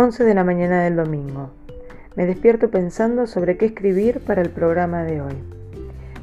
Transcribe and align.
11 0.00 0.22
de 0.22 0.34
la 0.34 0.44
mañana 0.44 0.84
del 0.84 0.94
domingo. 0.94 1.50
Me 2.14 2.24
despierto 2.24 2.70
pensando 2.70 3.26
sobre 3.26 3.56
qué 3.56 3.66
escribir 3.66 4.20
para 4.20 4.40
el 4.40 4.48
programa 4.48 5.02
de 5.02 5.20
hoy. 5.20 5.34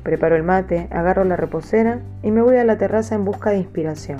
Preparo 0.01 0.37
el 0.37 0.43
mate, 0.43 0.87
agarro 0.91 1.25
la 1.25 1.35
reposera 1.35 1.99
y 2.23 2.31
me 2.31 2.41
voy 2.41 2.55
a 2.55 2.63
la 2.63 2.77
terraza 2.77 3.15
en 3.15 3.25
busca 3.25 3.49
de 3.49 3.57
inspiración. 3.57 4.19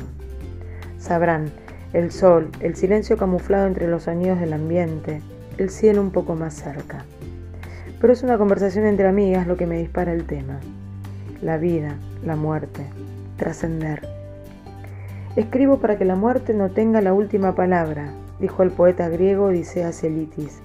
Sabrán, 0.97 1.45
el 1.93 2.11
sol, 2.11 2.49
el 2.59 2.75
silencio 2.75 3.15
camuflado 3.15 3.65
entre 3.65 3.88
los 3.88 4.04
sonidos 4.04 4.41
del 4.41 4.52
ambiente, 4.52 5.21
el 5.57 5.69
cielo 5.69 6.01
un 6.01 6.11
poco 6.11 6.35
más 6.35 6.53
cerca. 6.53 7.05
Pero 8.01 8.11
es 8.11 8.23
una 8.23 8.37
conversación 8.37 8.85
entre 8.85 9.07
amigas 9.07 9.47
lo 9.47 9.55
que 9.55 9.67
me 9.67 9.77
dispara 9.77 10.11
el 10.11 10.25
tema. 10.25 10.59
La 11.41 11.55
vida, 11.55 11.95
la 12.25 12.35
muerte, 12.35 12.81
trascender. 13.37 14.05
Escribo 15.38 15.80
para 15.80 15.98
que 15.98 16.03
la 16.03 16.17
muerte 16.17 16.53
no 16.53 16.72
tenga 16.72 16.99
la 16.99 17.13
última 17.13 17.55
palabra, 17.55 18.12
dijo 18.39 18.63
el 18.63 18.71
poeta 18.71 19.09
griego 19.09 19.45
Odiseas 19.45 20.03
Elitis. 20.03 20.59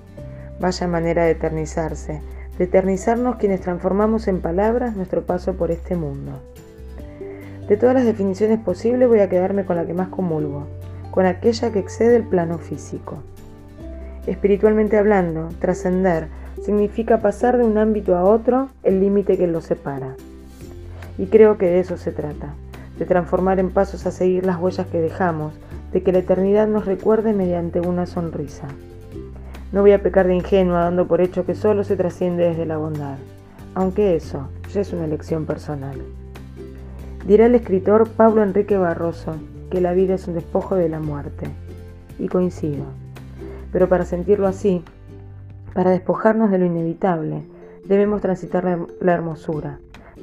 Vaya 0.61 0.89
manera 0.89 1.25
de 1.25 1.33
eternizarse, 1.33 2.21
de 2.59 2.65
eternizarnos 2.65 3.37
quienes 3.37 3.61
transformamos 3.61 4.29
en 4.29 4.41
palabras 4.41 4.97
nuestro 4.97 5.23
paso 5.23 5.55
por 5.55 5.71
este 5.71 5.97
mundo. 5.97 6.33
De 7.69 7.77
todas 7.77 7.95
las 7.95 8.05
definiciones 8.05 8.59
posibles 8.59 9.09
voy 9.09 9.21
a 9.21 9.29
quedarme 9.29 9.65
con 9.65 9.77
la 9.77 9.87
que 9.87 9.95
más 9.95 10.09
comulgo, 10.09 10.67
con 11.11 11.25
aquella 11.25 11.73
que 11.73 11.79
excede 11.79 12.17
el 12.17 12.25
plano 12.25 12.59
físico. 12.59 13.23
Espiritualmente 14.27 14.99
hablando, 14.99 15.49
trascender 15.61 16.29
significa 16.63 17.21
pasar 17.21 17.57
de 17.57 17.65
un 17.65 17.79
ámbito 17.79 18.17
a 18.17 18.25
otro 18.25 18.69
el 18.83 19.01
límite 19.01 19.39
que 19.39 19.47
los 19.47 19.65
separa. 19.65 20.17
Y 21.17 21.27
creo 21.27 21.59
que 21.59 21.67
de 21.67 21.81
eso 21.81 21.97
se 21.97 22.13
trata, 22.13 22.55
de 22.99 23.07
transformar 23.07 23.59
en 23.59 23.71
pasos 23.71 24.07
a 24.07 24.11
seguir 24.11 24.45
las 24.45 24.59
huellas 24.59 24.87
que 24.89 25.01
dejamos, 25.01 25.55
de 25.93 26.03
que 26.03 26.13
la 26.13 26.19
eternidad 26.19 26.69
nos 26.69 26.87
recuerde 26.87 27.33
mediante 27.33 27.81
una 27.81 28.07
sonrisa. 28.07 28.69
No 29.73 29.83
voy 29.83 29.93
a 29.93 30.03
pecar 30.03 30.27
de 30.27 30.35
ingenua 30.35 30.81
dando 30.81 31.07
por 31.07 31.21
hecho 31.21 31.47
que 31.47 31.55
solo 31.55 31.85
se 31.85 31.97
trasciende 31.97 32.45
desde 32.45 32.67
la 32.67 32.77
bondad, 32.77 33.19
aunque 33.75 34.17
eso 34.17 34.49
ya 34.73 34.81
es 34.81 34.93
una 34.93 35.05
elección 35.05 35.47
personal. 35.47 35.97
Dirá 37.27 37.47
el 37.47 37.55
escritor 37.55 38.09
Pablo 38.09 38.43
Enrique 38.43 38.77
Barroso 38.77 39.37
que 39.71 39.81
la 39.81 39.93
vida 39.93 40.15
es 40.15 40.27
un 40.27 40.35
despojo 40.35 40.75
de 40.75 40.89
la 40.89 40.99
muerte, 40.99 41.47
y 42.19 42.29
coincido. 42.29 42.85
Pero 43.73 43.89
para 43.89 44.05
sentirlo 44.05 44.47
así, 44.47 44.83
para 45.75 45.91
despojarnos 45.91 46.51
de 46.51 46.59
lo 46.59 46.67
inevitable, 46.67 47.43
debemos 47.85 48.21
transitar 48.21 48.65
la, 49.01 49.13
hermosura, 49.13 49.79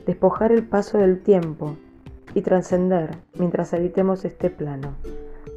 despojar 0.05 0.51
el 0.51 0.63
paso 0.63 0.97
del 0.97 1.21
tiempo 1.21 1.75
y 2.33 2.41
trascender 2.41 3.15
mientras 3.37 3.73
habitemos 3.73 4.25
este 4.25 4.49
plano 4.49 4.93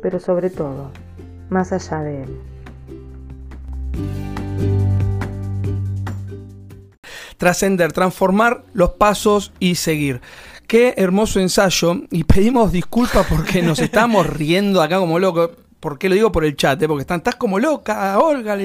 pero 0.02 0.20
sobre 0.20 0.50
todo, 0.50 0.90
más 1.48 1.72
allá 1.72 2.00
de 2.00 2.22
él. 2.22 2.40
Trascender, 7.36 7.92
transformar 7.92 8.64
los 8.74 8.90
pasos 8.90 9.52
y 9.58 9.76
seguir. 9.76 10.20
Qué 10.66 10.94
hermoso 10.98 11.40
ensayo 11.40 12.02
y 12.10 12.24
pedimos 12.24 12.70
disculpas 12.70 13.26
porque 13.28 13.62
nos 13.62 13.78
estamos 13.80 14.26
riendo 14.26 14.82
acá 14.82 14.98
como 14.98 15.18
locos. 15.18 15.50
¿Por 15.80 15.98
qué 15.98 16.10
lo 16.10 16.14
digo 16.14 16.30
por 16.30 16.44
el 16.44 16.56
chat? 16.56 16.80
Eh? 16.82 16.86
Porque 16.86 17.00
están, 17.00 17.18
estás 17.18 17.36
como 17.36 17.58
loca, 17.58 18.18
Olga, 18.18 18.56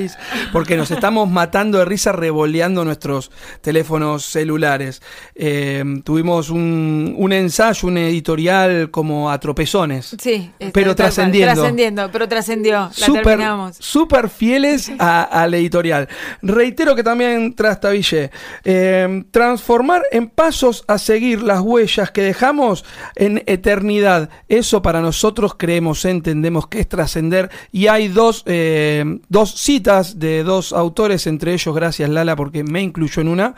porque 0.51 0.75
nos 0.75 0.91
estamos 0.91 1.29
matando 1.29 1.77
de 1.77 1.85
risa 1.85 2.11
revoleando 2.11 2.83
nuestros 2.83 3.31
teléfonos 3.61 4.25
celulares. 4.25 5.01
Eh, 5.33 5.83
tuvimos 6.03 6.49
un, 6.49 7.29
ensayo, 7.31 7.87
un 7.87 7.97
editorial 7.97 8.91
como 8.91 9.31
a 9.31 9.39
tropezones. 9.39 10.15
Sí, 10.19 10.51
pero 10.73 10.93
trascendiendo. 10.93 11.53
Trascendiendo, 11.53 12.09
pero 12.11 12.27
trascendió. 12.27 12.89
La 12.97 13.21
terminamos. 13.23 13.77
Súper 13.79 14.29
fieles 14.29 14.91
al 14.99 15.53
editorial. 15.53 16.09
Reitero 16.41 16.95
que 16.95 17.03
también 17.03 17.55
trastabillé. 17.55 18.31
Eh, 18.65 19.23
transformar 19.31 20.03
en 20.11 20.27
pasos 20.27 20.83
a 20.87 20.97
seguir 20.97 21.41
las 21.41 21.61
huellas 21.61 22.11
que 22.11 22.21
dejamos 22.23 22.83
en 23.15 23.41
eternidad. 23.45 24.29
Eso 24.49 24.81
para 24.81 24.99
nosotros 24.99 25.55
creemos, 25.57 26.03
entendemos 26.03 26.67
que 26.67 26.79
es 26.79 26.89
ascender 27.05 27.49
y 27.71 27.87
hay 27.87 28.07
dos, 28.07 28.43
eh, 28.45 29.19
dos 29.29 29.55
citas 29.55 30.19
de 30.19 30.43
dos 30.43 30.73
autores, 30.73 31.27
entre 31.27 31.53
ellos, 31.53 31.73
gracias 31.73 32.09
Lala, 32.09 32.35
porque 32.35 32.63
me 32.63 32.81
incluyó 32.81 33.21
en 33.21 33.27
una, 33.29 33.55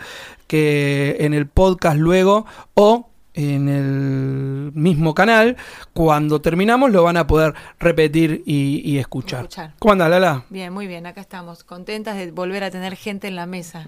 que 0.47 1.17
en 1.19 1.33
el 1.33 1.47
podcast 1.47 1.97
luego 1.97 2.45
o 2.73 3.09
en 3.33 3.69
el 3.69 4.71
mismo 4.73 5.13
canal, 5.13 5.57
cuando 5.93 6.41
terminamos 6.41 6.91
lo 6.91 7.03
van 7.03 7.17
a 7.17 7.27
poder 7.27 7.53
repetir 7.79 8.41
y, 8.45 8.97
escuchar. 8.97 9.41
escuchar. 9.41 9.73
¿Cómo 9.77 9.91
anda 9.91 10.09
Lala? 10.09 10.45
Bien, 10.49 10.73
muy 10.73 10.87
bien, 10.87 11.05
acá 11.05 11.21
estamos, 11.21 11.63
contentas 11.63 12.17
de 12.17 12.31
volver 12.31 12.63
a 12.63 12.71
tener 12.71 12.95
gente 12.95 13.27
en 13.27 13.35
la 13.35 13.45
mesa. 13.45 13.87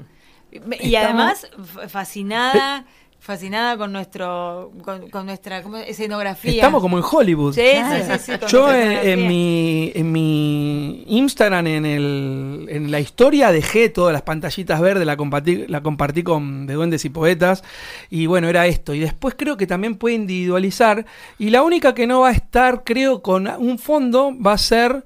Y 0.52 0.96
además 0.96 1.47
fascinada 1.88 2.86
fascinada 3.19 3.78
con 3.78 3.91
nuestro 3.91 4.72
con, 4.81 5.25
nuestra 5.25 5.59
escenografía. 5.85 6.53
Estamos 6.53 6.81
como 6.81 6.97
en 6.97 7.03
Hollywood. 7.09 7.53
Sí, 7.53 7.62
sí, 7.62 8.19
sí, 8.19 8.31
Yo 8.47 8.74
en, 8.74 9.28
mi 9.28 9.91
en 9.94 10.12
mi 10.12 11.03
Instagram 11.07 11.68
en 11.68 11.85
el 11.85 12.68
en 12.69 12.91
la 12.91 13.00
historia 13.00 13.52
dejé 13.52 13.90
todas 13.90 14.13
las 14.13 14.22
pantallitas 14.22 14.79
verdes, 14.79 15.06
la 15.06 15.18
compartí 15.18 15.68
la 15.68 15.81
compartí 15.81 16.24
con 16.24 16.66
de 16.66 16.74
duendes 16.74 17.03
y 17.06 17.09
poetas 17.09 17.63
y 18.09 18.25
bueno, 18.25 18.47
era 18.47 18.68
esto 18.68 18.94
y 18.94 19.00
después 19.00 19.35
creo 19.38 19.58
que 19.58 19.68
también 19.68 19.96
puede 19.96 20.16
individualizar 20.16 21.06
y 21.38 21.50
la 21.50 21.62
única 21.62 21.94
que 21.94 22.08
no 22.08 22.22
va 22.22 22.29
a 22.29 22.34
estar 22.34 22.84
creo 22.84 23.22
con 23.22 23.47
un 23.47 23.79
fondo 23.79 24.34
va 24.40 24.53
a 24.53 24.58
ser 24.58 25.06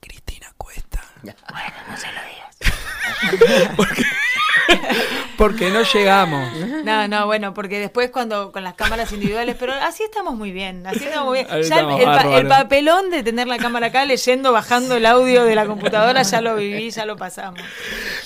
Cristina 0.00 0.52
Cuesta. 0.58 1.00
Bueno, 1.22 1.36
no 1.88 1.96
se 1.96 2.06
lo 2.06 2.20
digas. 2.28 3.76
Porque 3.76 4.02
porque 5.36 5.70
no 5.70 5.82
llegamos. 5.82 6.52
No, 6.84 7.08
no, 7.08 7.26
bueno, 7.26 7.54
porque 7.54 7.78
después 7.78 8.10
cuando 8.10 8.52
con 8.52 8.62
las 8.64 8.74
cámaras 8.74 9.12
individuales, 9.12 9.56
pero 9.58 9.72
así 9.72 10.02
estamos 10.02 10.34
muy 10.34 10.52
bien, 10.52 10.86
así 10.86 11.04
estamos 11.04 11.28
muy 11.28 11.44
bien. 11.44 11.62
Ya 11.62 11.80
el, 12.38 12.46
papelón 12.46 13.10
de 13.10 13.22
tener 13.22 13.46
la 13.46 13.58
cámara 13.58 13.88
acá 13.88 14.04
leyendo, 14.04 14.52
bajando 14.52 14.96
el 14.96 15.06
audio 15.06 15.44
de 15.44 15.54
la 15.54 15.66
computadora, 15.66 16.22
ya 16.22 16.40
lo 16.40 16.56
viví, 16.56 16.90
ya 16.90 17.06
lo 17.06 17.16
pasamos. 17.16 17.60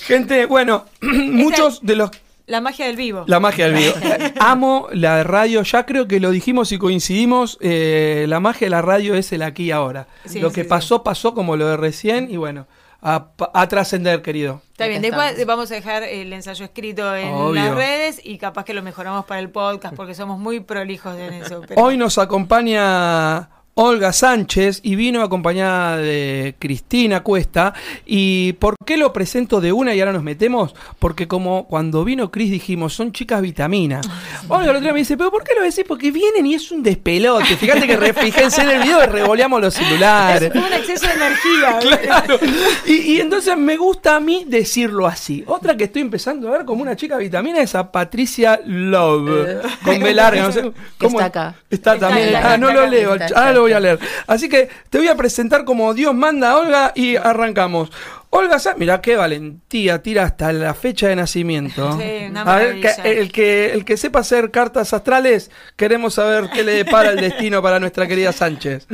Gente, 0.00 0.46
bueno, 0.46 0.84
muchos 1.00 1.80
de 1.82 1.96
los 1.96 2.10
la 2.48 2.62
magia 2.62 2.86
del 2.86 2.96
vivo. 2.96 3.24
La 3.26 3.40
magia 3.40 3.68
del 3.68 3.74
vivo. 3.74 3.92
Amo 4.40 4.88
la 4.90 5.22
radio, 5.22 5.62
ya 5.64 5.84
creo 5.84 6.08
que 6.08 6.18
lo 6.18 6.30
dijimos 6.30 6.72
y 6.72 6.78
coincidimos, 6.78 7.58
eh, 7.60 8.24
la 8.26 8.40
magia 8.40 8.64
de 8.64 8.70
la 8.70 8.80
radio 8.80 9.14
es 9.14 9.30
el 9.32 9.42
aquí 9.42 9.64
y 9.64 9.70
ahora. 9.70 10.08
lo 10.34 10.50
que 10.50 10.64
pasó, 10.64 11.02
pasó 11.02 11.34
como 11.34 11.58
lo 11.58 11.68
de 11.68 11.76
recién 11.76 12.30
y 12.30 12.38
bueno, 12.38 12.66
a, 13.00 13.68
trascender, 13.68 14.22
querido. 14.22 14.60
Está 14.72 14.86
bien, 14.86 15.02
después 15.02 15.44
vamos 15.46 15.70
a 15.70 15.74
dejar 15.74 16.02
el 16.02 16.32
ensayo 16.32 16.64
escrito 16.64 17.14
en 17.14 17.54
las 17.54 17.74
redes 17.74 18.20
y 18.22 18.38
capaz 18.38 18.64
que 18.64 18.74
lo 18.74 18.82
mejoramos 18.82 19.24
para 19.24 19.40
el 19.40 19.50
podcast 19.50 19.94
porque 19.94 20.14
somos 20.14 20.38
muy 20.38 20.60
prolijos 20.60 21.16
en 21.18 21.34
eso. 21.34 21.62
Hoy 21.76 21.96
nos 21.96 22.18
acompaña 22.18 23.50
Olga 23.80 24.12
Sánchez 24.12 24.80
y 24.82 24.96
vino 24.96 25.22
acompañada 25.22 25.98
de 25.98 26.56
Cristina 26.58 27.22
Cuesta. 27.22 27.74
¿Y 28.04 28.54
por 28.54 28.74
qué 28.84 28.96
lo 28.96 29.12
presento 29.12 29.60
de 29.60 29.70
una 29.70 29.94
y 29.94 30.00
ahora 30.00 30.12
nos 30.12 30.24
metemos? 30.24 30.74
Porque 30.98 31.28
como 31.28 31.68
cuando 31.68 32.02
vino 32.04 32.32
Cris 32.32 32.50
dijimos, 32.50 32.92
son 32.94 33.12
chicas 33.12 33.40
vitamina. 33.40 34.00
Olga 34.48 34.64
el 34.64 34.70
otro 34.70 34.80
día 34.80 34.92
me 34.92 34.98
dice, 34.98 35.16
pero 35.16 35.30
¿por 35.30 35.44
qué 35.44 35.54
lo 35.54 35.62
decís? 35.62 35.84
Porque 35.86 36.10
vienen 36.10 36.44
y 36.46 36.54
es 36.54 36.72
un 36.72 36.82
despelote. 36.82 37.56
Fíjate 37.56 37.86
que 37.86 38.14
fíjense 38.14 38.62
en 38.62 38.70
el 38.70 38.82
video 38.82 39.04
y 39.04 39.06
revoleamos 39.06 39.60
los 39.60 39.74
celulares. 39.74 40.50
Es 40.52 40.60
un 40.60 40.72
exceso 40.72 41.06
de 41.06 41.12
energía. 41.12 41.78
claro. 42.00 42.36
Y, 42.84 43.20
entonces 43.20 43.56
me 43.56 43.76
gusta 43.76 44.16
a 44.16 44.20
mí 44.20 44.44
decirlo 44.48 45.06
así. 45.06 45.44
Otra 45.46 45.76
que 45.76 45.84
estoy 45.84 46.02
empezando 46.02 46.48
a 46.48 46.50
ver 46.50 46.64
como 46.64 46.82
una 46.82 46.96
chica 46.96 47.16
vitamina 47.16 47.60
es 47.60 47.76
a 47.76 47.92
Patricia 47.92 48.60
Love. 48.66 49.46
Eh. 49.46 49.60
con 49.84 50.00
B 50.00 50.14
larga, 50.14 50.42
no 50.42 50.52
sé. 50.52 50.62
¿Cómo? 50.98 51.20
Está 51.20 51.24
acá. 51.26 51.54
Está, 51.70 51.96
también. 51.96 52.34
ah, 52.34 52.56
no 52.56 52.72
lo 52.72 52.84
leo. 52.84 53.16
Ah, 53.36 53.52
lo 53.52 53.67
voy 53.68 53.76
a 53.76 53.80
leer. 53.80 53.98
Así 54.26 54.48
que 54.48 54.68
te 54.90 54.98
voy 54.98 55.08
a 55.08 55.16
presentar 55.16 55.64
como 55.64 55.94
Dios 55.94 56.14
manda 56.14 56.50
a 56.50 56.56
Olga 56.58 56.92
y 56.94 57.16
arrancamos. 57.16 57.90
Olga 58.30 58.58
mira 58.76 59.00
qué 59.00 59.16
valentía, 59.16 60.02
tira 60.02 60.24
hasta 60.24 60.52
la 60.52 60.74
fecha 60.74 61.08
de 61.08 61.16
nacimiento. 61.16 61.98
Sí, 61.98 62.30
a 62.34 62.56
ver, 62.56 62.78
el, 63.04 63.32
que, 63.32 63.72
el 63.72 63.86
que 63.86 63.96
sepa 63.96 64.18
hacer 64.18 64.50
cartas 64.50 64.92
astrales, 64.92 65.50
queremos 65.76 66.14
saber 66.14 66.50
qué 66.52 66.62
le 66.62 66.72
depara 66.72 67.10
el 67.10 67.20
destino 67.20 67.62
para 67.62 67.80
nuestra 67.80 68.06
querida 68.06 68.32
Sánchez. 68.32 68.86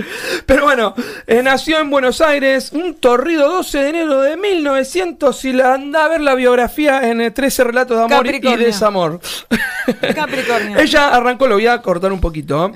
Pero 0.47 0.65
bueno, 0.65 0.95
eh, 1.27 1.43
nació 1.43 1.81
en 1.81 1.91
Buenos 1.91 2.21
Aires 2.21 2.71
un 2.73 2.95
torrido 2.95 3.51
12 3.51 3.79
de 3.79 3.89
enero 3.89 4.21
de 4.21 4.37
1900 4.37 5.45
y 5.45 5.53
la 5.53 5.75
anda 5.75 6.05
a 6.05 6.09
ver 6.09 6.21
la 6.21 6.37
biografía 6.37 7.11
en 7.11 7.35
13 7.35 7.63
eh, 7.63 7.65
relatos 7.65 7.99
de 7.99 8.05
amor 8.05 8.27
y 8.27 8.57
desamor. 8.57 9.21
Capricornio. 10.15 10.79
Ella 10.79 11.09
arrancó, 11.09 11.49
lo 11.49 11.57
voy 11.57 11.67
a 11.67 11.83
cortar 11.83 12.13
un 12.13 12.21
poquito. 12.21 12.71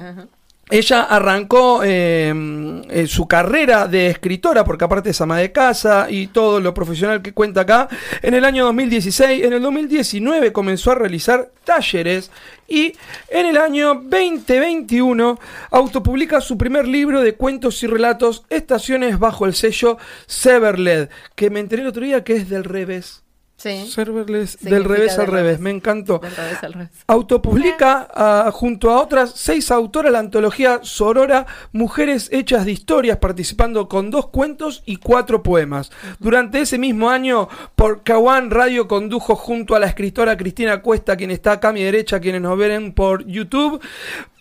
Ella 0.71 1.03
arrancó 1.03 1.83
em, 1.83 2.83
eh, 2.91 3.07
su 3.07 3.27
carrera 3.27 3.89
de 3.89 4.09
escritora, 4.09 4.65
porque 4.65 4.85
aparte 4.85 5.11
es 5.11 5.21
ama 5.21 5.39
de 5.39 5.53
casa 5.53 6.09
y 6.11 6.27
todo 6.29 6.61
lo 6.61 6.75
profesional 6.75 7.23
que 7.23 7.33
cuenta 7.33 7.63
acá, 7.63 7.89
en 8.23 8.35
el 8.35 8.45
año 8.45 8.65
2016. 8.67 9.45
En 9.45 9.53
el 9.53 9.63
2019 9.63 10.53
comenzó 10.53 10.93
a 10.93 10.97
realizar 10.97 11.51
talleres 11.65 12.31
y 12.67 12.93
en 13.29 13.47
el 13.47 13.57
año 13.57 13.95
2021 13.95 15.39
autopublica 15.71 16.41
su 16.41 16.59
primer 16.59 16.87
libro 16.87 17.23
de 17.23 17.35
cuentos 17.35 17.83
y 17.83 17.87
relatos, 17.87 18.45
Estaciones 18.51 19.19
bajo 19.19 19.47
el 19.47 19.55
sello 19.55 19.99
Severled, 20.27 21.09
que 21.35 21.51
me 21.51 21.61
enteré 21.61 21.83
el 21.83 21.89
otro 21.89 22.05
día 22.05 22.25
que 22.25 22.37
es 22.37 22.49
del 22.49 22.65
revés. 22.65 23.23
Sí. 23.59 23.91
Serverless 23.91 24.61
del 24.61 24.85
revés 24.85 25.19
al 25.19 25.27
revés. 25.27 25.59
me 25.59 25.71
encantó. 25.71 26.21
Del 26.21 26.35
revés 26.35 26.63
al 26.63 26.73
revés. 26.75 26.91
Autopublica 27.09 28.09
ah, 28.15 28.51
junto 28.53 28.91
a 28.91 29.03
otras 29.03 29.33
seis 29.35 29.73
autoras 29.73 30.13
la 30.13 30.21
antología 30.21 30.79
Sorora 30.85 31.45
Mujeres 31.73 32.29
Hechas 32.31 32.65
de 32.65 32.71
Historias, 32.71 33.17
participando 33.17 33.89
con 33.89 34.13
dos 34.13 34.29
cuentos 34.29 34.85
y 34.87 34.97
cuatro 34.97 35.43
poemas. 35.43 35.91
Durante 36.21 36.61
ese 36.61 36.79
mismo 36.79 37.11
año, 37.11 37.49
por 37.75 38.05
Kawan 38.05 38.53
Radio 38.53 38.87
condujo 38.87 39.35
junto 39.35 39.75
a 39.75 39.81
la 39.81 39.87
escritora 39.87 40.37
Cristina 40.37 40.81
Cuesta, 40.81 41.17
quien 41.17 41.33
está 41.33 41.53
acá 41.53 41.71
a 41.71 41.73
mi 41.73 41.83
derecha, 41.83 42.21
quienes 42.21 42.41
nos 42.41 42.57
ven 42.57 42.93
por 42.93 43.27
YouTube, 43.27 43.83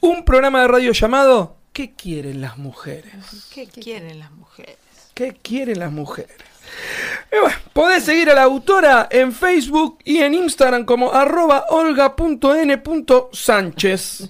un 0.02 0.26
programa 0.26 0.62
de 0.62 0.68
radio 0.68 0.92
llamado 0.92 1.58
¿Qué 1.74 1.94
quieren 1.94 2.42
las 2.42 2.60
mujeres? 2.60 3.14
¿Qué 3.52 3.66
quieren 3.66 4.20
las 4.20 4.32
mujeres? 4.32 4.78
¿Qué 5.16 5.34
quieren 5.34 5.80
las 5.80 5.92
mujeres? 5.92 6.36
Y 7.32 7.40
bueno, 7.42 7.56
podés 7.74 8.04
seguir 8.04 8.30
a 8.30 8.34
la 8.36 8.44
autora 8.44 9.08
en 9.12 9.32
Facebook 9.34 10.00
y 10.04 10.20
en 10.20 10.34
Instagram 10.34 10.86
como 10.86 11.12
arroba 11.14 11.66
olga.n.sánchez. 12.98 14.30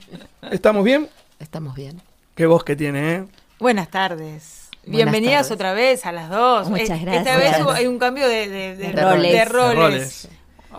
¿Estamos 0.52 0.84
bien? 0.84 1.10
Estamos 1.40 1.76
bien. 1.76 2.02
Qué 2.36 2.46
voz 2.46 2.64
que 2.64 2.76
tiene, 2.76 3.14
¿eh? 3.16 3.24
Buenas 3.60 3.90
tardes. 3.90 4.70
Bienvenidas 4.86 5.52
otra 5.52 5.74
vez 5.74 6.06
a 6.06 6.12
las 6.12 6.30
dos. 6.30 6.70
Muchas 6.70 7.02
gracias. 7.02 7.18
Esta 7.28 7.38
vez 7.38 7.60
hubo- 7.62 7.72
hay 7.72 7.88
un 7.88 8.00
cambio 8.00 8.28
de, 8.28 8.48
de- 8.48 8.76
de- 8.76 8.92
De 8.94 9.02
roles. 9.02 9.32
de 9.34 9.46
roles. 9.46 9.70
De 9.70 9.76
roles. 9.76 10.28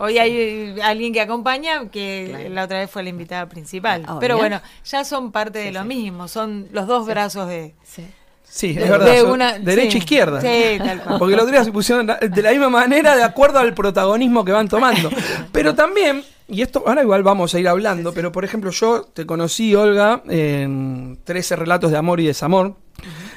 Hoy 0.01 0.17
hay 0.17 0.79
alguien 0.81 1.11
que 1.13 1.19
acompaña, 1.21 1.89
que 1.89 2.27
Claro. 2.29 2.49
la 2.49 2.63
otra 2.63 2.79
vez 2.79 2.89
fue 2.89 3.03
la 3.03 3.09
invitada 3.09 3.47
principal. 3.49 4.03
Obvio. 4.07 4.19
Pero 4.19 4.37
bueno, 4.37 4.61
ya 4.85 5.03
son 5.03 5.31
parte 5.33 5.59
de 5.59 5.71
lo 5.73 5.81
sí. 5.81 5.87
mismo, 5.87 6.27
son 6.29 6.67
los 6.71 6.87
dos 6.87 7.05
brazos 7.05 7.47
de, 7.49 7.75
Sí. 8.49 8.73
De- 8.73 8.83
es 8.83 8.89
verdad. 8.89 9.05
de 9.13 9.23
una- 9.23 9.59
derecha 9.59 9.91
sí. 9.91 9.97
e 9.97 9.99
izquierda. 9.99 10.41
Sí, 10.41 10.77
tal 10.79 11.01
cual. 11.03 11.19
Porque 11.19 11.35
los 11.35 11.65
se 11.65 11.71
pusieron 11.71 12.07
de 12.07 12.41
la 12.41 12.51
misma 12.51 12.69
manera 12.69 13.15
de 13.15 13.23
acuerdo 13.23 13.59
al 13.59 13.73
protagonismo 13.73 14.43
que 14.43 14.51
van 14.51 14.67
tomando. 14.67 15.09
Pero 15.51 15.75
también, 15.75 16.23
y 16.47 16.61
esto 16.61 16.83
ahora 16.85 17.03
igual 17.03 17.23
vamos 17.23 17.53
a 17.53 17.59
ir 17.59 17.67
hablando, 17.67 18.11
pero 18.11 18.31
por 18.31 18.43
ejemplo 18.43 18.71
yo 18.71 19.03
te 19.03 19.25
conocí, 19.25 19.75
Olga, 19.75 20.23
en 20.27 21.19
13 21.23 21.55
relatos 21.55 21.91
de 21.91 21.97
amor 21.97 22.19
y 22.19 22.25
desamor. 22.25 22.75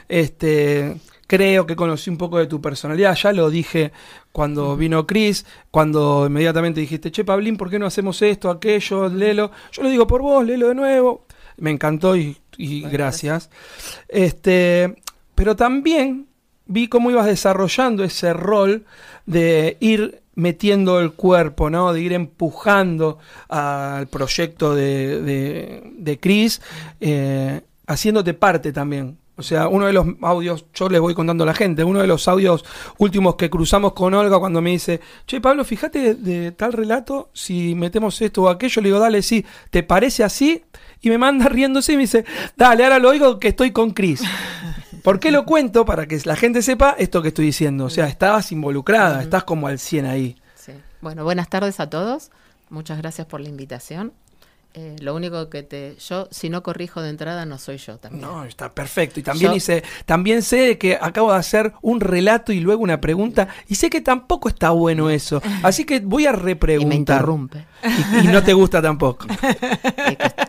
Este, 0.08 0.96
creo 1.26 1.66
que 1.66 1.76
conocí 1.76 2.10
un 2.10 2.16
poco 2.16 2.38
de 2.38 2.46
tu 2.46 2.60
personalidad, 2.60 3.14
ya 3.14 3.32
lo 3.32 3.50
dije 3.50 3.92
cuando 4.32 4.76
vino 4.76 5.06
Chris, 5.06 5.44
cuando 5.70 6.24
inmediatamente 6.26 6.80
dijiste, 6.80 7.10
che, 7.10 7.24
Pablín, 7.24 7.56
¿por 7.58 7.68
qué 7.70 7.78
no 7.78 7.86
hacemos 7.86 8.20
esto, 8.22 8.48
aquello, 8.50 9.08
léelo? 9.08 9.50
Yo 9.72 9.82
lo 9.82 9.90
digo 9.90 10.06
por 10.06 10.22
vos, 10.22 10.44
léelo 10.44 10.68
de 10.68 10.74
nuevo. 10.74 11.26
Me 11.56 11.70
encantó 11.70 12.16
y, 12.16 12.38
y 12.56 12.82
gracias. 12.82 13.50
Este, 14.08 14.96
pero 15.34 15.56
también 15.56 16.26
vi 16.66 16.88
cómo 16.88 17.10
ibas 17.10 17.26
desarrollando 17.26 18.04
ese 18.04 18.32
rol 18.32 18.84
de 19.26 19.76
ir 19.80 20.22
metiendo 20.34 21.00
el 21.00 21.12
cuerpo, 21.12 21.70
¿no? 21.70 21.92
De 21.92 22.00
ir 22.00 22.12
empujando 22.12 23.18
al 23.48 24.06
proyecto 24.08 24.74
de, 24.74 25.20
de, 25.20 25.92
de 25.96 26.20
Chris, 26.20 26.62
eh, 27.00 27.60
haciéndote 27.86 28.34
parte 28.34 28.72
también. 28.72 29.18
O 29.36 29.42
sea, 29.42 29.68
uno 29.68 29.86
de 29.86 29.94
los 29.94 30.06
audios, 30.20 30.66
yo 30.74 30.88
les 30.88 31.00
voy 31.00 31.14
contando 31.14 31.44
a 31.44 31.46
la 31.46 31.54
gente, 31.54 31.82
uno 31.82 32.00
de 32.00 32.06
los 32.06 32.28
audios 32.28 32.64
últimos 32.98 33.36
que 33.36 33.48
cruzamos 33.48 33.94
con 33.94 34.12
Olga 34.12 34.38
cuando 34.38 34.60
me 34.60 34.70
dice, 34.70 35.00
che 35.26 35.40
Pablo, 35.40 35.64
fíjate 35.64 36.14
de 36.14 36.52
tal 36.52 36.72
relato, 36.72 37.30
si 37.32 37.74
metemos 37.74 38.20
esto 38.20 38.42
o 38.42 38.48
aquello, 38.48 38.82
le 38.82 38.88
digo, 38.88 38.98
dale, 38.98 39.22
sí, 39.22 39.44
¿te 39.70 39.82
parece 39.82 40.22
así? 40.22 40.62
Y 41.02 41.10
me 41.10 41.18
manda 41.18 41.48
riéndose 41.48 41.92
y 41.92 41.96
me 41.96 42.02
dice, 42.02 42.24
dale, 42.56 42.84
ahora 42.84 42.98
lo 42.98 43.10
oigo 43.10 43.38
que 43.38 43.48
estoy 43.48 43.72
con 43.72 43.90
Chris. 43.90 44.22
¿Por 45.02 45.18
qué 45.18 45.32
lo 45.32 45.44
cuento? 45.44 45.84
Para 45.84 46.06
que 46.06 46.18
la 46.24 46.36
gente 46.36 46.62
sepa 46.62 46.94
esto 46.96 47.22
que 47.22 47.28
estoy 47.28 47.46
diciendo. 47.46 47.86
O 47.86 47.90
sea, 47.90 48.06
estabas 48.06 48.52
involucrada, 48.52 49.20
estás 49.20 49.42
como 49.42 49.66
al 49.66 49.80
100 49.80 50.06
ahí. 50.06 50.36
Sí. 50.54 50.72
Bueno, 51.00 51.24
buenas 51.24 51.48
tardes 51.48 51.80
a 51.80 51.90
todos. 51.90 52.30
Muchas 52.70 52.98
gracias 52.98 53.26
por 53.26 53.40
la 53.40 53.48
invitación. 53.48 54.12
Eh, 54.74 54.96
lo 55.00 55.14
único 55.14 55.50
que 55.50 55.62
te. 55.62 55.96
Yo, 56.08 56.28
si 56.30 56.48
no 56.48 56.62
corrijo 56.62 57.02
de 57.02 57.10
entrada, 57.10 57.44
no 57.44 57.58
soy 57.58 57.76
yo 57.76 57.98
también. 57.98 58.22
No, 58.22 58.44
está 58.44 58.70
perfecto. 58.72 59.20
Y 59.20 59.22
también 59.22 59.50
Yo- 59.50 59.56
hice, 59.56 59.82
también 60.06 60.42
sé 60.42 60.78
que 60.78 60.96
acabo 60.98 61.30
de 61.30 61.38
hacer 61.38 61.74
un 61.82 62.00
relato 62.00 62.52
y 62.52 62.60
luego 62.60 62.82
una 62.82 62.98
pregunta. 62.98 63.48
Y 63.68 63.74
sé 63.74 63.90
que 63.90 64.00
tampoco 64.00 64.48
está 64.48 64.70
bueno 64.70 65.10
eso. 65.10 65.42
Así 65.62 65.84
que 65.84 66.00
voy 66.00 66.24
a 66.26 66.30
y 66.32 66.36
repreguntar. 66.36 66.88
me 66.88 66.94
interrumpe. 66.94 67.66
Y, 67.84 68.18
y 68.24 68.28
no 68.28 68.42
te 68.42 68.54
gusta 68.54 68.80
tampoco. 68.80 69.26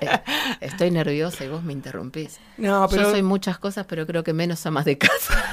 Eh, 0.04 0.10
estoy 0.62 0.92
nerviosa 0.92 1.44
y 1.46 1.48
vos 1.50 1.64
me 1.64 1.74
interrumpís. 1.74 2.40
No, 2.58 2.88
pero. 2.90 3.04
Yo 3.04 3.12
soy 3.12 3.24
muchas 3.24 3.58
cosas, 3.58 3.86
pero 3.88 4.06
creo 4.06 4.24
que 4.24 4.34
menos 4.34 4.66
amas 4.66 4.86
de 4.86 4.98
casa. 4.98 5.44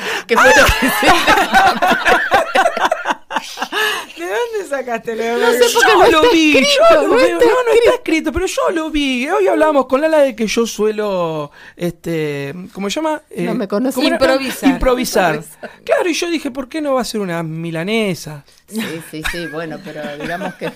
que 0.26 0.36
fue 0.36 0.46
lo 0.56 0.66
que. 0.66 0.90
¿De 4.18 4.26
dónde 4.26 4.68
sacaste 4.68 5.16
lo 5.16 5.38
No 5.38 5.52
sé 5.52 5.58
por 5.72 5.84
qué 5.84 5.90
Yo 5.90 5.98
no 5.98 6.10
lo 6.10 6.32
vi, 6.32 6.50
escrito, 6.56 6.78
yo 6.90 7.02
lo 7.02 7.08
no 7.08 7.20
está 7.20 7.44
no, 7.44 7.62
no 7.64 7.72
está 7.72 7.94
escrito, 7.94 8.32
pero 8.32 8.46
yo 8.46 8.70
lo 8.72 8.90
vi. 8.90 9.28
Hoy 9.28 9.48
hablábamos 9.48 9.86
con 9.86 10.00
Lala 10.00 10.18
de 10.20 10.36
que 10.36 10.46
yo 10.46 10.66
suelo, 10.66 11.50
este, 11.76 12.54
¿cómo 12.72 12.88
se 12.90 12.96
llama? 12.96 13.22
Eh, 13.30 13.42
No 13.42 13.54
me 13.54 13.68
conocí. 13.68 14.00
Improvisar. 14.04 14.70
Improvisar. 14.70 15.34
Improvisar. 15.36 15.70
Claro, 15.84 16.08
y 16.08 16.14
yo 16.14 16.30
dije, 16.30 16.50
¿por 16.50 16.68
qué 16.68 16.80
no 16.80 16.94
va 16.94 17.00
a 17.02 17.04
ser 17.04 17.20
una 17.20 17.42
milanesa? 17.42 18.44
Sí, 18.68 18.80
sí, 19.10 19.22
sí, 19.30 19.46
bueno, 19.46 19.78
pero 19.84 20.02
digamos 20.16 20.54
que 20.54 20.70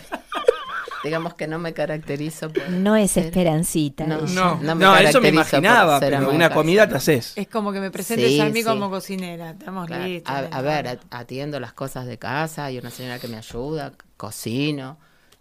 digamos 1.05 1.35
que 1.35 1.47
no 1.47 1.59
me 1.59 1.73
caracterizo 1.75 2.51
por 2.51 2.69
No 2.71 2.97
es 2.97 3.13
ser- 3.13 3.27
esperancita. 3.27 4.07
No. 4.07 4.23
No, 4.23 4.57
No 4.63 4.75
no, 4.75 4.93
me 4.95 5.05
eso 5.09 5.21
me 5.21 5.29
imaginaba, 5.29 6.01
pero 6.01 6.31
una 6.31 6.49
casa. 6.49 6.55
comida 6.55 6.89
te 6.89 6.97
haces. 6.97 7.33
Es 7.37 7.47
como 7.49 7.73
que 7.73 7.81
me 7.81 7.91
presentes 7.91 8.29
Sí, 8.31 8.41
a 8.41 8.47
mí 8.47 8.61
sí. 8.61 8.65
como 8.65 8.91
cocinera. 8.91 9.51
Estamos 9.51 9.87
Claro, 9.87 10.05
listos. 10.05 10.35
A, 10.51 10.61
ver, 10.63 10.99
atiendo 11.11 11.61
las 11.61 11.73
cosas 11.75 12.07
de 12.07 12.19
casa, 12.19 12.65
hay 12.65 12.79
una 12.79 12.91
señora 12.91 13.19
que 13.19 13.29
me 13.29 13.37
ayuda, 13.37 13.93
cocino, 14.17 14.99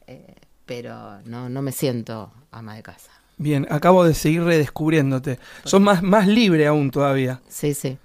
eh, 0.08 0.36
pero 0.66 1.22
no, 1.26 1.50
no 1.50 1.62
me 1.62 1.72
siento 1.72 2.32
ama 2.52 2.76
de 2.76 2.84
casa. 2.84 3.12
Bien, 3.38 3.66
acabo 3.70 4.04
de 4.06 4.14
seguir 4.14 4.44
redescubriéndote. 4.44 5.40
Sos 5.66 5.82
más, 5.82 6.04
más 6.04 6.28
libre 6.28 6.68
aún 6.68 6.92
todavía. 6.92 7.42
Sí, 7.48 7.74
sí. 7.74 7.98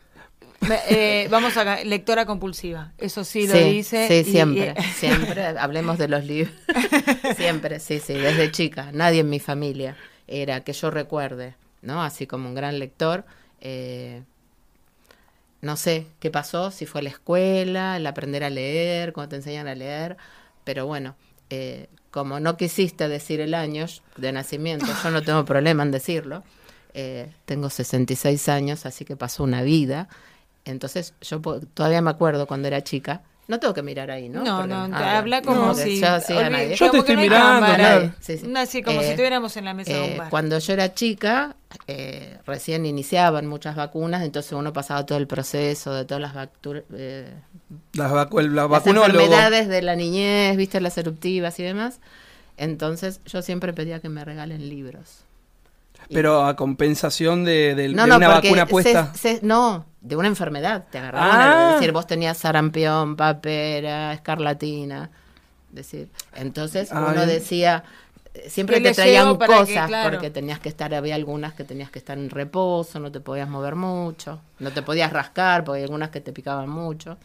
Eh, 0.88 1.28
vamos 1.30 1.56
acá, 1.56 1.82
lectora 1.84 2.26
compulsiva. 2.26 2.92
Eso 2.98 3.24
sí 3.24 3.46
lo 3.46 3.54
sí, 3.54 3.60
dice. 3.64 4.08
sí, 4.08 4.14
y- 4.14 4.24
siempre, 4.32 4.74
y- 4.78 4.82
siempre. 4.94 5.44
Hablemos 5.46 5.98
de 5.98 6.08
los 6.08 6.24
libros. 6.24 6.54
siempre, 7.36 7.80
sí, 7.80 8.00
sí, 8.00 8.14
desde 8.14 8.50
chica. 8.50 8.90
Nadie 8.92 9.20
en 9.20 9.30
mi 9.30 9.38
familia 9.40 9.96
era 10.26 10.62
que 10.64 10.72
yo 10.72 10.90
recuerde, 10.90 11.54
¿no? 11.82 12.02
Así 12.02 12.26
como 12.26 12.48
un 12.48 12.54
gran 12.54 12.78
lector. 12.78 13.24
eh, 13.60 14.22
no 15.60 15.76
sé 15.76 16.06
qué 16.20 16.30
pasó, 16.30 16.70
si 16.70 16.86
fue 16.86 17.02
la 17.02 17.08
escuela, 17.10 17.96
el 17.96 18.06
aprender 18.06 18.44
a 18.44 18.50
leer, 18.50 19.12
cuando 19.12 19.30
te 19.30 19.36
enseñan 19.36 19.66
a 19.66 19.74
leer, 19.74 20.16
pero 20.64 20.86
bueno, 20.86 21.16
eh, 21.50 21.88
como 22.12 22.38
no 22.38 22.56
quisiste 22.56 23.08
decir 23.08 23.40
el 23.40 23.54
año 23.54 23.86
de 24.16 24.32
nacimiento, 24.32 24.86
yo 25.02 25.10
no 25.10 25.22
tengo 25.22 25.44
problema 25.44 25.82
en 25.82 25.90
decirlo. 25.90 26.44
eh, 26.94 27.32
tengo 27.44 27.70
66 27.70 28.48
años, 28.48 28.86
así 28.86 29.04
que 29.04 29.16
pasó 29.16 29.42
una 29.44 29.62
vida. 29.62 30.08
Entonces, 30.64 31.14
yo 31.20 31.40
po- 31.40 31.60
todavía 31.60 32.02
me 32.02 32.10
acuerdo 32.10 32.46
cuando 32.46 32.68
era 32.68 32.82
chica. 32.82 33.22
No 33.46 33.58
tengo 33.58 33.72
que 33.72 33.80
mirar 33.82 34.10
ahí, 34.10 34.28
¿no? 34.28 34.44
No, 34.44 34.58
Porque- 34.58 34.74
no, 34.74 34.88
ah, 34.94 35.16
habla 35.16 35.40
como 35.40 35.72
si. 35.74 36.00
yo 36.00 36.20
sí, 36.20 36.36
a 36.36 36.50
nadie. 36.50 36.76
Yo 36.76 36.90
te 36.90 36.98
estoy 36.98 37.16
mirando, 37.16 37.66
claro. 37.74 38.12
Sí, 38.20 38.36
sí. 38.36 38.46
No, 38.46 38.60
así 38.60 38.82
como 38.82 39.00
si 39.00 39.06
Eh, 39.06 39.10
estuviéramos 39.12 39.56
en 39.56 39.64
la 39.64 39.72
mesa 39.72 39.90
de 39.90 40.04
Eh, 40.06 40.12
un 40.12 40.18
bar. 40.18 40.28
cuando 40.28 40.58
yo 40.58 40.72
era 40.74 40.92
chica, 40.92 41.56
eh, 41.86 42.36
recién 42.44 42.84
iniciaban 42.84 43.46
muchas 43.46 43.74
vacunas, 43.74 44.22
entonces 44.22 44.52
uno 44.52 44.74
pasaba 44.74 45.06
todo 45.06 45.16
el 45.16 45.26
proceso 45.26 45.94
de 45.94 46.04
todas 46.04 46.20
las 46.20 46.34
vacu- 46.34 46.84
eh, 46.92 47.32
Las, 47.94 48.12
vacu 48.12 48.40
las 48.40 48.68
vacunólogo. 48.68 49.18
enfermedades 49.18 49.68
de 49.68 49.80
la 49.80 49.96
niñez, 49.96 50.54
viste, 50.58 50.78
las 50.82 50.98
eruptivas 50.98 51.58
y 51.58 51.62
demás. 51.62 52.00
Entonces 52.58 53.20
yo 53.24 53.40
siempre 53.40 53.72
pedía 53.72 54.00
que 54.00 54.10
me 54.10 54.26
regalen 54.26 54.68
libros. 54.68 55.20
Pero 56.10 56.44
a 56.44 56.56
compensación 56.56 57.44
de, 57.44 57.74
de- 57.74 57.88
No, 57.90 58.04
de 58.04 58.08
no, 58.08 58.16
una 58.16 58.32
porque 58.34 58.48
vacuna 58.48 58.64
se- 58.64 58.70
puesta. 58.70 59.14
se- 59.14 59.40
no, 59.42 59.84
de 60.00 60.16
una 60.16 60.28
enfermedad. 60.28 60.84
Te 60.90 60.98
agarraban, 60.98 61.30
Ah. 61.40 61.66
a- 61.66 61.68
es 61.70 61.74
decir, 61.80 61.92
vos 61.92 62.06
tenías 62.06 62.38
sarampión, 62.38 63.16
papera, 63.16 64.12
escarlatina. 64.14 65.10
Decir, 65.70 66.08
entonces 66.34 66.90
Ah, 66.92 67.08
uno 67.12 67.26
decía, 67.26 67.84
siempre 68.48 68.76
¿Qué 68.80 68.88
te 68.88 68.94
traían 68.94 69.36
que, 69.36 69.46
cosas, 69.46 69.86
claro. 69.88 70.10
porque 70.12 70.30
tenías 70.30 70.58
que 70.60 70.70
estar, 70.70 70.94
había 70.94 71.14
algunas 71.14 71.52
que 71.52 71.64
tenías 71.64 71.90
que 71.90 71.98
estar 71.98 72.16
en 72.16 72.30
reposo, 72.30 72.98
no 73.00 73.12
te 73.12 73.20
podías 73.20 73.48
mover 73.50 73.74
mucho, 73.74 74.40
no 74.60 74.70
te 74.70 74.80
podías 74.80 75.12
rascar, 75.12 75.64
porque 75.64 75.78
hay 75.80 75.84
algunas 75.84 76.08
que 76.08 76.20
te 76.22 76.32
picaban 76.32 76.70
mucho. 76.70 77.18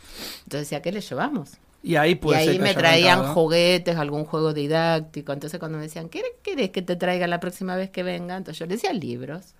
Entonces 0.44 0.68
decía, 0.68 0.82
¿qué 0.82 0.92
le 0.92 1.00
llevamos? 1.00 1.52
Y 1.84 1.98
ahí 1.98 2.18
Y 2.24 2.28
ser 2.30 2.36
ahí 2.36 2.60
me 2.60 2.74
traían 2.74 3.34
juguetes, 3.34 3.98
algún 3.98 4.24
juego 4.24 4.54
didáctico. 4.54 5.34
Entonces 5.34 5.60
cuando 5.60 5.78
me 5.78 5.84
decían, 5.84 6.08
¿qué 6.08 6.24
querés 6.42 6.70
que 6.70 6.82
te 6.82 6.96
traiga 6.96 7.28
la 7.28 7.42
próxima 7.42 7.75
vez 7.75 7.90
que 7.90 8.04
venga? 8.04 8.38
Entonces 8.38 8.58
yo 8.60 8.66
le 8.66 8.75
decía 8.75 8.94
libros. 8.94 9.54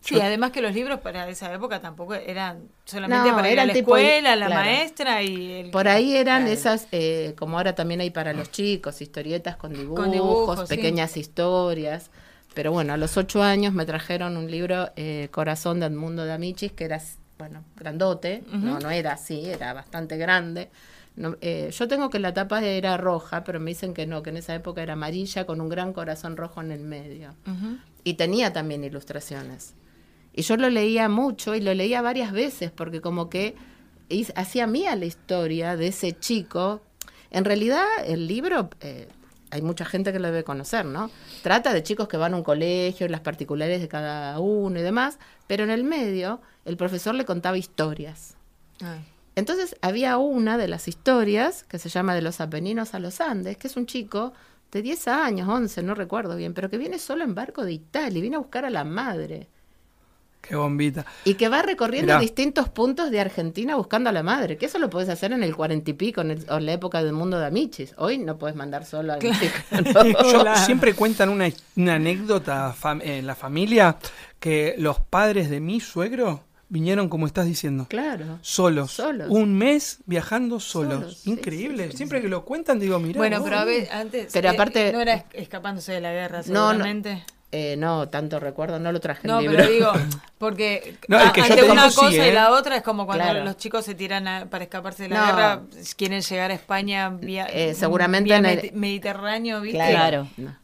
Sí, 0.00 0.20
además 0.20 0.50
que 0.50 0.60
los 0.60 0.74
libros 0.74 0.98
para 0.98 1.28
esa 1.28 1.52
época 1.54 1.80
tampoco 1.80 2.14
eran 2.14 2.68
solamente 2.84 3.30
para 3.30 3.52
ir 3.52 3.60
a 3.60 3.66
la 3.66 3.72
escuela, 3.72 4.34
la 4.34 4.48
maestra 4.48 5.22
y 5.22 5.52
el... 5.52 5.70
Por 5.70 5.86
ahí 5.86 6.16
eran 6.16 6.48
esas, 6.48 6.88
eh, 6.90 7.34
como 7.38 7.56
ahora 7.56 7.76
también 7.76 8.00
hay 8.00 8.10
para 8.10 8.32
los 8.32 8.50
chicos, 8.50 9.00
historietas 9.00 9.54
con 9.54 9.72
dibujos, 9.72 10.68
pequeñas 10.68 11.16
historias. 11.16 12.10
Pero 12.52 12.72
bueno, 12.72 12.94
a 12.94 12.96
los 12.96 13.16
ocho 13.16 13.42
años 13.42 13.72
me 13.74 13.86
trajeron 13.86 14.36
un 14.36 14.50
libro, 14.50 14.90
eh, 14.96 15.28
Corazón 15.30 15.78
de 15.80 15.86
Edmundo 15.86 16.24
de 16.24 16.32
Amichis, 16.32 16.72
que 16.72 16.84
era, 16.84 17.00
bueno, 17.38 17.62
grandote, 17.76 18.42
no, 18.50 18.80
no 18.80 18.90
era 18.90 19.12
así, 19.12 19.48
era 19.48 19.72
bastante 19.72 20.16
grande. 20.16 20.68
Eh, 21.16 21.70
yo 21.72 21.88
tengo 21.88 22.08
que 22.08 22.18
la 22.18 22.32
tapa 22.32 22.64
era 22.64 22.96
roja, 22.96 23.44
pero 23.44 23.60
me 23.60 23.70
dicen 23.70 23.92
que 23.92 24.06
no, 24.06 24.22
que 24.22 24.30
en 24.30 24.38
esa 24.38 24.54
época 24.54 24.82
era 24.82 24.94
amarilla 24.94 25.44
con 25.44 25.60
un 25.60 25.68
gran 25.68 25.92
corazón 25.92 26.36
rojo 26.36 26.60
en 26.60 26.72
el 26.72 26.80
medio. 26.80 27.34
Y 28.04 28.14
tenía 28.14 28.52
también 28.52 28.82
ilustraciones. 28.84 29.74
Y 30.32 30.42
yo 30.42 30.56
lo 30.56 30.70
leía 30.70 31.08
mucho 31.08 31.54
y 31.54 31.60
lo 31.60 31.74
leía 31.74 32.00
varias 32.00 32.32
veces 32.32 32.70
porque 32.70 33.00
como 33.00 33.28
que 33.28 33.54
hacía 34.34 34.66
mía 34.66 34.96
la 34.96 35.04
historia 35.04 35.76
de 35.76 35.88
ese 35.88 36.18
chico. 36.18 36.80
En 37.30 37.44
realidad 37.44 37.84
el 38.06 38.26
libro, 38.26 38.70
eh, 38.80 39.08
hay 39.50 39.62
mucha 39.62 39.84
gente 39.84 40.12
que 40.12 40.18
lo 40.18 40.28
debe 40.28 40.44
conocer, 40.44 40.86
¿no? 40.86 41.10
Trata 41.42 41.74
de 41.74 41.82
chicos 41.82 42.08
que 42.08 42.16
van 42.16 42.32
a 42.32 42.36
un 42.38 42.42
colegio, 42.42 43.06
las 43.08 43.20
particulares 43.20 43.82
de 43.82 43.88
cada 43.88 44.38
uno 44.40 44.78
y 44.78 44.82
demás, 44.82 45.18
pero 45.46 45.64
en 45.64 45.70
el 45.70 45.84
medio 45.84 46.40
el 46.64 46.78
profesor 46.78 47.14
le 47.14 47.26
contaba 47.26 47.58
historias. 47.58 48.36
Entonces 49.34 49.76
había 49.80 50.18
una 50.18 50.58
de 50.58 50.68
las 50.68 50.88
historias 50.88 51.64
que 51.64 51.78
se 51.78 51.88
llama 51.88 52.14
De 52.14 52.22
los 52.22 52.40
Apeninos 52.40 52.94
a 52.94 52.98
los 52.98 53.20
Andes, 53.20 53.56
que 53.56 53.66
es 53.66 53.76
un 53.76 53.86
chico 53.86 54.32
de 54.70 54.82
10 54.82 55.08
años, 55.08 55.48
11, 55.48 55.82
no 55.82 55.94
recuerdo 55.94 56.36
bien, 56.36 56.54
pero 56.54 56.70
que 56.70 56.78
viene 56.78 56.98
solo 56.98 57.24
en 57.24 57.34
barco 57.34 57.64
de 57.64 57.72
Italia 57.72 58.18
y 58.18 58.22
viene 58.22 58.36
a 58.36 58.40
buscar 58.40 58.64
a 58.64 58.70
la 58.70 58.84
madre. 58.84 59.48
Qué 60.42 60.56
bombita. 60.56 61.06
Y 61.24 61.34
que 61.34 61.48
va 61.48 61.62
recorriendo 61.62 62.18
distintos 62.18 62.68
puntos 62.68 63.12
de 63.12 63.20
Argentina 63.20 63.76
buscando 63.76 64.10
a 64.10 64.12
la 64.12 64.24
madre. 64.24 64.56
Que 64.56 64.66
eso 64.66 64.80
lo 64.80 64.90
puedes 64.90 65.08
hacer 65.08 65.32
en 65.32 65.44
el 65.44 65.54
cuarenta 65.54 65.92
y 65.92 65.94
pico, 65.94 66.20
en, 66.20 66.44
la 66.48 66.72
época 66.72 67.00
del 67.02 67.12
mundo 67.12 67.38
de 67.38 67.46
Amichis. 67.46 67.94
Hoy 67.96 68.18
no 68.18 68.38
puedes 68.38 68.56
mandar 68.56 68.84
solo 68.84 69.12
a 69.12 69.18
claro. 69.18 70.56
Siempre 70.66 70.94
cuentan 70.94 71.28
una, 71.28 71.48
anécdota 71.94 72.74
en 73.02 73.24
la 73.24 73.36
familia 73.36 73.98
que 74.40 74.74
los 74.78 74.98
padres 74.98 75.48
de 75.48 75.60
mi 75.60 75.78
suegro 75.78 76.40
vinieron 76.72 77.10
como 77.10 77.26
estás 77.26 77.44
diciendo. 77.44 77.86
Claro. 77.88 78.38
Solos. 78.40 78.92
Solos. 78.92 79.28
Un 79.30 79.54
mes 79.54 79.98
viajando 80.06 80.58
solos. 80.58 81.26
Increíble. 81.26 81.92
Siempre 81.92 82.22
que 82.22 82.28
lo 82.28 82.46
cuentan 82.46 82.80
digo, 82.80 82.98
mira. 82.98 83.18
Bueno, 83.18 83.44
pero 83.44 83.58
a 83.58 83.64
ver, 83.64 83.88
antes. 83.92 84.32
Pero 84.32 84.48
eh, 84.48 84.52
aparte. 84.52 84.92
No 84.92 85.00
era 85.00 85.26
escapándose 85.34 85.92
de 85.92 86.00
la 86.00 86.12
guerra, 86.12 86.42
seguramente. 86.42 87.14
No, 87.14 87.42
eh, 87.54 87.76
no, 87.76 88.08
tanto 88.08 88.40
recuerdo, 88.40 88.78
no 88.78 88.90
lo 88.90 89.00
traje 89.00 89.28
no, 89.28 89.38
en 89.38 89.42
libro. 89.42 89.58
pero 89.58 89.70
digo, 89.70 89.92
porque 90.38 90.96
ante 91.10 91.70
una 91.70 91.90
cosa 91.92 92.10
y 92.10 92.30
¿eh? 92.30 92.32
la 92.32 92.50
otra 92.52 92.76
es 92.76 92.82
como 92.82 93.04
cuando 93.04 93.44
los 93.44 93.58
chicos 93.58 93.84
se 93.84 93.94
tiran 93.94 94.48
para 94.48 94.64
escaparse 94.64 95.02
de 95.02 95.10
la 95.10 95.26
guerra, 95.26 95.62
quieren 95.94 96.22
llegar 96.22 96.50
a 96.50 96.54
España 96.54 97.10
vía, 97.10 97.44
eh, 97.52 97.74
seguramente 97.74 98.34
en 98.34 98.46
el... 98.46 98.70
Mediterráneo, 98.72 99.60
¿viste? 99.60 99.76
Claro. 99.76 100.28
No, 100.38 100.56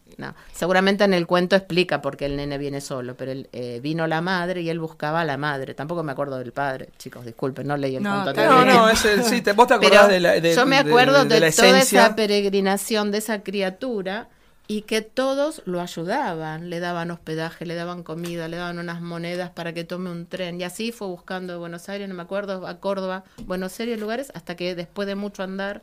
Seguramente 0.52 1.04
en 1.04 1.14
el 1.14 1.26
cuento 1.26 1.56
explica 1.56 2.02
por 2.02 2.16
qué 2.16 2.26
el 2.26 2.37
nene 2.37 2.58
viene 2.58 2.80
solo, 2.80 3.16
pero 3.16 3.32
él, 3.32 3.48
vino 3.82 4.06
la 4.06 4.20
madre 4.20 4.62
y 4.62 4.70
él 4.70 4.78
buscaba 4.78 5.20
a 5.20 5.25
la 5.25 5.37
madre. 5.37 5.75
Tampoco 5.75 6.02
me 6.02 6.12
acuerdo 6.12 6.38
del 6.38 6.52
padre, 6.52 6.88
chicos, 6.98 7.25
disculpen, 7.25 7.66
no 7.66 7.76
leí 7.76 7.96
el 7.96 8.02
cuento. 8.02 8.32
No, 8.34 8.64
no, 8.64 8.88
es 8.88 9.04
el, 9.04 9.25
sí, 9.25 9.42
te, 9.42 9.52
vos 9.52 9.66
te 9.66 9.75
acordás 9.75 10.08
de 10.08 10.20
la 10.20 10.32
de, 10.40 10.54
Yo 10.54 10.66
me 10.66 10.76
acuerdo 10.76 11.25
de, 11.25 11.50
toda 11.52 11.80
esa 11.80 12.16
peregrinación 12.16 13.10
de 13.10 13.18
esa 13.18 13.42
criatura 13.42 14.28
y 14.70 14.82
que 14.82 15.00
todos 15.00 15.62
lo 15.64 15.80
ayudaban, 15.80 16.68
le 16.68 16.78
daban 16.78 17.10
hospedaje, 17.10 17.64
le 17.64 17.75
daban 17.75 18.02
comida, 18.02 18.48
le 18.48 18.58
daban 18.58 18.78
unas 18.78 19.00
monedas 19.00 19.50
para 19.50 19.72
que 19.72 19.84
tome 19.84 20.10
un 20.10 20.26
tren. 20.26 20.60
Y 20.60 20.64
así 20.64 20.92
fue 20.92 21.08
buscando 21.08 21.54
de 21.54 21.58
Buenos 21.58 21.88
Aires, 21.88 22.06
no 22.06 22.14
me 22.14 22.22
acuerdo, 22.22 22.66
a 22.66 22.78
Córdoba, 22.78 23.25
Buenos 23.46 23.78
Aires, 23.80 23.98
lugares, 23.98 24.30
hasta 24.34 24.56
que 24.56 24.75
después 24.75 25.08
de 25.08 25.14
mucho 25.14 25.42
andar 25.42 25.82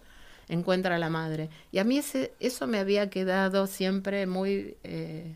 encuentra 0.50 0.96
a 0.96 1.00
la 1.00 1.10
madre. 1.10 1.50
Y 1.72 1.80
a 1.80 1.84
mí 1.84 1.98
ese, 1.98 2.34
eso 2.40 2.68
me 2.68 2.80
había 2.80 3.10
quedado 3.10 3.68
siempre 3.68 4.26
muy... 4.28 4.78
Eh... 4.84 5.36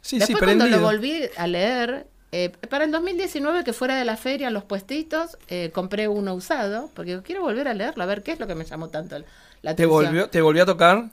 Sí, 0.00 0.18
después 0.18 0.42
cuando 0.42 0.66
lo 0.68 0.80
volví 0.80 1.22
a 1.36 1.46
leer, 1.48 2.06
eh, 2.30 2.50
para 2.68 2.84
el 2.84 2.92
2019 2.92 3.64
que 3.64 3.72
fuera 3.72 3.96
de 3.96 4.04
la 4.04 4.16
feria, 4.16 4.50
los 4.50 4.62
puestitos, 4.62 5.36
eh, 5.48 5.70
compré 5.72 6.06
uno 6.06 6.34
usado, 6.34 6.90
porque 6.94 7.22
quiero 7.22 7.42
volver 7.42 7.66
a 7.66 7.74
leerlo, 7.74 8.02
a 8.02 8.06
ver 8.06 8.22
qué 8.22 8.32
es 8.32 8.38
lo 8.38 8.46
que 8.46 8.54
me 8.54 8.64
llamó 8.64 8.88
tanto 8.88 9.18
la 9.62 9.72
atención. 9.72 9.76
¿Te 9.76 9.86
volvió, 9.86 10.30
¿Te 10.30 10.40
volvió 10.42 10.62
a 10.62 10.66
tocar? 10.66 11.10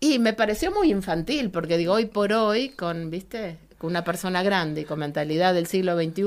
Y 0.00 0.18
me 0.18 0.32
pareció 0.32 0.72
muy 0.72 0.90
infantil, 0.90 1.50
porque 1.50 1.76
digo, 1.76 1.94
hoy 1.94 2.06
por 2.06 2.32
hoy, 2.32 2.70
con, 2.70 3.10
viste, 3.10 3.58
con 3.78 3.90
una 3.90 4.04
persona 4.04 4.42
grande 4.42 4.82
y 4.82 4.84
con 4.84 4.98
mentalidad 4.98 5.54
del 5.54 5.66
siglo 5.66 5.96
XXI, 5.96 6.22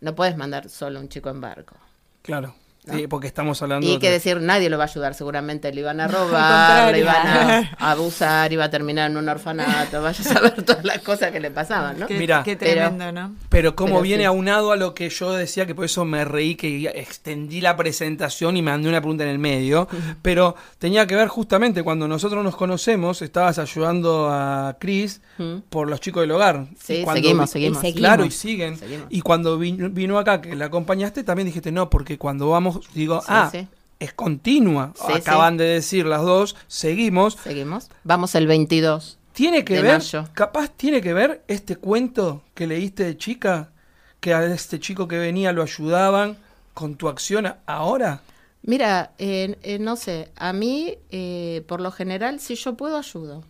no 0.00 0.14
puedes 0.14 0.36
mandar 0.36 0.68
solo 0.68 1.00
un 1.00 1.08
chico 1.08 1.30
en 1.30 1.40
barco. 1.40 1.76
Claro. 2.22 2.54
Sí, 2.88 3.06
porque 3.06 3.26
estamos 3.26 3.60
hablando. 3.60 3.86
Y 3.86 3.98
que 3.98 4.10
decir, 4.10 4.40
nadie 4.40 4.70
lo 4.70 4.78
va 4.78 4.84
a 4.84 4.86
ayudar, 4.86 5.14
seguramente 5.14 5.72
le 5.72 5.80
iban 5.82 6.00
a 6.00 6.08
robar, 6.08 6.92
le 6.92 7.00
iban 7.00 7.26
a, 7.26 7.58
abusar, 7.78 8.50
iba 8.52 8.64
a 8.64 8.70
terminar 8.70 9.10
en 9.10 9.18
un 9.18 9.28
orfanato, 9.28 10.00
vaya 10.00 10.20
a 10.20 10.34
saber 10.34 10.62
todas 10.64 10.84
las 10.84 11.00
cosas 11.00 11.30
que 11.30 11.40
le 11.40 11.50
pasaban, 11.50 11.98
¿no? 11.98 12.06
Mira, 12.08 12.42
qué 12.42 12.56
tremendo, 12.56 13.12
¿no? 13.12 13.34
Pero 13.50 13.76
como 13.76 14.00
viene 14.00 14.24
aunado 14.24 14.72
a 14.72 14.76
lo 14.76 14.94
que 14.94 15.10
yo 15.10 15.32
decía, 15.32 15.66
que 15.66 15.74
por 15.74 15.84
eso 15.84 16.06
me 16.06 16.24
reí, 16.24 16.54
que 16.54 16.90
extendí 16.94 17.60
la 17.60 17.76
presentación 17.76 18.56
y 18.56 18.62
me 18.62 18.70
mandé 18.70 18.88
una 18.88 19.00
pregunta 19.00 19.24
en 19.24 19.30
el 19.30 19.38
medio, 19.38 19.86
pero 20.22 20.56
tenía 20.78 21.06
que 21.06 21.16
ver 21.16 21.28
justamente 21.28 21.82
cuando 21.82 22.08
nosotros 22.08 22.42
nos 22.42 22.56
conocemos, 22.56 23.20
estabas 23.20 23.58
ayudando 23.58 24.30
a 24.30 24.76
Cris 24.80 25.20
por 25.68 25.88
los 25.88 26.00
chicos 26.00 26.22
del 26.22 26.30
hogar. 26.30 26.66
Sí, 26.82 27.04
seguimos, 27.12 27.50
seguimos. 27.50 27.82
Claro, 27.94 28.24
y 28.24 28.30
siguen. 28.30 28.78
Y 29.10 29.20
cuando 29.20 29.58
vino 29.58 30.18
acá, 30.18 30.40
que 30.40 30.56
la 30.56 30.66
acompañaste, 30.66 31.24
también 31.24 31.46
dijiste, 31.46 31.72
no, 31.72 31.90
porque 31.90 32.16
cuando 32.16 32.48
vamos 32.48 32.69
digo, 32.94 33.22
ah, 33.28 33.50
es 33.98 34.12
continua. 34.14 34.92
Acaban 35.14 35.56
de 35.56 35.64
decir 35.64 36.06
las 36.06 36.22
dos, 36.22 36.56
seguimos. 36.66 37.34
Seguimos. 37.42 37.90
Vamos 38.04 38.34
el 38.34 38.46
22. 38.46 39.18
Tiene 39.32 39.64
que 39.64 39.80
ver, 39.80 40.02
capaz 40.32 40.68
tiene 40.70 41.00
que 41.00 41.12
ver 41.12 41.44
este 41.46 41.76
cuento 41.76 42.42
que 42.54 42.66
leíste 42.66 43.04
de 43.04 43.16
chica, 43.16 43.70
que 44.18 44.34
a 44.34 44.44
este 44.44 44.80
chico 44.80 45.06
que 45.06 45.18
venía 45.18 45.52
lo 45.52 45.62
ayudaban 45.62 46.36
con 46.74 46.96
tu 46.96 47.08
acción 47.08 47.54
ahora. 47.66 48.22
Mira, 48.62 49.12
eh, 49.18 49.78
no 49.80 49.96
sé, 49.96 50.30
a 50.36 50.52
mí, 50.52 50.98
eh, 51.10 51.64
por 51.66 51.80
lo 51.80 51.90
general, 51.90 52.40
si 52.40 52.56
yo 52.56 52.74
puedo, 52.74 52.98
ayudo. 52.98 53.44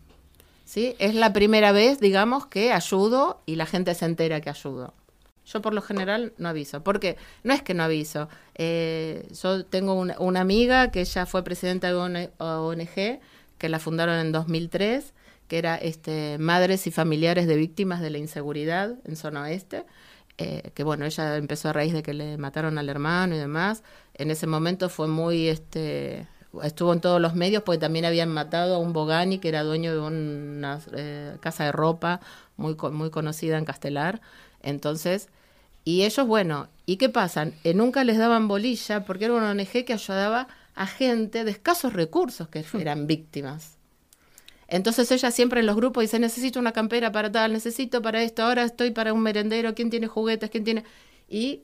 ¿sí? 0.70 0.94
Es 1.00 1.16
la 1.16 1.32
primera 1.32 1.72
vez, 1.72 1.98
digamos, 1.98 2.46
que 2.46 2.72
ayudo 2.72 3.40
y 3.44 3.56
la 3.56 3.66
gente 3.66 3.92
se 3.94 4.04
entera 4.04 4.40
que 4.40 4.50
ayudo. 4.50 4.94
Yo 5.52 5.60
por 5.60 5.74
lo 5.74 5.82
general 5.82 6.32
no 6.38 6.48
aviso, 6.48 6.82
porque 6.82 7.16
no 7.42 7.52
es 7.52 7.62
que 7.62 7.74
no 7.74 7.82
aviso. 7.82 8.28
Eh, 8.54 9.26
yo 9.42 9.64
tengo 9.64 9.94
una, 9.94 10.40
amiga 10.40 10.90
que 10.90 11.00
ella 11.00 11.26
fue 11.26 11.42
presidenta 11.42 11.88
de 11.88 11.96
una 11.96 12.30
ONG, 12.38 13.20
que 13.58 13.68
la 13.68 13.78
fundaron 13.78 14.18
en 14.18 14.32
2003, 14.32 15.12
que 15.48 15.58
era 15.58 15.76
este, 15.76 16.38
Madres 16.38 16.86
y 16.86 16.92
Familiares 16.92 17.46
de 17.46 17.56
Víctimas 17.56 18.00
de 18.00 18.10
la 18.10 18.18
Inseguridad 18.18 18.94
en 19.04 19.16
Zona 19.16 19.42
Oeste. 19.42 19.84
Eh, 20.38 20.70
que 20.74 20.84
bueno, 20.84 21.04
ella 21.04 21.36
empezó 21.36 21.68
a 21.68 21.72
raíz 21.72 21.92
de 21.92 22.02
que 22.02 22.14
le 22.14 22.38
mataron 22.38 22.78
al 22.78 22.88
hermano 22.88 23.34
y 23.34 23.38
demás. 23.38 23.82
En 24.14 24.30
ese 24.30 24.46
momento 24.46 24.88
fue 24.88 25.08
muy, 25.08 25.48
este, 25.48 26.26
estuvo 26.62 26.92
en 26.92 27.00
todos 27.00 27.20
los 27.20 27.34
medios 27.34 27.62
porque 27.62 27.78
también 27.78 28.04
habían 28.04 28.30
matado 28.30 28.76
a 28.76 28.78
un 28.78 28.92
Bogani 28.92 29.38
que 29.38 29.48
era 29.48 29.64
dueño 29.64 29.92
de 29.92 30.00
una 30.00 30.80
eh, 30.94 31.36
casa 31.40 31.64
de 31.64 31.72
ropa 31.72 32.20
muy, 32.56 32.76
muy 32.92 33.10
conocida 33.10 33.58
en 33.58 33.64
Castelar. 33.64 34.20
Entonces, 34.62 35.28
y 35.90 36.04
ellos, 36.04 36.26
bueno, 36.26 36.68
¿y 36.86 36.96
qué 36.96 37.08
pasan? 37.08 37.54
Eh, 37.64 37.74
nunca 37.74 38.04
les 38.04 38.18
daban 38.18 38.48
bolilla 38.48 39.04
porque 39.04 39.26
era 39.26 39.34
una 39.34 39.50
ONG 39.50 39.84
que 39.84 39.92
ayudaba 39.92 40.48
a 40.74 40.86
gente 40.86 41.44
de 41.44 41.50
escasos 41.50 41.92
recursos 41.92 42.48
que 42.48 42.64
eran 42.78 43.06
víctimas. 43.06 43.76
Entonces 44.68 45.10
ella 45.10 45.30
siempre 45.30 45.60
en 45.60 45.66
los 45.66 45.76
grupos 45.76 46.02
dice, 46.02 46.18
necesito 46.18 46.60
una 46.60 46.72
campera 46.72 47.10
para 47.10 47.32
tal, 47.32 47.52
necesito 47.52 48.02
para 48.02 48.22
esto, 48.22 48.44
ahora 48.44 48.62
estoy 48.62 48.92
para 48.92 49.12
un 49.12 49.20
merendero, 49.20 49.74
¿quién 49.74 49.90
tiene 49.90 50.06
juguetes? 50.06 50.50
¿Quién 50.50 50.64
tiene...? 50.64 50.84
Y 51.28 51.62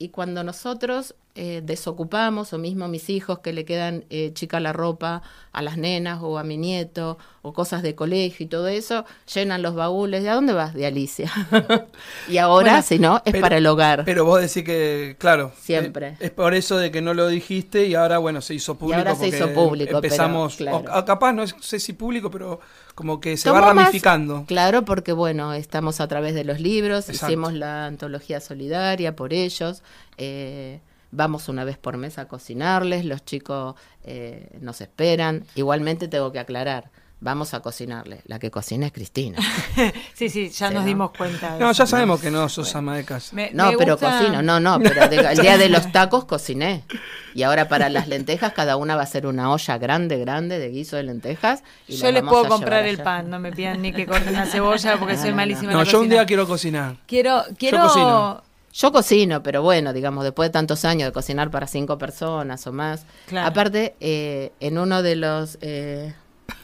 y 0.00 0.08
cuando 0.08 0.42
nosotros 0.42 1.14
eh, 1.42 1.62
desocupamos, 1.64 2.52
o 2.52 2.58
mismo 2.58 2.86
mis 2.86 3.08
hijos 3.08 3.38
que 3.38 3.54
le 3.54 3.64
quedan 3.64 4.04
eh, 4.10 4.30
chica 4.34 4.60
la 4.60 4.74
ropa 4.74 5.22
a 5.52 5.62
las 5.62 5.78
nenas 5.78 6.18
o 6.20 6.36
a 6.36 6.44
mi 6.44 6.58
nieto, 6.58 7.16
o 7.40 7.54
cosas 7.54 7.82
de 7.82 7.94
colegio 7.94 8.44
y 8.44 8.46
todo 8.46 8.68
eso, 8.68 9.06
llenan 9.32 9.62
los 9.62 9.74
baúles. 9.74 10.22
¿De 10.22 10.28
a 10.28 10.34
dónde 10.34 10.52
vas? 10.52 10.74
De 10.74 10.84
Alicia. 10.84 11.32
y 12.28 12.36
ahora, 12.36 12.82
si 12.82 12.98
no, 12.98 13.22
es 13.24 13.34
para 13.40 13.56
el 13.56 13.66
hogar. 13.66 14.02
Pero 14.04 14.26
vos 14.26 14.38
decís 14.42 14.64
que, 14.64 15.16
claro. 15.18 15.50
Siempre. 15.58 16.08
Eh, 16.08 16.16
es 16.26 16.30
por 16.30 16.52
eso 16.52 16.76
de 16.76 16.90
que 16.90 17.00
no 17.00 17.14
lo 17.14 17.26
dijiste 17.26 17.86
y 17.86 17.94
ahora, 17.94 18.18
bueno, 18.18 18.42
se 18.42 18.52
hizo 18.52 18.74
público. 18.74 18.98
Y 18.98 19.00
ahora 19.00 19.14
se 19.14 19.28
hizo 19.28 19.50
público. 19.54 19.96
Empezamos, 19.96 20.58
capaz, 21.06 21.32
no 21.32 21.46
sé 21.46 21.80
si 21.80 21.94
público, 21.94 22.30
pero 22.30 22.60
como 22.94 23.18
que 23.18 23.38
se 23.38 23.50
va 23.50 23.62
ramificando. 23.62 24.44
claro, 24.46 24.84
porque 24.84 25.12
bueno, 25.12 25.54
estamos 25.54 26.02
a 26.02 26.06
través 26.06 26.34
de 26.34 26.44
los 26.44 26.60
libros, 26.60 27.08
hicimos 27.08 27.54
la 27.54 27.86
antología 27.86 28.40
solidaria 28.40 29.16
por 29.16 29.32
ellos, 29.32 29.82
eh, 30.18 30.80
vamos 31.10 31.48
una 31.48 31.64
vez 31.64 31.78
por 31.78 31.96
mes 31.96 32.18
a 32.18 32.28
cocinarles, 32.28 33.04
los 33.04 33.24
chicos 33.24 33.74
eh, 34.04 34.58
nos 34.60 34.80
esperan. 34.80 35.44
Igualmente 35.54 36.08
tengo 36.08 36.32
que 36.32 36.38
aclarar, 36.38 36.90
vamos 37.20 37.54
a 37.54 37.60
cocinarle. 37.60 38.22
La 38.26 38.38
que 38.38 38.50
cocina 38.50 38.86
es 38.86 38.92
Cristina. 38.92 39.38
sí, 40.14 40.28
sí, 40.28 40.48
ya 40.50 40.70
nos 40.70 40.84
dimos 40.84 41.10
cuenta. 41.16 41.56
no, 41.58 41.72
ya 41.72 41.86
sabemos 41.86 42.20
que 42.20 42.30
no 42.30 42.48
sos 42.48 42.74
ama 42.74 42.96
de 42.96 43.04
casa. 43.04 43.36
no, 43.52 43.72
pero 43.78 43.98
cocino, 43.98 44.42
no, 44.42 44.60
no, 44.60 44.78
pero 44.80 45.04
el 45.30 45.38
día 45.38 45.58
de 45.58 45.68
los 45.68 45.90
tacos 45.92 46.24
cociné. 46.24 46.84
Y 47.34 47.44
ahora 47.44 47.68
para 47.68 47.88
las 47.88 48.08
lentejas 48.08 48.52
cada 48.52 48.76
una 48.76 48.96
va 48.96 49.02
a 49.02 49.06
ser 49.06 49.26
una 49.26 49.52
olla 49.52 49.78
grande, 49.78 50.18
grande 50.18 50.58
de 50.58 50.68
guiso 50.70 50.96
de 50.96 51.04
lentejas. 51.04 51.62
Y 51.86 51.96
yo 51.96 52.10
les 52.10 52.22
puedo 52.22 52.46
comprar 52.48 52.86
el 52.86 52.98
pan, 52.98 53.30
no 53.30 53.38
me 53.38 53.52
pidan 53.52 53.82
ni 53.82 53.92
que 53.92 54.06
corten 54.06 54.32
la 54.32 54.46
cebolla 54.46 54.98
porque 54.98 55.16
soy 55.16 55.32
malísima. 55.32 55.72
No, 55.72 55.84
yo 55.84 56.00
un 56.00 56.08
día 56.08 56.26
quiero 56.26 56.46
cocinar. 56.46 56.96
Quiero, 57.06 57.44
quiero. 57.56 57.78
Yo 57.78 57.84
cocino. 57.84 58.49
Yo 58.72 58.92
cocino, 58.92 59.42
pero 59.42 59.62
bueno, 59.62 59.92
digamos, 59.92 60.24
después 60.24 60.48
de 60.48 60.52
tantos 60.52 60.84
años 60.84 61.08
de 61.08 61.12
cocinar 61.12 61.50
para 61.50 61.66
cinco 61.66 61.98
personas 61.98 62.66
o 62.66 62.72
más. 62.72 63.04
Aparte, 63.36 63.96
eh, 64.00 64.52
en 64.60 64.78
uno 64.78 65.02
de 65.02 65.16
los 65.16 65.58
eh, 65.60 66.14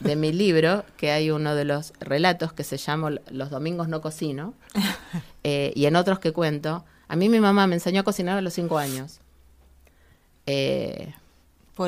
de 0.01 0.17
mi 0.17 0.33
libro, 0.33 0.85
que 0.97 1.11
hay 1.11 1.31
uno 1.31 1.55
de 1.55 1.65
los 1.65 1.93
relatos 2.01 2.53
que 2.53 2.65
se 2.65 2.77
llama 2.77 3.11
Los 3.31 3.51
domingos 3.51 3.89
no 3.89 4.01
cocino, 4.01 4.55
eh, 5.45 5.73
y 5.75 5.87
en 5.87 5.97
otros 5.97 6.19
que 6.19 6.33
cuento, 6.33 6.85
a 7.09 7.17
mí 7.17 7.29
mi 7.29 7.41
mamá 7.41 7.67
me 7.67 7.75
enseñó 7.75 8.01
a 8.01 8.05
cocinar 8.05 8.39
a 8.39 8.41
los 8.41 8.55
cinco 8.55 8.79
años. 8.79 9.21
Eh, 10.47 11.13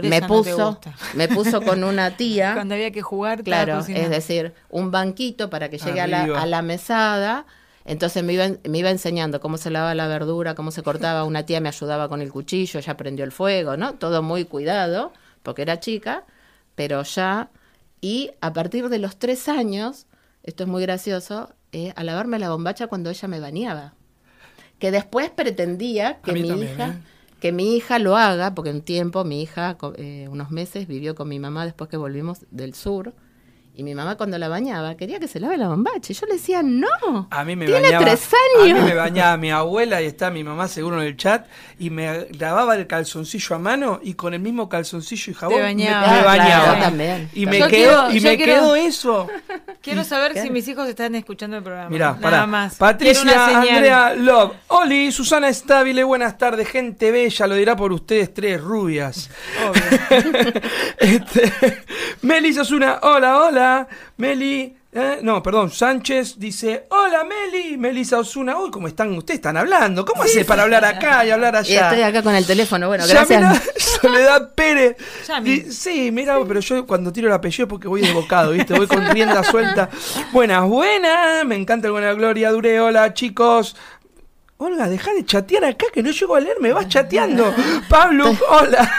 me 0.02 0.22
puso, 0.22 0.80
me 1.14 1.28
puso 1.28 1.62
con 1.62 1.82
una 1.84 2.10
tía. 2.16 2.54
Cuando 2.54 2.74
había 2.74 2.90
que 2.90 3.02
jugar, 3.02 3.42
claro, 3.42 3.80
es 3.80 4.10
decir, 4.10 4.52
un 4.68 4.90
banquito 4.90 5.48
para 5.50 5.68
que 5.70 5.78
llegue 5.78 6.00
a 6.00 6.06
la, 6.06 6.24
a 6.24 6.46
la, 6.46 6.62
mesada. 6.62 7.46
Entonces 7.88 8.22
me 8.22 8.34
iba, 8.34 8.48
me 8.68 8.78
iba 8.78 8.90
enseñando 8.90 9.40
cómo 9.40 9.56
se 9.56 9.70
lavaba 9.70 9.94
la 9.94 10.06
verdura, 10.06 10.54
cómo 10.54 10.70
se 10.70 10.82
cortaba. 10.82 11.24
Una 11.24 11.46
tía 11.46 11.60
me 11.60 11.70
ayudaba 11.70 12.10
con 12.10 12.20
el 12.20 12.30
cuchillo, 12.30 12.80
ya 12.80 12.98
prendió 12.98 13.24
el 13.24 13.32
fuego, 13.32 13.78
¿no? 13.78 13.94
Todo 13.94 14.22
muy 14.22 14.44
cuidado, 14.44 15.12
porque 15.42 15.62
era 15.62 15.80
chica, 15.80 16.24
pero 16.74 17.02
ya 17.02 17.48
y 18.02 18.30
a 18.42 18.52
partir 18.52 18.90
de 18.90 18.98
los 18.98 19.16
tres 19.16 19.48
años, 19.48 20.06
esto 20.42 20.64
es 20.64 20.68
muy 20.68 20.82
gracioso, 20.82 21.54
eh, 21.72 21.94
a 21.96 22.04
lavarme 22.04 22.38
la 22.38 22.50
bombacha 22.50 22.88
cuando 22.88 23.08
ella 23.08 23.26
me 23.26 23.40
bañaba. 23.40 23.94
Que 24.78 24.90
después 24.90 25.30
pretendía 25.30 26.18
que 26.22 26.34
mi 26.34 26.48
hija... 26.48 26.88
¿eh? 26.88 26.98
que 27.40 27.52
mi 27.52 27.76
hija 27.76 28.00
lo 28.00 28.16
haga, 28.16 28.54
porque 28.54 28.70
un 28.70 28.82
tiempo 28.82 29.22
mi 29.24 29.42
hija, 29.42 29.78
eh, 29.96 30.26
unos 30.28 30.50
meses, 30.50 30.88
vivió 30.88 31.14
con 31.14 31.28
mi 31.28 31.38
mamá 31.38 31.64
después 31.64 31.88
que 31.88 31.96
volvimos 31.96 32.40
del 32.50 32.74
sur, 32.74 33.14
y 33.78 33.84
mi 33.84 33.94
mamá 33.94 34.16
cuando 34.16 34.38
la 34.38 34.48
bañaba 34.48 34.96
quería 34.96 35.20
que 35.20 35.28
se 35.28 35.38
lave 35.38 35.56
la 35.56 35.68
bombacha. 35.68 36.12
Y 36.12 36.14
yo 36.14 36.26
le 36.26 36.32
decía, 36.32 36.64
no. 36.64 37.28
A 37.30 37.44
mí 37.44 37.54
me 37.54 37.66
tiene 37.66 37.82
bañaba, 37.82 38.06
tres 38.06 38.28
años. 38.58 38.80
A 38.80 38.82
mí 38.82 38.88
me 38.88 38.94
bañaba 38.96 39.36
mi 39.36 39.52
abuela 39.52 40.02
y 40.02 40.06
está 40.06 40.32
mi 40.32 40.42
mamá 40.42 40.66
seguro 40.66 41.00
en 41.00 41.06
el 41.06 41.16
chat. 41.16 41.46
Y 41.78 41.88
me 41.90 42.26
lavaba 42.40 42.74
el 42.74 42.88
calzoncillo 42.88 43.54
a 43.54 43.60
mano 43.60 44.00
y 44.02 44.14
con 44.14 44.34
el 44.34 44.40
mismo 44.40 44.68
calzoncillo 44.68 45.30
y 45.30 45.34
jabón 45.34 45.58
me, 45.60 45.92
bañaba. 45.92 46.80
también. 46.80 47.30
Y 47.32 47.46
me, 47.46 47.68
quedó, 47.68 48.10
y 48.10 48.20
me 48.20 48.36
quedó 48.36 48.74
eso. 48.74 49.28
Quiero 49.80 50.02
saber 50.02 50.36
si 50.36 50.50
mis 50.50 50.66
hijos 50.66 50.88
están 50.88 51.14
escuchando 51.14 51.56
el 51.56 51.62
programa. 51.62 51.88
Mira, 51.88 52.18
para 52.20 52.48
más. 52.48 52.74
Patricia 52.74 53.60
Andrea 53.60 54.12
Love. 54.12 54.54
Oli, 54.66 55.12
Susana 55.12 55.48
Estabile, 55.50 56.02
buenas 56.02 56.36
tardes, 56.36 56.66
gente 56.68 57.12
bella. 57.12 57.46
Lo 57.46 57.54
dirá 57.54 57.76
por 57.76 57.92
ustedes 57.92 58.34
tres 58.34 58.60
rubias. 58.60 59.30
Obvio. 59.68 60.52
este, 60.98 61.52
Melissa 62.22 62.62
Osuna, 62.62 62.98
hola, 63.02 63.38
hola. 63.38 63.67
Meli. 64.16 64.74
Eh, 64.90 65.18
no, 65.22 65.42
perdón, 65.42 65.70
Sánchez 65.70 66.38
dice, 66.38 66.86
hola 66.88 67.22
Meli, 67.22 67.76
Melisa 67.76 68.18
Osuna, 68.18 68.56
uy, 68.56 68.70
¿cómo 68.70 68.88
están 68.88 69.12
ustedes? 69.12 69.36
Están 69.38 69.58
hablando, 69.58 70.02
¿cómo 70.02 70.22
hace 70.22 70.46
para 70.46 70.62
hablar 70.62 70.82
acá 70.82 71.26
y 71.26 71.30
hablar 71.30 71.54
allá? 71.56 71.70
Y 71.70 71.76
estoy 71.76 72.00
acá 72.00 72.22
con 72.22 72.34
el 72.34 72.46
teléfono, 72.46 72.88
bueno, 72.88 73.04
gracias. 73.06 73.62
Soledad 73.76 74.54
Pérez. 74.54 74.96
sí, 75.70 76.10
mira, 76.10 76.38
pero 76.48 76.60
yo 76.60 76.86
cuando 76.86 77.12
tiro 77.12 77.28
el 77.28 77.34
apellido 77.34 77.68
porque 77.68 77.86
voy 77.86 78.00
desbocado, 78.00 78.52
¿viste? 78.52 78.72
Voy 78.72 78.86
con 78.86 79.06
rienda 79.10 79.44
suelta. 79.44 79.90
Buenas, 80.32 80.66
buenas, 80.66 81.44
me 81.44 81.56
encanta 81.56 81.88
el 81.88 81.92
buena 81.92 82.14
Gloria 82.14 82.50
Dure, 82.50 82.80
hola 82.80 83.12
chicos. 83.12 83.76
Olga, 84.56 84.88
deja 84.88 85.12
de 85.12 85.24
chatear 85.24 85.66
acá 85.66 85.86
que 85.92 86.02
no 86.02 86.10
llego 86.10 86.34
a 86.34 86.40
leer, 86.40 86.56
me 86.60 86.72
vas 86.72 86.88
chateando. 86.88 87.54
Pablo, 87.88 88.36
hola. 88.48 88.90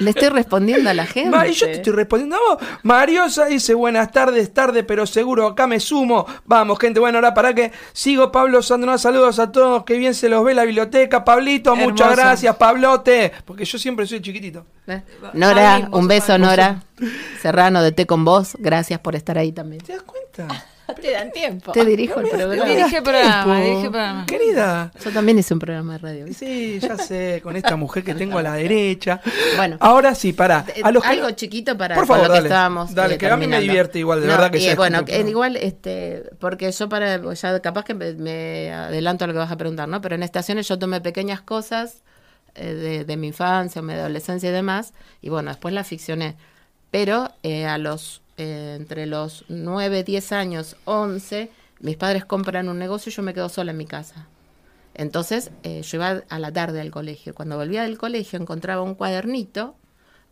Le 0.00 0.10
estoy 0.10 0.30
respondiendo 0.30 0.90
a 0.90 0.94
la 0.94 1.06
gente. 1.06 1.48
y 1.48 1.52
yo 1.52 1.66
te 1.66 1.72
estoy 1.74 1.92
respondiendo 1.92 2.36
a 2.36 2.38
vos. 2.38 2.68
Mariosa 2.82 3.46
dice, 3.46 3.74
buenas 3.74 4.10
tardes, 4.10 4.52
tarde, 4.52 4.82
pero 4.82 5.06
seguro, 5.06 5.46
acá 5.46 5.66
me 5.66 5.78
sumo. 5.78 6.26
Vamos, 6.44 6.78
gente, 6.78 6.98
bueno, 6.98 7.18
ahora 7.18 7.34
para 7.34 7.54
que 7.54 7.70
sigo 7.92 8.32
Pablo 8.32 8.62
Sandrona, 8.62 8.98
saludos 8.98 9.38
a 9.38 9.52
todos, 9.52 9.84
que 9.84 9.96
bien 9.96 10.14
se 10.14 10.28
los 10.28 10.44
ve 10.44 10.54
la 10.54 10.64
biblioteca. 10.64 11.24
Pablito, 11.24 11.76
muchas 11.76 12.16
gracias, 12.16 12.56
Pablote. 12.56 13.32
Porque 13.44 13.64
yo 13.64 13.78
siempre 13.78 14.06
soy 14.06 14.20
chiquitito. 14.20 14.66
¿Eh? 14.86 15.02
Nora, 15.34 15.88
un 15.92 16.08
beso, 16.08 16.36
Nora. 16.38 16.82
Serrano 17.42 17.82
de 17.82 17.92
Té 17.92 18.06
con 18.06 18.24
vos, 18.24 18.56
gracias 18.58 19.00
por 19.00 19.14
estar 19.14 19.38
ahí 19.38 19.52
también. 19.52 19.82
¿Te 19.82 19.92
das 19.92 20.02
cuenta? 20.02 20.48
Te 21.00 21.12
dan 21.12 21.30
tiempo. 21.30 21.72
Te 21.72 21.84
dirijo 21.84 22.20
el 22.20 22.28
programa. 22.28 22.64
Dirige 22.64 23.02
programa, 23.02 23.60
dirige 23.60 23.90
programa. 23.90 24.26
Querida. 24.26 24.92
Yo 25.02 25.10
también 25.10 25.38
hice 25.38 25.54
un 25.54 25.60
programa 25.60 25.92
de 25.94 25.98
radio. 25.98 26.26
Sí, 26.34 26.78
ya 26.80 26.96
sé, 26.96 27.40
con 27.42 27.56
esta 27.56 27.76
mujer 27.76 28.04
que 28.04 28.14
tengo 28.14 28.38
a 28.38 28.42
la 28.42 28.54
derecha. 28.54 29.20
Bueno. 29.56 29.76
Ahora 29.80 30.14
sí, 30.14 30.32
para. 30.32 30.64
Algo 30.82 31.30
chiquito 31.32 31.76
para 31.76 31.94
Por 31.94 32.06
favor, 32.06 32.28
lo 32.28 32.34
que 32.34 32.40
estábamos 32.40 32.94
Dale, 32.94 33.18
que 33.18 33.26
a 33.26 33.36
mí 33.36 33.46
me 33.46 33.60
divierte 33.60 33.98
igual, 33.98 34.20
de 34.20 34.26
verdad 34.26 34.50
que 34.50 34.60
sí. 34.60 34.74
Bueno, 34.76 35.04
igual, 35.08 35.56
este, 35.56 36.30
porque 36.38 36.70
yo 36.72 36.88
para, 36.88 37.20
ya 37.34 37.60
capaz 37.60 37.84
que 37.84 37.94
me, 37.94 38.72
adelanto 38.72 39.24
a 39.24 39.26
lo 39.26 39.32
que 39.32 39.38
vas 39.38 39.50
a 39.50 39.56
preguntar, 39.56 39.88
¿no? 39.88 40.00
Pero 40.00 40.14
en 40.14 40.22
estaciones 40.22 40.68
yo 40.68 40.78
tomé 40.78 41.00
pequeñas 41.00 41.40
cosas 41.40 42.02
eh, 42.54 42.74
de, 42.74 43.04
de 43.04 43.16
mi 43.16 43.28
infancia, 43.28 43.82
mi 43.82 43.92
adolescencia 43.92 44.48
y 44.48 44.52
demás, 44.52 44.92
y 45.20 45.28
bueno, 45.28 45.50
después 45.50 45.74
la 45.74 45.84
ficcioné. 45.84 46.36
Pero 46.90 47.30
eh, 47.42 47.66
a 47.66 47.78
los 47.78 48.19
eh, 48.40 48.74
entre 48.74 49.04
los 49.04 49.44
9, 49.48 50.02
10 50.02 50.32
años, 50.32 50.76
11, 50.86 51.50
mis 51.80 51.96
padres 51.98 52.24
compran 52.24 52.70
un 52.70 52.78
negocio 52.78 53.10
y 53.10 53.14
yo 53.14 53.22
me 53.22 53.34
quedo 53.34 53.50
sola 53.50 53.72
en 53.72 53.76
mi 53.76 53.84
casa. 53.84 54.28
Entonces 54.94 55.50
eh, 55.62 55.82
yo 55.82 55.98
iba 55.98 56.22
a 56.26 56.38
la 56.38 56.50
tarde 56.50 56.80
al 56.80 56.90
colegio. 56.90 57.34
Cuando 57.34 57.58
volvía 57.58 57.82
del 57.82 57.98
colegio 57.98 58.40
encontraba 58.40 58.80
un 58.80 58.94
cuadernito 58.94 59.76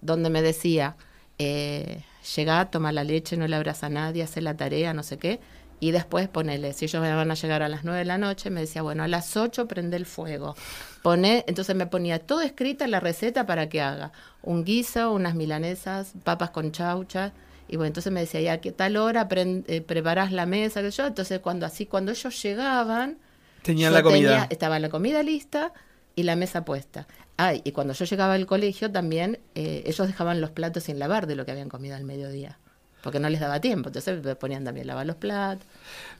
donde 0.00 0.30
me 0.30 0.40
decía, 0.40 0.96
eh, 1.36 2.02
llega, 2.34 2.70
toma 2.70 2.92
la 2.92 3.04
leche, 3.04 3.36
no 3.36 3.46
le 3.46 3.56
abras 3.56 3.84
a 3.84 3.90
nadie, 3.90 4.22
hace 4.22 4.40
la 4.40 4.56
tarea, 4.56 4.94
no 4.94 5.02
sé 5.02 5.18
qué. 5.18 5.38
Y 5.78 5.90
después 5.90 6.28
ponele, 6.28 6.72
si 6.72 6.86
ellos 6.86 7.02
me 7.02 7.14
van 7.14 7.30
a 7.30 7.34
llegar 7.34 7.62
a 7.62 7.68
las 7.68 7.84
9 7.84 7.98
de 7.98 8.04
la 8.06 8.16
noche, 8.16 8.48
me 8.48 8.62
decía, 8.62 8.80
bueno, 8.80 9.02
a 9.02 9.08
las 9.08 9.36
8 9.36 9.68
prende 9.68 9.98
el 9.98 10.06
fuego. 10.06 10.56
Pone, 11.02 11.44
entonces 11.46 11.76
me 11.76 11.86
ponía 11.86 12.20
todo 12.20 12.40
escrita 12.40 12.86
la 12.86 13.00
receta 13.00 13.44
para 13.44 13.68
que 13.68 13.82
haga 13.82 14.12
un 14.40 14.64
guiso, 14.64 15.12
unas 15.12 15.34
milanesas, 15.34 16.14
papas 16.24 16.50
con 16.50 16.72
chaucha 16.72 17.34
y 17.68 17.76
bueno, 17.76 17.88
entonces 17.88 18.12
me 18.12 18.20
decía, 18.20 18.40
ya 18.40 18.60
que 18.60 18.72
tal 18.72 18.96
hora 18.96 19.28
eh, 19.30 19.80
preparás 19.82 20.32
la 20.32 20.46
mesa, 20.46 20.82
que 20.82 20.90
yo. 20.90 21.06
Entonces, 21.06 21.40
cuando 21.40 21.66
así, 21.66 21.86
cuando 21.86 22.12
ellos 22.12 22.42
llegaban, 22.42 23.18
tenían 23.62 23.92
la 23.92 24.02
comida. 24.02 24.46
estaba 24.50 24.78
la 24.78 24.88
comida 24.88 25.22
lista 25.22 25.72
y 26.16 26.22
la 26.22 26.34
mesa 26.34 26.64
puesta. 26.64 27.06
Ah, 27.36 27.52
y 27.54 27.70
cuando 27.72 27.92
yo 27.92 28.04
llegaba 28.04 28.34
al 28.34 28.46
colegio 28.46 28.90
también, 28.90 29.38
eh, 29.54 29.84
ellos 29.86 30.06
dejaban 30.06 30.40
los 30.40 30.50
platos 30.50 30.84
sin 30.84 30.98
lavar 30.98 31.26
de 31.26 31.36
lo 31.36 31.44
que 31.44 31.52
habían 31.52 31.68
comido 31.68 31.94
al 31.94 32.04
mediodía. 32.04 32.58
Porque 33.02 33.20
no 33.20 33.28
les 33.28 33.38
daba 33.38 33.60
tiempo, 33.60 33.90
entonces 33.90 34.24
me 34.24 34.34
ponían 34.34 34.64
también 34.64 34.86
a 34.86 34.88
lavar 34.88 35.06
los 35.06 35.16
platos. 35.16 35.64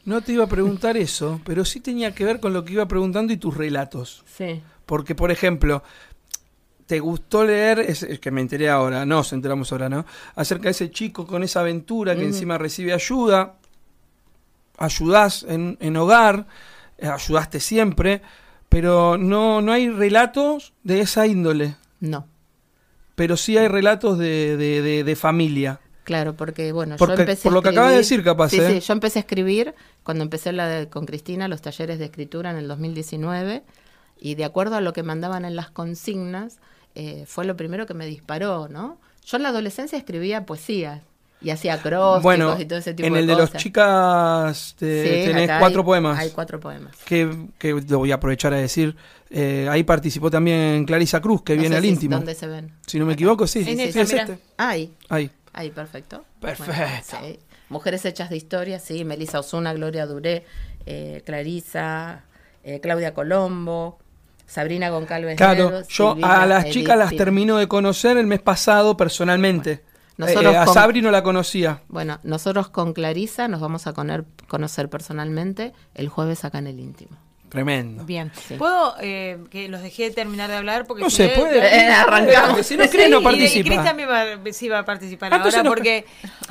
No 0.05 0.21
te 0.21 0.33
iba 0.33 0.45
a 0.45 0.49
preguntar 0.49 0.97
eso, 0.97 1.41
pero 1.45 1.65
sí 1.65 1.81
tenía 1.81 2.15
que 2.15 2.25
ver 2.25 2.39
con 2.39 2.53
lo 2.53 2.65
que 2.65 2.75
iba 2.75 2.87
preguntando 2.87 3.33
y 3.33 3.37
tus 3.37 3.57
relatos. 3.57 4.23
Sí. 4.27 4.63
Porque, 4.87 5.17
por 5.17 5.33
ejemplo, 5.33 5.83
¿Te 6.89 7.01
gustó 7.01 7.45
leer, 7.45 7.81
es, 7.81 8.19
que 8.19 8.31
me 8.31 8.41
enteré 8.41 8.71
ahora, 8.71 9.05
no, 9.05 9.17
nos 9.17 9.35
enteramos 9.35 9.71
ahora, 9.73 9.91
¿no? 9.91 10.07
Acerca 10.37 10.65
de 10.65 10.71
ese 10.71 10.91
chico 10.91 11.27
con 11.27 11.43
esa 11.43 11.61
aventura 11.61 12.17
que 12.17 12.25
encima 12.25 12.57
recibe 12.57 12.95
ayuda, 12.95 13.57
ayudás 14.79 15.45
en, 15.47 15.77
en 15.81 15.97
hogar, 15.99 16.47
eh, 16.97 17.07
ayudaste 17.07 17.61
siempre, 17.61 18.23
pero 18.71 19.19
no, 19.19 19.61
no 19.61 19.73
hay 19.73 19.91
relatos 19.91 20.73
de 20.83 21.01
esa 21.01 21.27
índole. 21.27 21.77
No. 22.01 22.27
Pero 23.17 23.37
sí 23.37 23.59
hay 23.59 23.69
relatos 23.69 24.17
de, 24.17 24.57
de, 24.57 25.05
de, 25.05 25.17
familia. 25.17 25.81
Claro, 26.05 26.37
porque 26.37 26.73
bueno, 26.73 26.97
yo 26.97 27.13
empecé 27.13 27.43
por 27.43 27.53
lo 27.53 27.61
que 27.61 27.69
acabas 27.69 27.91
de 27.91 27.99
decir, 27.99 28.25
capaz. 28.25 28.49
Sí, 28.49 28.61
¿eh? 28.61 28.81
sí, 28.81 28.87
yo 28.87 28.95
empecé 28.95 29.19
a 29.19 29.21
escribir 29.21 29.75
cuando 30.05 30.25
empecé 30.25 30.53
la 30.53 30.87
con 30.89 31.05
Cristina 31.05 31.49
los 31.49 31.61
talleres 31.61 31.99
de 31.99 32.07
escritura 32.07 32.51
en 32.51 32.57
el 32.57 32.67
2019 32.67 33.63
y 34.19 34.37
de 34.37 34.45
acuerdo 34.47 34.77
a 34.77 34.81
lo 34.81 34.95
que 34.95 35.03
mandaban 35.03 35.45
en 35.45 35.55
las 35.55 35.71
consignas, 35.71 36.61
eh, 37.01 37.27
fue 37.27 37.45
lo 37.45 37.57
primero 37.57 37.87
que 37.87 37.95
me 37.95 38.07
disparó, 38.07 38.67
¿no? 38.67 38.99
Yo 39.25 39.37
en 39.37 39.45
la 39.45 39.51
adolescencia 39.51 39.97
escribía 39.97 40.45
poesía 40.45 41.03
y 41.41 41.51
hacía 41.51 41.75
acrósticos 41.75 42.61
y 42.61 42.65
todo 42.65 42.81
ese 42.81 42.93
tipo 42.93 43.05
de 43.05 43.11
cosas. 43.11 43.13
En 43.13 43.15
el 43.17 43.27
de 43.29 43.37
los 43.37 43.53
chicas 43.53 44.75
tenés 44.77 45.49
cuatro 45.61 45.85
poemas. 45.85 46.19
Hay 46.19 46.31
cuatro 46.31 46.59
poemas. 46.59 46.97
Que, 47.05 47.47
que 47.57 47.81
lo 47.89 47.99
voy 47.99 48.11
a 48.11 48.17
aprovechar 48.17 48.53
a 48.53 48.57
decir. 48.57 48.97
Eh, 49.31 49.69
ahí 49.71 49.85
participó 49.85 50.29
también 50.29 50.85
Clarisa 50.87 51.21
Cruz, 51.21 51.43
que 51.43 51.55
viene 51.55 51.77
al 51.77 51.85
íntimo. 51.85 52.17
¿Dónde 52.17 52.35
se 52.35 52.49
ven? 52.49 52.73
Si 52.85 52.99
no 52.99 53.07
me 53.07 53.13
equivoco, 53.13 53.47
sí. 53.47 53.63
sí, 53.63 53.81
es 53.81 53.95
este. 53.95 54.41
Ahí. 54.57 54.93
Ahí. 55.09 55.31
Ahí, 55.53 55.71
perfecto. 55.71 56.25
Perfecto. 56.41 57.17
Mujeres 57.69 58.05
hechas 58.07 58.29
de 58.29 58.37
historia, 58.37 58.81
sí. 58.81 59.05
Melissa 59.05 59.39
Osuna, 59.39 59.73
Gloria 59.73 60.05
Duré, 60.07 60.45
eh, 60.85 61.23
Clarisa, 61.25 62.25
Claudia 62.83 63.15
Colombo, 63.15 63.99
Sabrina 64.49 64.89
Goncalves. 64.89 65.37
Claro, 65.37 65.87
yo 65.89 66.17
a 66.23 66.47
las 66.47 66.71
chicas 66.71 66.99
las 66.99 67.15
termino 67.15 67.59
de 67.59 67.69
conocer 67.69 68.17
el 68.17 68.27
mes 68.27 68.41
pasado 68.41 68.97
personalmente. 68.97 69.85
Nosotros 70.17 70.57
a 70.57 70.67
Sabri 70.67 71.01
no 71.01 71.13
la 71.13 71.23
conocía. 71.23 71.83
Bueno, 71.87 72.19
nosotros 72.25 72.71
con 72.71 72.93
Clarisa 72.93 73.47
nos 73.47 73.61
vamos 73.61 73.87
a 73.87 73.93
conocer 73.93 74.89
personalmente 74.89 75.75
el 75.95 76.09
jueves 76.09 76.45
acá 76.45 76.59
en 76.59 76.67
el 76.67 76.81
íntimo. 76.81 77.17
Tremendo. 77.49 78.05
Bien. 78.05 78.31
¿Puedo 78.59 78.95
eh, 79.01 79.39
que 79.51 79.69
los 79.69 79.83
dejé 79.83 80.11
terminar 80.11 80.51
de 80.51 80.57
hablar? 80.57 80.87
Porque 80.87 81.03
no 81.03 81.11
se 81.11 81.29
puede. 81.31 81.59
Eh, 81.59 81.89
arrancar. 81.89 82.63
Si 82.63 82.77
no 82.77 82.85
cree, 82.87 83.09
no 83.09 83.23
participa. 83.23 83.59
Y, 83.61 83.65
Cristian 83.65 83.97
va, 84.09 84.53
sí 84.53 84.69
va 84.69 84.81
a 84.81 84.85
participar 84.85 85.33
ah, 85.33 85.43
ahora 85.43 85.65
porque 85.65 86.05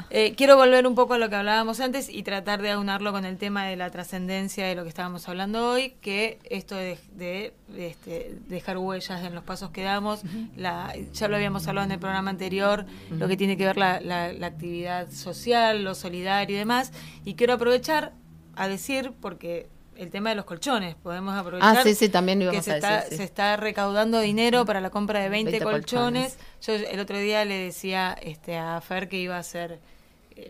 eh, 0.09 0.33
quiero 0.35 0.57
volver 0.57 0.87
un 0.87 0.95
poco 0.95 1.13
a 1.13 1.17
lo 1.17 1.29
que 1.29 1.35
hablábamos 1.35 1.79
antes 1.79 2.09
y 2.09 2.23
tratar 2.23 2.61
de 2.61 2.71
aunarlo 2.71 3.11
con 3.11 3.25
el 3.25 3.37
tema 3.37 3.65
de 3.65 3.75
la 3.75 3.91
trascendencia 3.91 4.65
de 4.65 4.75
lo 4.75 4.83
que 4.83 4.89
estábamos 4.89 5.27
hablando 5.29 5.69
hoy, 5.69 5.93
que 6.01 6.39
esto 6.49 6.75
de, 6.75 6.97
de, 7.13 7.53
este, 7.77 8.35
dejar 8.47 8.77
huellas 8.77 9.23
en 9.23 9.35
los 9.35 9.43
pasos 9.43 9.69
que 9.69 9.83
damos, 9.83 10.21
la, 10.55 10.93
ya 11.13 11.27
lo 11.27 11.35
habíamos 11.35 11.67
hablado 11.67 11.85
en 11.85 11.91
el 11.91 11.99
programa 11.99 12.31
anterior, 12.31 12.85
lo 13.11 13.27
que 13.27 13.37
tiene 13.37 13.57
que 13.57 13.65
ver 13.65 13.77
la, 13.77 13.99
la, 13.99 14.33
la 14.33 14.47
actividad 14.47 15.11
social, 15.11 15.83
lo 15.83 15.93
solidario 15.93 16.55
y 16.55 16.59
demás. 16.59 16.91
Y 17.23 17.35
quiero 17.35 17.53
aprovechar 17.53 18.13
a 18.55 18.67
decir, 18.67 19.13
porque 19.21 19.67
el 19.97 20.11
tema 20.11 20.29
de 20.29 20.35
los 20.35 20.45
colchones. 20.45 20.95
Podemos 20.95 21.37
aprovechar 21.37 21.77
ah, 21.77 21.83
sí, 21.83 21.95
sí, 21.95 22.09
también 22.09 22.39
que 22.39 22.61
se, 22.61 22.75
está, 22.75 23.01
se 23.03 23.23
está 23.23 23.57
recaudando 23.57 24.19
dinero 24.19 24.65
para 24.65 24.81
la 24.81 24.89
compra 24.89 25.19
de 25.19 25.29
20, 25.29 25.59
colchones. 25.59 26.37
Yo 26.61 26.73
el 26.73 26.99
otro 26.99 27.17
día 27.17 27.45
le 27.45 27.55
decía 27.55 28.17
este, 28.21 28.57
a 28.57 28.79
Fer 28.81 29.09
que 29.09 29.17
iba 29.17 29.35
a 29.35 29.39
hacer 29.39 29.79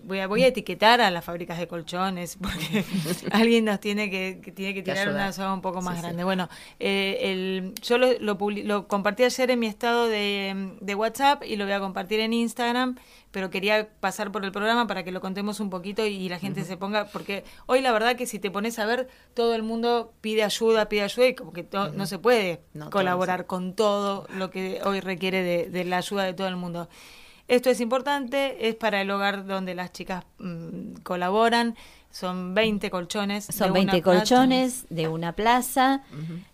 voy 0.04 0.19
a, 0.19 0.28
voy 0.28 0.43
a 0.43 0.47
etiquetar 0.47 1.02
a 1.02 1.12
las 1.12 1.23
fábricas 1.23 1.58
de 1.58 1.67
colchones 1.67 2.38
porque 2.41 2.84
alguien 3.32 3.65
nos 3.65 3.80
tiene 3.80 4.10
que, 4.10 4.52
tiene 4.54 4.73
que 4.73 4.84
tirar 4.84 5.10
una 5.10 5.32
soga 5.34 5.54
un 5.54 5.62
poco 5.62 5.82
más 5.82 6.02
grande. 6.02 6.23
Bueno, 6.23 6.50
eh, 6.80 7.17
el, 7.21 7.73
yo 7.82 7.97
lo, 7.97 8.13
lo, 8.19 8.88
compartí 8.88 9.23
ayer 9.23 9.52
en 9.52 9.60
mi 9.60 9.67
estado 9.67 10.08
de, 10.08 10.78
de, 10.82 10.95
WhatsApp 10.95 11.43
y 11.43 11.56
lo 11.56 11.65
voy 11.65 11.73
a 11.73 11.80
compartir 11.80 12.19
en 12.19 12.34
Instagram, 12.34 12.97
pero 13.32 13.50
quería 13.50 13.89
pasar 14.00 14.32
por 14.32 14.43
el 14.45 14.52
programa 14.52 14.88
para 14.88 15.04
que 15.04 15.12
lo 15.12 15.21
contemos 15.21 15.60
un 15.60 15.69
poquito 15.69 16.06
y, 16.06 16.28
la 16.28 16.39
gente 16.39 16.63
se 16.63 16.78
ponga, 16.78 17.06
porque 17.06 17.43
hoy 17.65 17.82
la 17.82 17.91
verdad 17.91 18.15
que 18.15 18.26
si 18.26 18.39
te 18.39 18.52
pones 18.52 18.80
a 18.80 18.86
ver, 18.86 19.08
todo 19.34 19.56
el 19.56 19.63
mundo 19.63 20.13
pide 20.21 20.43
ayuda, 20.43 20.89
pide 20.89 21.04
ayuda 21.04 21.28
y 21.28 21.36
como 21.36 21.54
que 21.54 21.65
no 21.93 22.06
se 22.06 22.19
puede 22.19 22.62
colaborar 22.89 23.45
con 23.45 23.73
todo 23.73 24.28
lo 24.34 24.50
que 24.50 24.82
hoy 24.84 25.00
requiere 25.00 25.43
de, 25.43 25.69
de 25.69 25.86
la 25.86 25.97
ayuda 25.97 26.23
de 26.23 26.34
todo 26.34 26.47
el 26.47 26.58
mundo. 26.58 26.89
Esto 27.47 27.69
es 27.69 27.79
importante, 27.79 28.67
es 28.67 28.75
para 28.75 29.01
el 29.01 29.10
hogar 29.10 29.45
donde 29.45 29.73
las 29.73 29.93
chicas 29.93 30.25
mm, 30.39 30.95
colaboran. 31.03 31.75
Son 32.12 32.53
20 32.53 32.89
colchones. 32.89 33.45
Son 33.45 33.71
20 33.71 34.01
colchones 34.01 34.86
de 34.89 35.07
una 35.07 35.33
plaza. 35.33 36.03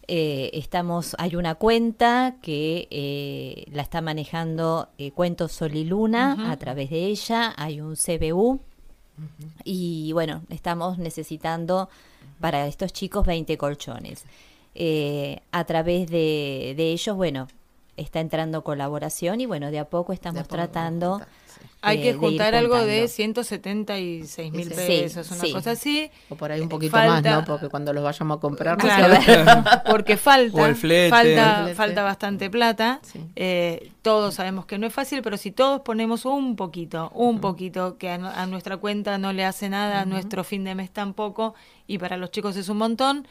Eh, 0.08 0.52
estamos, 0.54 1.16
hay 1.18 1.36
una 1.36 1.56
cuenta 1.56 2.36
que 2.42 2.88
eh, 2.92 3.66
la 3.72 3.82
está 3.84 4.02
manejando 4.02 4.90
eh, 4.98 5.12
Cuentos 5.12 5.54
Sol 5.54 5.76
y 5.76 5.86
Luna 5.86 6.52
a 6.52 6.58
través 6.58 6.90
de 6.90 7.06
ella. 7.06 7.54
Hay 7.56 7.82
un 7.82 7.96
CBU. 7.96 8.60
Y 9.64 10.12
bueno, 10.12 10.44
estamos 10.50 10.98
necesitando 10.98 11.88
para 12.40 12.68
estos 12.68 12.92
chicos 12.92 13.26
20 13.26 13.58
colchones. 13.58 14.26
a 15.52 15.64
través 15.64 16.10
de, 16.10 16.74
de 16.76 16.92
ellos, 16.92 17.16
bueno, 17.16 17.48
está 17.98 18.20
entrando 18.20 18.64
colaboración 18.64 19.42
y 19.42 19.46
bueno, 19.46 19.72
de 19.72 19.80
a 19.80 19.86
poco 19.86 20.14
estamos 20.14 20.48
tratando... 20.48 21.22
Hay 21.82 22.02
que 22.02 22.14
juntar 22.14 22.56
algo 22.56 22.78
de 22.78 23.10
176 23.10 24.54
mil 24.54 24.70
pesos, 24.70 25.30
una 25.32 25.52
cosa 25.52 25.72
así. 25.72 26.10
O 26.30 26.36
por 26.36 26.52
ahí 26.52 26.62
un 26.62 26.70
poquito 26.70 26.96
más, 26.96 27.22
¿no? 27.22 27.44
Porque 27.44 27.68
cuando 27.68 27.92
los 27.92 28.04
vayamos 28.04 28.38
a 28.38 28.40
comprar... 28.40 28.78
Claro, 28.78 29.16
porque 29.90 30.16
falta, 30.16 30.76
falta, 31.10 31.70
falta 31.76 32.04
bastante 32.04 32.50
plata. 32.50 33.02
Eh, 33.36 33.92
todos 34.02 34.36
sabemos 34.36 34.66
que 34.66 34.78
no 34.78 34.88
es 34.88 34.94
fácil, 34.94 35.22
pero 35.22 35.36
si 35.36 35.52
todos 35.52 35.82
ponemos 35.82 36.26
un 36.26 36.56
poquito, 36.56 37.12
un 37.14 37.42
poquito, 37.42 37.98
que 37.98 38.10
a, 38.10 38.46
nuestra 38.46 38.78
cuenta 38.78 39.18
no 39.18 39.34
le 39.34 39.44
hace 39.44 39.68
nada, 39.68 40.02
a 40.02 40.06
nuestro 40.06 40.46
fin 40.46 40.64
de 40.64 40.76
mes 40.76 40.90
tampoco, 40.90 41.54
y 41.86 41.98
para 41.98 42.16
los 42.16 42.32
chicos 42.32 42.56
es 42.56 42.70
un 42.70 42.78
montón, 42.78 43.28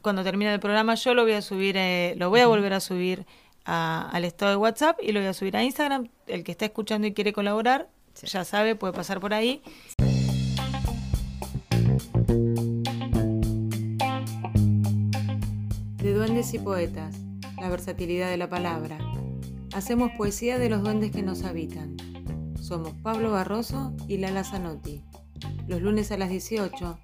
cuando 0.00 0.24
termine 0.24 0.52
el 0.52 0.60
programa 0.60 0.96
yo 0.96 1.14
lo 1.14 1.22
voy 1.22 1.32
a 1.32 1.42
subir, 1.42 1.76
eh, 1.76 2.14
lo 2.16 2.30
voy 2.30 2.40
a 2.40 2.48
volver 2.48 2.72
a 2.72 2.80
subir 2.80 3.24
al 3.64 4.24
estado 4.24 4.52
de 4.52 4.56
WhatsApp 4.56 4.98
y 5.02 5.12
lo 5.12 5.20
voy 5.20 5.28
a 5.28 5.34
subir 5.34 5.56
a 5.56 5.62
Instagram. 5.62 6.08
El 6.26 6.44
que 6.44 6.52
está 6.52 6.64
escuchando 6.64 7.06
y 7.06 7.14
quiere 7.14 7.32
colaborar, 7.32 7.88
ya 8.22 8.44
sabe, 8.44 8.76
puede 8.76 8.92
pasar 8.92 9.20
por 9.20 9.34
ahí. 9.34 9.62
De 15.96 16.12
duendes 16.14 16.52
y 16.54 16.58
poetas, 16.58 17.16
la 17.60 17.68
versatilidad 17.68 18.28
de 18.28 18.36
la 18.36 18.48
palabra. 18.48 18.98
Hacemos 19.72 20.10
poesía 20.18 20.58
de 20.58 20.68
los 20.68 20.82
duendes 20.82 21.12
que 21.12 21.22
nos 21.22 21.44
habitan. 21.44 21.96
Somos 22.60 22.92
Pablo 23.02 23.30
Barroso 23.30 23.94
y 24.08 24.18
Lala 24.18 24.44
Zanotti. 24.44 25.02
Los 25.66 25.80
lunes 25.80 26.12
a 26.12 26.16
las 26.16 26.28
18 26.28 26.98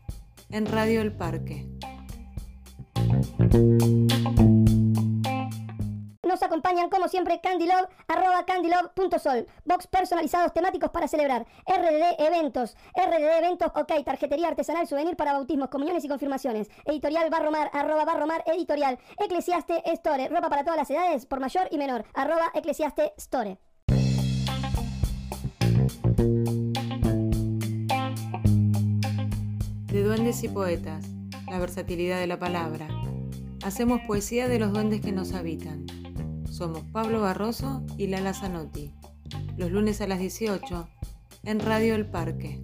en 0.50 0.66
Radio 0.66 1.00
El 1.00 1.12
Parque. 1.12 1.66
Acompañan 6.42 6.88
como 6.90 7.08
siempre 7.08 7.40
Candylove, 7.40 7.88
arroba 8.06 8.44
candylove.sol, 8.44 9.46
box 9.64 9.86
personalizados 9.86 10.52
temáticos 10.52 10.90
para 10.90 11.08
celebrar, 11.08 11.46
RDD 11.66 12.20
Eventos, 12.20 12.76
RDD 12.94 13.38
Eventos, 13.38 13.72
ok, 13.74 14.04
tarjetería 14.04 14.48
artesanal, 14.48 14.86
souvenir 14.86 15.16
para 15.16 15.32
bautismos, 15.32 15.68
comuniones 15.68 16.04
y 16.04 16.08
confirmaciones, 16.08 16.70
editorial 16.84 17.30
Barromar, 17.30 17.70
arroba 17.72 18.04
Barromar, 18.04 18.42
editorial, 18.46 18.98
Eclesiaste 19.18 19.82
Store, 19.92 20.28
ropa 20.28 20.48
para 20.48 20.64
todas 20.64 20.78
las 20.78 20.90
edades, 20.90 21.26
por 21.26 21.40
mayor 21.40 21.68
y 21.70 21.78
menor, 21.78 22.04
arroba 22.14 22.50
Eclesiaste 22.54 23.12
Store. 23.16 23.58
De 29.86 30.02
duendes 30.02 30.44
y 30.44 30.48
poetas, 30.48 31.04
la 31.50 31.58
versatilidad 31.58 32.20
de 32.20 32.26
la 32.26 32.38
palabra. 32.38 32.88
Hacemos 33.64 34.00
poesía 34.06 34.46
de 34.48 34.58
los 34.58 34.72
duendes 34.72 35.00
que 35.00 35.12
nos 35.12 35.32
habitan. 35.32 35.86
Somos 36.58 36.82
Pablo 36.92 37.20
Barroso 37.20 37.86
y 37.96 38.08
Lala 38.08 38.34
Zanotti. 38.34 38.92
Los 39.56 39.70
lunes 39.70 40.00
a 40.00 40.08
las 40.08 40.18
18 40.18 40.88
en 41.44 41.60
Radio 41.60 41.94
El 41.94 42.04
Parque. 42.04 42.60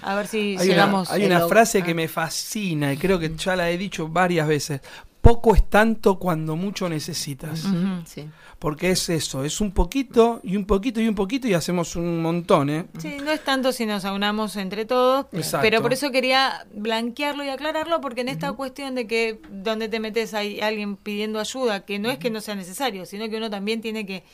A 0.00 0.14
ver 0.14 0.26
si 0.26 0.56
llegamos. 0.56 1.10
hay 1.10 1.26
una 1.26 1.46
frase 1.48 1.82
que 1.82 1.92
me 1.92 2.08
fascina 2.08 2.94
y 2.94 2.96
creo 2.96 3.18
que 3.18 3.36
ya 3.36 3.56
la 3.56 3.68
he 3.68 3.76
dicho 3.76 4.08
varias 4.08 4.48
veces 4.48 4.80
poco 5.24 5.54
es 5.54 5.68
tanto 5.70 6.18
cuando 6.18 6.54
mucho 6.54 6.88
necesitas. 6.88 7.64
Porque 8.58 8.90
es 8.90 9.08
eso, 9.08 9.42
es 9.42 9.60
un 9.60 9.72
poquito 9.72 10.40
y 10.42 10.56
un 10.56 10.66
poquito 10.66 11.00
y 11.00 11.08
un 11.08 11.14
poquito 11.14 11.48
y 11.48 11.54
hacemos 11.54 11.96
un 11.96 12.22
montón, 12.22 12.70
¿eh? 12.70 12.86
Sí, 12.98 13.16
no 13.24 13.30
es 13.30 13.42
tanto 13.42 13.72
si 13.72 13.86
nos 13.86 14.04
aunamos 14.04 14.56
entre 14.56 14.84
todos, 14.84 15.26
pero 15.60 15.82
por 15.82 15.92
eso 15.92 16.10
quería 16.10 16.66
blanquearlo 16.74 17.42
y 17.42 17.48
aclararlo, 17.48 18.00
porque 18.00 18.20
en 18.20 18.28
esta 18.28 18.52
cuestión 18.52 18.94
de 18.94 19.06
que 19.06 19.40
donde 19.50 19.88
te 19.88 19.98
metes 19.98 20.34
hay 20.34 20.60
alguien 20.60 20.96
pidiendo 20.96 21.40
ayuda, 21.40 21.84
que 21.84 21.98
no 21.98 22.10
es 22.10 22.18
que 22.18 22.30
no 22.30 22.40
sea 22.40 22.54
necesario, 22.54 23.06
sino 23.06 23.28
que 23.28 23.38
uno 23.38 23.50
también 23.50 23.80
tiene 23.80 24.06
que 24.06 24.24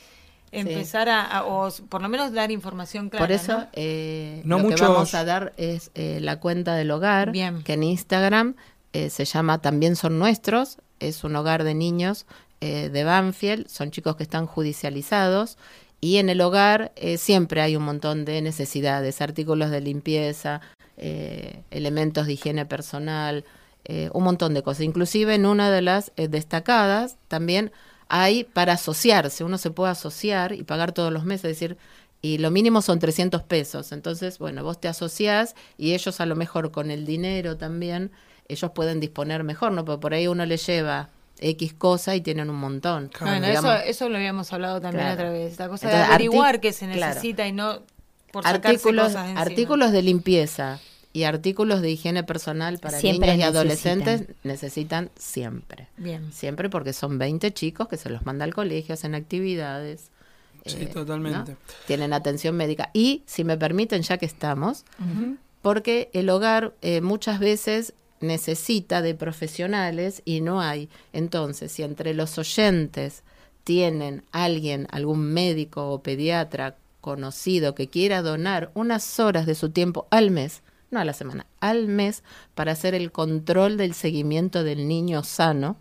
empezar 0.51 1.07
a, 1.07 1.45
o 1.45 1.69
por 1.89 2.01
lo 2.01 2.09
menos 2.09 2.33
dar 2.33 2.51
información 2.51 3.09
clara. 3.09 3.25
Por 3.25 3.31
eso 3.31 3.67
eh, 3.73 4.41
lo 4.43 4.67
que 4.67 4.75
vamos 4.75 5.13
a 5.13 5.23
dar 5.23 5.53
es 5.55 5.91
eh, 5.95 6.19
la 6.21 6.39
cuenta 6.39 6.75
del 6.75 6.91
hogar, 6.91 7.31
que 7.31 7.73
en 7.73 7.83
Instagram 7.83 8.55
eh, 8.93 9.09
se 9.09 9.25
llama 9.25 9.61
También 9.61 9.95
son 9.95 10.19
nuestros, 10.19 10.77
es 10.99 11.23
un 11.23 11.35
hogar 11.35 11.63
de 11.63 11.73
niños 11.73 12.25
eh, 12.59 12.89
de 12.89 13.03
Banfield, 13.03 13.67
son 13.67 13.91
chicos 13.91 14.15
que 14.15 14.23
están 14.23 14.45
judicializados 14.45 15.57
y 15.99 16.17
en 16.17 16.29
el 16.29 16.41
hogar 16.41 16.91
eh, 16.95 17.17
siempre 17.17 17.61
hay 17.61 17.75
un 17.75 17.83
montón 17.83 18.25
de 18.25 18.41
necesidades, 18.41 19.21
artículos 19.21 19.71
de 19.71 19.81
limpieza, 19.81 20.61
elementos 21.71 22.27
de 22.27 22.33
higiene 22.33 22.67
personal, 22.67 23.43
un 24.13 24.23
montón 24.23 24.53
de 24.53 24.61
cosas. 24.61 24.81
Inclusive 24.81 25.33
en 25.33 25.47
una 25.47 25.71
de 25.71 25.81
las 25.81 26.11
destacadas 26.15 27.17
también 27.27 27.71
hay 28.07 28.43
para 28.43 28.73
asociarse, 28.73 29.43
uno 29.43 29.57
se 29.57 29.71
puede 29.71 29.91
asociar 29.91 30.53
y 30.53 30.61
pagar 30.61 30.91
todos 30.91 31.11
los 31.11 31.23
meses, 31.23 31.45
es 31.45 31.59
decir, 31.59 31.77
y 32.21 32.37
lo 32.37 32.51
mínimo 32.51 32.81
son 32.81 32.99
300 32.99 33.41
pesos. 33.43 33.91
Entonces, 33.91 34.37
bueno, 34.37 34.63
vos 34.63 34.79
te 34.79 34.87
asociás 34.87 35.55
y 35.77 35.93
ellos 35.93 36.21
a 36.21 36.25
lo 36.25 36.35
mejor 36.35 36.71
con 36.71 36.91
el 36.91 37.05
dinero 37.05 37.57
también 37.57 38.11
ellos 38.53 38.71
pueden 38.71 38.99
disponer 38.99 39.43
mejor, 39.43 39.71
¿no? 39.71 39.85
Porque 39.85 40.01
por 40.01 40.13
ahí 40.13 40.27
uno 40.27 40.45
les 40.45 40.65
lleva 40.65 41.09
X 41.39 41.73
cosa 41.73 42.15
y 42.15 42.21
tienen 42.21 42.49
un 42.49 42.57
montón. 42.57 43.11
Bueno, 43.19 43.47
eso, 43.47 43.73
eso 43.73 44.09
lo 44.09 44.17
habíamos 44.17 44.51
hablado 44.53 44.79
también 44.79 45.07
otra 45.07 45.29
vez, 45.29 45.57
la 45.57 45.67
cosa 45.67 45.89
de 45.89 45.95
averiguar 45.95 46.59
qué 46.59 46.71
se 46.71 46.87
necesita 46.87 47.47
y 47.47 47.51
no 47.51 47.81
por 48.31 48.47
artículos, 48.47 49.07
cosas 49.07 49.35
artículos 49.35 49.91
de 49.91 50.01
limpieza 50.01 50.79
y 51.13 51.23
artículos 51.23 51.81
de 51.81 51.91
higiene 51.91 52.23
personal 52.23 52.79
para 52.79 52.99
niños 53.01 53.37
y 53.37 53.41
adolescentes 53.41 54.23
necesitan 54.43 55.09
siempre. 55.17 55.89
Bien. 55.97 56.31
Siempre 56.31 56.69
porque 56.69 56.93
son 56.93 57.17
20 57.17 57.53
chicos 57.53 57.87
que 57.87 57.97
se 57.97 58.09
los 58.09 58.25
manda 58.25 58.45
al 58.45 58.53
colegio, 58.53 58.93
hacen 58.93 59.15
actividades. 59.15 60.09
Sí, 60.65 60.77
eh, 60.83 60.85
totalmente. 60.87 61.57
Tienen 61.87 62.13
atención 62.13 62.55
médica. 62.55 62.91
Y, 62.93 63.23
si 63.25 63.43
me 63.43 63.57
permiten, 63.57 64.03
ya 64.03 64.17
que 64.17 64.25
estamos, 64.25 64.85
porque 65.61 66.09
el 66.13 66.29
hogar 66.29 66.73
eh, 66.81 67.01
muchas 67.01 67.39
veces 67.39 67.93
necesita 68.21 69.01
de 69.01 69.15
profesionales 69.15 70.21
y 70.25 70.41
no 70.41 70.61
hay. 70.61 70.89
Entonces, 71.13 71.71
si 71.71 71.83
entre 71.83 72.13
los 72.13 72.37
oyentes 72.37 73.23
tienen 73.63 74.23
alguien, 74.31 74.87
algún 74.91 75.33
médico 75.33 75.91
o 75.91 76.01
pediatra 76.01 76.77
conocido 77.01 77.75
que 77.75 77.87
quiera 77.87 78.21
donar 78.21 78.71
unas 78.73 79.19
horas 79.19 79.45
de 79.45 79.55
su 79.55 79.71
tiempo 79.71 80.07
al 80.11 80.31
mes, 80.31 80.61
no 80.91 80.99
a 80.99 81.05
la 81.05 81.13
semana, 81.13 81.45
al 81.59 81.87
mes, 81.87 82.23
para 82.53 82.73
hacer 82.73 82.95
el 82.95 83.11
control 83.11 83.77
del 83.77 83.93
seguimiento 83.93 84.63
del 84.63 84.87
niño 84.87 85.23
sano, 85.23 85.77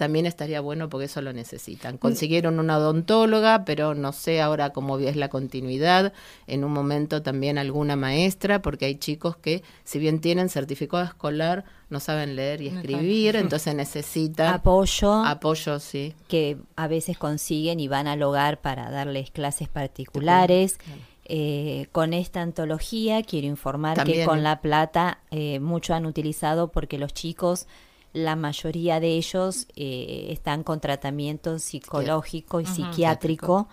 también 0.00 0.24
estaría 0.24 0.62
bueno 0.62 0.88
porque 0.88 1.04
eso 1.04 1.20
lo 1.20 1.34
necesitan. 1.34 1.98
Consiguieron 1.98 2.58
una 2.58 2.78
odontóloga, 2.78 3.66
pero 3.66 3.94
no 3.94 4.12
sé 4.12 4.40
ahora 4.40 4.70
cómo 4.70 4.98
es 4.98 5.14
la 5.14 5.28
continuidad. 5.28 6.14
En 6.46 6.64
un 6.64 6.72
momento 6.72 7.20
también 7.20 7.58
alguna 7.58 7.96
maestra, 7.96 8.62
porque 8.62 8.86
hay 8.86 8.94
chicos 8.94 9.36
que, 9.36 9.62
si 9.84 9.98
bien 9.98 10.22
tienen 10.22 10.48
certificado 10.48 11.04
escolar, 11.04 11.66
no 11.90 12.00
saben 12.00 12.34
leer 12.34 12.62
y 12.62 12.68
escribir, 12.68 13.36
entonces 13.36 13.74
necesitan 13.74 14.54
apoyo. 14.54 15.22
Apoyo, 15.22 15.78
sí. 15.80 16.14
Que 16.28 16.56
a 16.76 16.88
veces 16.88 17.18
consiguen 17.18 17.78
y 17.78 17.86
van 17.86 18.06
al 18.06 18.22
hogar 18.22 18.62
para 18.62 18.90
darles 18.90 19.30
clases 19.30 19.68
particulares. 19.68 20.78
Eh, 21.26 21.88
con 21.92 22.14
esta 22.14 22.40
antología 22.40 23.22
quiero 23.22 23.48
informar 23.48 24.02
que 24.04 24.24
con 24.24 24.42
La 24.42 24.62
Plata 24.62 25.18
eh, 25.30 25.60
mucho 25.60 25.92
han 25.92 26.06
utilizado 26.06 26.72
porque 26.72 26.96
los 26.96 27.12
chicos 27.12 27.66
la 28.12 28.36
mayoría 28.36 29.00
de 29.00 29.16
ellos 29.16 29.66
eh, 29.76 30.28
están 30.30 30.62
con 30.62 30.80
tratamiento 30.80 31.58
psicológico 31.58 32.60
y 32.60 32.66
psiquiátrico. 32.66 33.68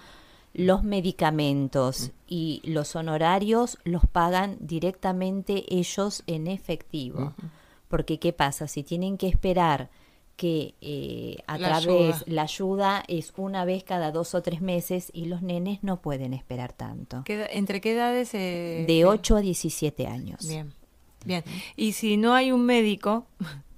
Los 0.53 0.83
medicamentos 0.83 2.11
y 2.27 2.61
los 2.63 2.95
honorarios 2.95 3.77
los 3.83 4.07
pagan 4.07 4.57
directamente 4.59 5.65
ellos 5.69 6.23
en 6.27 6.47
efectivo. 6.47 7.33
Porque 7.87 8.19
¿qué 8.19 8.33
pasa? 8.33 8.67
Si 8.67 8.83
tienen 8.83 9.17
que 9.17 9.27
esperar 9.27 9.89
que 10.35 10.75
eh, 10.81 11.37
a 11.47 11.57
través 11.57 12.23
la 12.27 12.43
ayuda 12.43 13.03
es 13.07 13.33
una 13.37 13.65
vez 13.65 13.83
cada 13.83 14.11
dos 14.11 14.35
o 14.35 14.41
tres 14.43 14.61
meses 14.61 15.09
y 15.11 15.25
los 15.25 15.41
nenes 15.41 15.79
no 15.81 15.99
pueden 15.99 16.33
esperar 16.33 16.73
tanto. 16.73 17.23
¿Entre 17.27 17.81
qué 17.81 17.93
edades? 17.93 18.31
de 18.31 19.03
8 19.05 19.37
a 19.37 19.41
17 19.41 20.05
años. 20.05 20.47
Bien, 20.47 20.73
bien. 21.25 21.43
Y 21.75 21.93
si 21.93 22.17
no 22.17 22.35
hay 22.35 22.51
un 22.51 22.65
médico, 22.65 23.25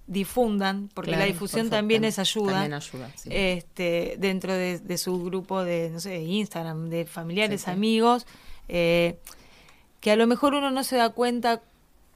difundan, 0.10 0.90
porque 0.96 1.12
la 1.12 1.26
difusión 1.26 1.70
también 1.70 2.04
es 2.04 2.18
ayuda, 2.18 2.68
este, 3.30 4.16
dentro 4.18 4.54
de, 4.54 4.98
su 4.98 5.24
grupo 5.24 5.64
de, 5.64 5.92
no 5.92 6.00
sé, 6.00 6.20
Instagram, 6.22 6.90
de 6.90 7.06
familiares, 7.06 7.68
amigos, 7.68 8.26
eh, 8.68 9.20
que 10.02 10.12
a 10.12 10.16
lo 10.16 10.26
mejor 10.26 10.56
uno 10.56 10.72
no 10.72 10.84
se 10.84 10.96
da 10.96 11.10
cuenta 11.10 11.62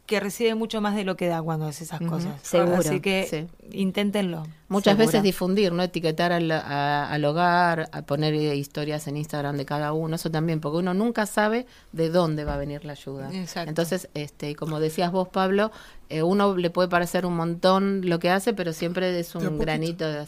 que 0.05 0.19
recibe 0.19 0.53
mucho 0.53 0.81
más 0.81 0.95
de 0.95 1.05
lo 1.05 1.15
que 1.15 1.27
da 1.27 1.41
cuando 1.41 1.65
hace 1.65 1.85
esas 1.85 2.01
cosas. 2.01 2.41
Seguro. 2.41 2.77
Así 2.77 2.99
que 2.99 3.47
inténtenlo. 3.71 4.45
Muchas 4.67 4.97
veces 4.97 5.23
difundir, 5.23 5.71
¿no? 5.71 5.81
Etiquetar 5.83 6.33
al, 6.33 6.51
al, 6.51 7.25
hogar, 7.25 7.89
a 7.91 8.01
poner 8.01 8.33
historias 8.33 9.07
en 9.07 9.17
Instagram 9.17 9.55
de 9.55 9.65
cada 9.65 9.93
uno, 9.93 10.15
eso 10.15 10.29
también, 10.29 10.59
porque 10.59 10.79
uno 10.79 10.93
nunca 10.93 11.25
sabe 11.25 11.67
de 11.93 12.09
dónde 12.09 12.43
va 12.43 12.55
a 12.55 12.57
venir 12.57 12.83
la 12.83 12.93
ayuda. 12.93 13.29
Entonces, 13.65 14.09
este, 14.13 14.55
como 14.55 14.79
decías 14.79 15.11
vos, 15.11 15.29
Pablo, 15.29 15.71
eh, 16.09 16.21
uno 16.21 16.57
le 16.57 16.69
puede 16.69 16.89
parecer 16.89 17.25
un 17.25 17.35
montón 17.35 18.01
lo 18.03 18.19
que 18.19 18.29
hace, 18.29 18.53
pero 18.53 18.73
siempre 18.73 19.17
es 19.17 19.33
un 19.35 19.57
granito 19.57 20.05
de... 20.05 20.25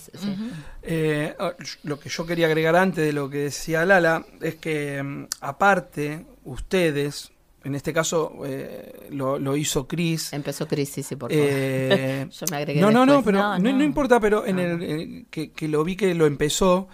Eh, 0.83 1.35
oh, 1.39 1.51
lo 1.83 1.99
que 1.99 2.09
yo 2.09 2.25
quería 2.25 2.45
agregar 2.45 2.75
antes 2.75 3.05
de 3.05 3.13
lo 3.13 3.29
que 3.29 3.39
decía 3.39 3.85
Lala 3.85 4.25
es 4.41 4.55
que, 4.55 5.03
mm, 5.03 5.25
aparte, 5.41 6.25
ustedes 6.45 7.31
en 7.65 7.73
este 7.73 7.91
caso 7.91 8.31
eh, 8.45 9.07
lo, 9.09 9.57
hizo 9.57 9.87
Chris. 9.87 10.31
Empezó 10.33 10.67
Chris, 10.67 10.89
sí, 10.89 11.01
sí, 11.01 11.15
por 11.15 11.31
favor. 11.31 11.47
Eh, 11.49 12.27
Yo 12.31 12.45
me 12.51 12.57
agregué 12.57 12.79
No, 12.79 12.91
no, 12.91 13.07
no, 13.07 13.23
pero 13.23 13.57
no, 13.57 13.83
importa, 13.83 14.19
pero 14.19 14.45
en 14.45 14.59
el 14.59 14.83
eh, 14.83 15.25
que, 15.29 15.67
lo 15.67 15.83
vi 15.83 15.95
que 15.95 16.13
lo 16.13 16.27
empezó, 16.27 16.87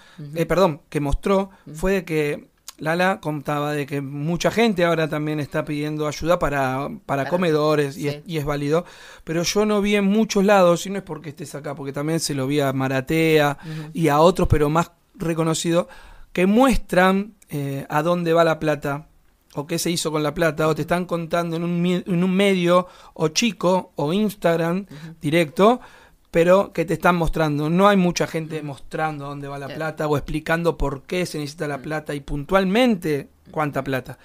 perdón, 0.48 0.82
que 0.88 1.02
mostró, 1.02 1.50
fue 1.74 1.92
de 1.92 2.06
que 2.06 2.48
Lala 2.78 3.20
contaba 3.20 3.74
de 3.74 3.86
que 3.86 4.00
mucha 4.00 4.50
gente 4.50 4.86
ahora 4.86 5.10
también 5.10 5.42
está 5.42 5.66
pidiendo 5.66 6.08
ayuda 6.08 6.40
para, 6.40 6.90
para, 7.06 7.28
comedores 7.28 7.98
y, 7.98 8.08
es, 8.08 8.46
válido, 8.46 8.86
pero 9.26 9.44
yo 9.44 9.66
no 9.66 9.82
vi 9.82 9.98
en 9.98 10.06
muchos 10.06 10.46
lados, 10.46 10.86
y 10.86 10.90
no 10.90 10.98
es 10.98 11.04
porque 11.04 11.30
estés 11.30 11.54
acá, 11.54 11.76
porque 11.76 11.92
también 11.92 12.22
se 12.22 12.34
lo 12.34 12.48
vi 12.48 12.62
a 12.62 12.72
Maratea 12.72 13.58
y 13.94 14.08
a 14.08 14.22
otros, 14.22 14.48
pero 14.48 14.70
más 14.70 14.94
reconocidos, 15.16 15.88
que 16.32 16.46
muestran 16.46 17.34
a 17.90 18.02
dónde 18.04 18.32
va 18.32 18.46
la 18.46 18.58
plata 18.58 19.10
o 19.56 19.68
qué 19.68 19.80
se 19.80 19.92
hizo 19.92 20.12
con 20.12 20.24
la 20.24 20.34
plata, 20.34 20.68
o 20.68 20.76
te 20.76 20.82
están 20.82 21.06
contando 21.06 21.56
en 21.56 21.64
un, 21.64 21.86
en 21.86 22.24
un 22.24 22.36
medio 22.36 22.88
o 23.14 23.28
chico 23.30 23.92
o 23.96 24.14
Instagram 24.14 24.86
directo, 25.22 25.82
pero 26.32 26.72
que 26.72 26.86
te 26.86 26.94
están 26.94 27.18
mostrando. 27.18 27.70
No 27.70 27.88
hay 27.88 27.98
mucha 27.98 28.26
gente 28.28 28.62
mostrando 28.64 29.26
dónde 29.26 29.48
va 29.48 29.60
la 29.60 29.68
plata 29.68 30.08
o 30.08 30.16
explicando 30.16 30.78
por 30.78 31.04
qué 31.04 31.26
se 31.26 31.38
necesita 31.38 31.68
la 31.68 31.80
plata 31.80 32.16
y 32.16 32.22
puntualmente 32.22 33.30
cuánta 33.52 33.84
plata. 33.84 34.18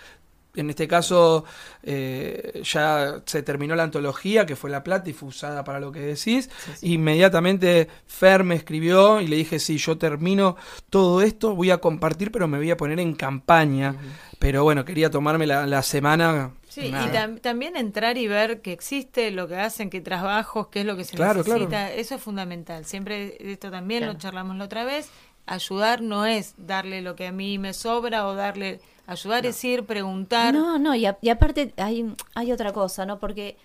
En 0.56 0.70
este 0.70 0.88
caso 0.88 1.44
eh, 1.82 2.62
ya 2.64 3.22
se 3.26 3.42
terminó 3.42 3.74
la 3.76 3.84
antología, 3.84 4.46
que 4.46 4.56
fue 4.56 4.70
La 4.70 4.82
Plata 4.82 5.08
y 5.10 5.12
fue 5.12 5.28
usada 5.28 5.64
para 5.64 5.80
lo 5.80 5.92
que 5.92 6.00
decís. 6.00 6.50
Inmediatamente 6.82 7.88
Fer 8.06 8.44
me 8.44 8.54
escribió 8.54 9.20
y 9.20 9.28
le 9.28 9.36
dije, 9.36 9.58
sí, 9.58 9.78
yo 9.78 9.98
termino 9.98 10.56
todo 10.90 11.22
esto, 11.22 11.54
voy 11.54 11.70
a 11.70 11.78
compartir, 11.78 12.32
pero 12.32 12.48
me 12.48 12.58
voy 12.58 12.70
a 12.70 12.76
poner 12.76 13.00
en 13.00 13.14
campaña. 13.14 13.94
Pero 14.38 14.64
bueno, 14.64 14.84
quería 14.84 15.10
tomarme 15.10 15.46
la, 15.46 15.82
semana 15.82 16.52
Sí, 16.68 16.92
y 16.92 17.38
también 17.40 17.74
entrar 17.74 18.18
y 18.18 18.28
ver 18.28 18.60
que 18.60 18.72
existe, 18.72 19.30
lo 19.30 19.48
que 19.48 19.56
hacen, 19.56 19.88
qué 19.88 20.02
trabajos, 20.02 20.68
qué 20.68 20.80
es 20.80 20.86
lo 20.86 20.94
que 20.94 21.04
se 21.04 21.16
necesita. 21.16 21.90
Eso 21.90 22.16
es 22.16 22.20
fundamental. 22.20 22.84
Siempre 22.84 23.36
esto 23.40 23.70
también 23.70 24.04
lo 24.04 24.12
charlamos 24.14 24.56
la 24.56 24.64
otra 24.64 24.84
vez. 24.84 25.08
Ayudar 25.46 26.02
no 26.02 26.26
es 26.26 26.54
darle 26.58 27.00
lo 27.00 27.16
que 27.16 27.28
a 27.28 27.32
mí 27.32 27.58
me 27.58 27.72
sobra 27.72 28.26
o 28.26 28.34
darle 28.34 28.80
Ayudar 29.06 29.46
es 29.46 29.62
ir, 29.64 29.86
preguntar. 29.86 30.52
No, 30.52 30.78
no, 30.78 30.94
y, 30.94 31.06
aparte 31.06 31.72
hay, 31.76 32.14
hay 32.34 32.52
otra 32.52 32.72
cosa, 32.72 33.06
¿no? 33.06 33.18
Porque, 33.18 33.56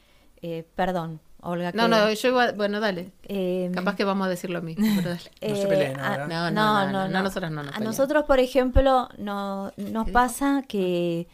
eh, 0.41 0.65
perdón, 0.75 1.19
Olga. 1.41 1.71
No, 1.73 1.87
no, 1.87 2.11
yo 2.11 2.27
iba, 2.27 2.51
bueno, 2.51 2.79
dale. 2.79 3.11
Eh, 3.23 3.71
Capaz 3.73 3.95
que 3.95 4.03
vamos 4.03 4.27
a 4.27 4.29
decir 4.29 4.49
lo 4.51 4.61
mismo. 4.61 4.85
Pero 4.95 5.09
dale. 5.09 5.31
no 5.49 5.55
se 5.55 5.67
peleen, 5.67 5.97
no, 5.97 6.27
no, 6.27 6.51
no, 6.51 6.91
no, 6.91 7.07
no, 7.07 7.23
nosotros 7.23 7.51
no 7.51 7.63
nos 7.63 7.75
A 7.75 7.79
nosotros, 7.79 8.25
por 8.25 8.39
ejemplo, 8.39 9.09
no, 9.17 9.71
nos 9.77 10.09
pasa 10.11 10.63
que 10.67 11.27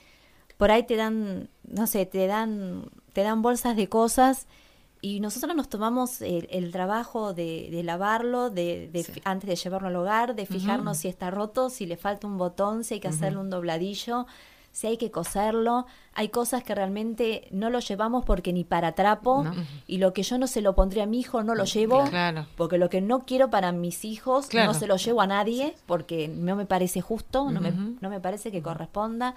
por 0.58 0.72
ahí 0.72 0.84
te 0.84 0.96
dan, 0.96 1.50
no 1.68 1.88
sé, 1.88 2.06
te 2.06 2.28
dan, 2.28 2.90
te 3.14 3.24
dan 3.24 3.42
bolsas 3.42 3.76
de 3.76 3.90
cosas 3.90 4.48
y 5.02 5.20
nosotros 5.20 5.56
nos 5.56 5.70
tomamos 5.70 6.22
el, 6.22 6.72
trabajo 6.72 7.34
de, 7.34 7.82
lavarlo, 7.84 8.50
de, 8.50 8.90
antes 9.24 9.50
de 9.50 9.56
llevarlo 9.56 9.88
al 9.90 9.96
hogar, 9.96 10.36
de 10.36 10.46
fijarnos 10.46 10.98
si 10.98 11.08
está 11.08 11.30
roto, 11.30 11.70
si 11.70 11.86
le 11.86 11.98
falta 11.98 12.28
un 12.28 12.38
botón, 12.38 12.84
si 12.84 12.96
hay 12.96 13.00
que 13.00 13.08
hacerle 13.08 13.40
un 13.40 13.50
dobladillo, 13.50 14.26
si 14.72 14.88
hay 14.88 14.98
que 14.98 15.12
coserlo. 15.12 15.86
Hay 16.14 16.30
cosas 16.30 16.64
que 16.64 16.74
realmente 16.74 17.48
no 17.52 17.70
lo 17.70 17.80
llevamos 17.80 18.26
porque 18.26 18.54
ni 18.54 18.64
para 18.64 18.94
trapo 18.94 19.46
y 19.86 20.00
lo 20.00 20.14
que 20.14 20.24
yo 20.24 20.38
no 20.38 20.48
se 20.48 20.62
lo 20.62 20.74
pondría 20.74 21.04
a 21.04 21.08
mi 21.08 21.20
hijo 21.20 21.44
no 21.44 21.54
lo 21.54 21.66
llevo 21.66 22.04
porque 22.56 22.78
lo 22.78 22.90
que 22.90 23.02
no 23.02 23.26
quiero 23.26 23.50
para 23.50 23.72
mis 23.72 24.04
hijos 24.04 24.52
no 24.54 24.74
se 24.74 24.88
lo 24.88 24.98
llevo 24.98 25.22
a 25.22 25.28
nadie 25.28 25.76
porque 25.86 26.28
no 26.28 26.56
me 26.56 26.66
parece 26.66 27.02
justo, 27.02 27.52
no, 27.52 27.62
me, 27.62 27.72
no 27.72 28.10
me 28.10 28.20
parece 28.20 28.52
que 28.52 28.62
corresponda. 28.62 29.36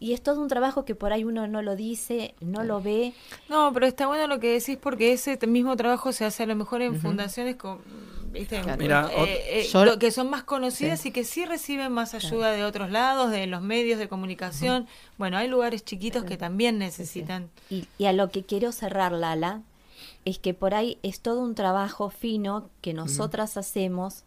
Y 0.00 0.12
es 0.12 0.22
todo 0.22 0.40
un 0.40 0.48
trabajo 0.48 0.84
que 0.84 0.94
por 0.94 1.12
ahí 1.12 1.24
uno 1.24 1.48
no 1.48 1.60
lo 1.60 1.74
dice, 1.74 2.34
no 2.40 2.62
lo 2.62 2.80
ve. 2.80 3.14
No, 3.48 3.72
pero 3.72 3.86
está 3.86 4.06
bueno 4.06 4.28
lo 4.28 4.38
que 4.38 4.52
decís 4.52 4.78
porque 4.80 5.12
ese 5.12 5.38
mismo 5.48 5.76
trabajo 5.76 6.12
se 6.12 6.24
hace 6.24 6.44
a 6.44 6.46
lo 6.46 6.54
mejor 6.54 6.82
en 6.82 7.00
fundaciones 7.00 7.56
con, 7.56 7.80
¿viste? 8.32 8.62
Mira, 8.78 9.10
eh, 9.16 9.68
eh, 9.72 9.98
que 9.98 10.12
son 10.12 10.30
más 10.30 10.44
conocidas 10.44 11.04
y 11.04 11.10
que 11.10 11.24
sí 11.24 11.44
reciben 11.46 11.90
más 11.90 12.14
ayuda 12.14 12.52
de 12.52 12.64
otros 12.64 12.90
lados, 12.90 13.32
de 13.32 13.48
los 13.48 13.60
medios 13.60 13.98
de 13.98 14.08
comunicación. 14.08 14.86
Bueno, 15.16 15.36
hay 15.36 15.48
lugares 15.48 15.84
chiquitos 15.84 16.22
que 16.22 16.36
también 16.36 16.78
necesitan. 16.78 17.50
Y, 17.68 17.88
y 17.98 18.04
a 18.04 18.12
lo 18.12 18.30
que 18.30 18.44
quiero 18.44 18.70
cerrar, 18.70 19.10
Lala, 19.10 19.62
es 20.24 20.38
que 20.38 20.54
por 20.54 20.74
ahí 20.74 20.98
es 21.02 21.20
todo 21.20 21.40
un 21.40 21.56
trabajo 21.56 22.10
fino 22.10 22.70
que 22.82 22.94
nosotras 22.94 23.56
hacemos 23.56 24.24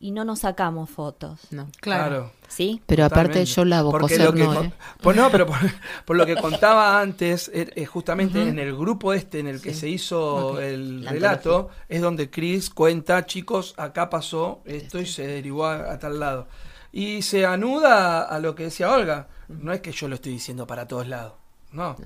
y 0.00 0.12
no 0.12 0.24
nos 0.24 0.40
sacamos 0.40 0.88
fotos. 0.90 1.40
No, 1.50 1.68
claro. 1.80 2.32
¿Sí? 2.46 2.80
Pero 2.86 3.04
aparte 3.04 3.44
yo 3.44 3.64
la 3.64 3.80
hago 3.80 3.90
coser, 3.90 4.34
no, 4.34 4.62
¿eh? 4.62 4.72
por, 5.02 5.16
no, 5.16 5.30
pero 5.30 5.46
por, 6.06 6.16
lo 6.16 6.24
que 6.24 6.36
contaba 6.36 7.00
antes, 7.00 7.50
eh, 7.52 7.84
justamente 7.84 8.42
en 8.42 8.58
el 8.58 8.76
grupo 8.76 9.12
este 9.12 9.40
en 9.40 9.48
el 9.48 9.60
que 9.60 9.74
se 9.74 9.88
hizo 9.88 10.60
el 10.60 11.04
relato, 11.06 11.70
es 11.88 12.00
donde 12.00 12.30
Chris 12.30 12.70
cuenta, 12.70 13.26
chicos, 13.26 13.74
acá 13.76 14.08
pasó 14.08 14.62
esto 14.64 15.00
y 15.00 15.06
se 15.06 15.26
derivó 15.26 15.66
a, 15.66 15.98
tal 15.98 16.20
lado. 16.20 16.46
Y 16.92 17.22
se 17.22 17.44
anuda 17.44 18.22
a 18.22 18.38
lo 18.38 18.54
que 18.54 18.64
decía 18.64 18.90
Olga. 18.90 19.28
No 19.48 19.72
es 19.72 19.80
que 19.80 19.92
yo 19.92 20.08
lo 20.08 20.14
estoy 20.14 20.32
diciendo 20.32 20.66
para 20.66 20.86
todos 20.86 21.08
lados. 21.08 21.34
No. 21.72 21.96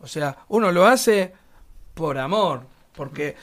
O 0.00 0.06
sea, 0.06 0.38
uno 0.48 0.70
lo 0.70 0.86
hace 0.86 1.32
por 1.94 2.18
amor, 2.18 2.62
porque 2.94 3.36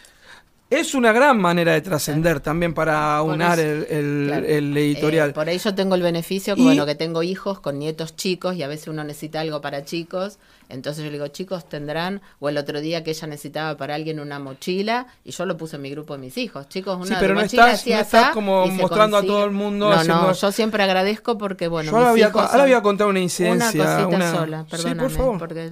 es 0.69 0.95
una 0.95 1.11
gran 1.11 1.39
manera 1.39 1.73
de 1.73 1.81
trascender 1.81 2.39
también 2.39 2.73
para 2.73 3.21
unar 3.21 3.59
el, 3.59 3.85
el, 3.89 4.77
editorial. 4.77 5.29
Eh, 5.29 5.33
por 5.33 5.47
ahí 5.47 5.59
yo 5.59 5.75
tengo 5.75 5.95
el 5.95 6.01
beneficio, 6.01 6.55
que, 6.55 6.63
bueno, 6.63 6.85
que 6.85 6.95
tengo 6.95 7.21
hijos 7.21 7.59
con 7.59 7.77
nietos 7.77 8.15
chicos 8.15 8.55
y 8.55 8.63
a 8.63 8.67
veces 8.67 8.87
uno 8.87 9.03
necesita 9.03 9.41
algo 9.41 9.61
para 9.61 9.85
chicos. 9.85 10.39
Entonces 10.67 11.03
yo 11.03 11.11
le 11.11 11.17
digo, 11.17 11.27
chicos, 11.27 11.69
tendrán, 11.69 12.21
o 12.39 12.49
el 12.49 12.57
otro 12.57 12.81
día 12.81 13.03
que 13.03 13.11
ella 13.11 13.27
necesitaba 13.27 13.77
para 13.77 13.93
alguien 13.93 14.19
una 14.19 14.39
mochila, 14.39 15.05
y 15.23 15.29
yo 15.29 15.45
lo 15.45 15.57
puse 15.57 15.75
en 15.75 15.83
mi 15.83 15.91
grupo 15.91 16.13
de 16.13 16.19
mis 16.19 16.37
hijos. 16.39 16.67
Chicos, 16.67 16.97
una 16.97 17.05
sí, 17.05 17.13
pero 17.19 17.35
no 17.35 17.41
estás, 17.41 17.85
no 17.85 17.99
estás 17.99 18.31
como 18.31 18.65
mostrando 18.67 19.17
a 19.17 19.21
todo 19.21 19.45
el 19.45 19.51
mundo. 19.51 19.95
No, 19.95 20.03
no, 20.03 20.33
yo 20.33 20.51
siempre 20.51 20.81
agradezco 20.81 21.37
porque, 21.37 21.67
bueno, 21.67 21.91
yo 21.91 21.97
ahora, 21.97 22.11
voy 22.11 22.21
a, 22.23 22.27
ahora 22.29 22.63
voy 22.63 22.73
a 22.73 22.81
contar 22.81 23.05
una 23.05 23.19
incidencia. 23.19 23.83
Una 23.83 24.05
cosita 24.05 24.31
sola, 24.31 24.65
perdóname. 24.67 24.95
Sí, 24.95 25.03
por 25.03 25.11
favor. 25.11 25.37
Porque 25.37 25.69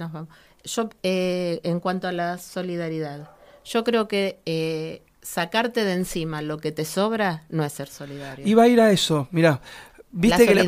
Yo, 0.62 0.88
eh, 1.02 1.60
en 1.64 1.80
cuanto 1.80 2.06
a 2.06 2.12
la 2.12 2.38
solidaridad, 2.38 3.33
yo 3.64 3.84
creo 3.84 4.08
que 4.08 4.40
eh, 4.46 5.02
sacarte 5.22 5.84
de 5.84 5.94
encima 5.94 6.42
lo 6.42 6.58
que 6.58 6.72
te 6.72 6.84
sobra 6.84 7.44
no 7.48 7.64
es 7.64 7.72
ser 7.72 7.88
solidario. 7.88 8.46
Iba 8.46 8.64
a 8.64 8.68
ir 8.68 8.80
a 8.80 8.90
eso, 8.90 9.28
mira. 9.30 9.60
Viste 10.16 10.46
que 10.46 10.54
la 10.54 10.64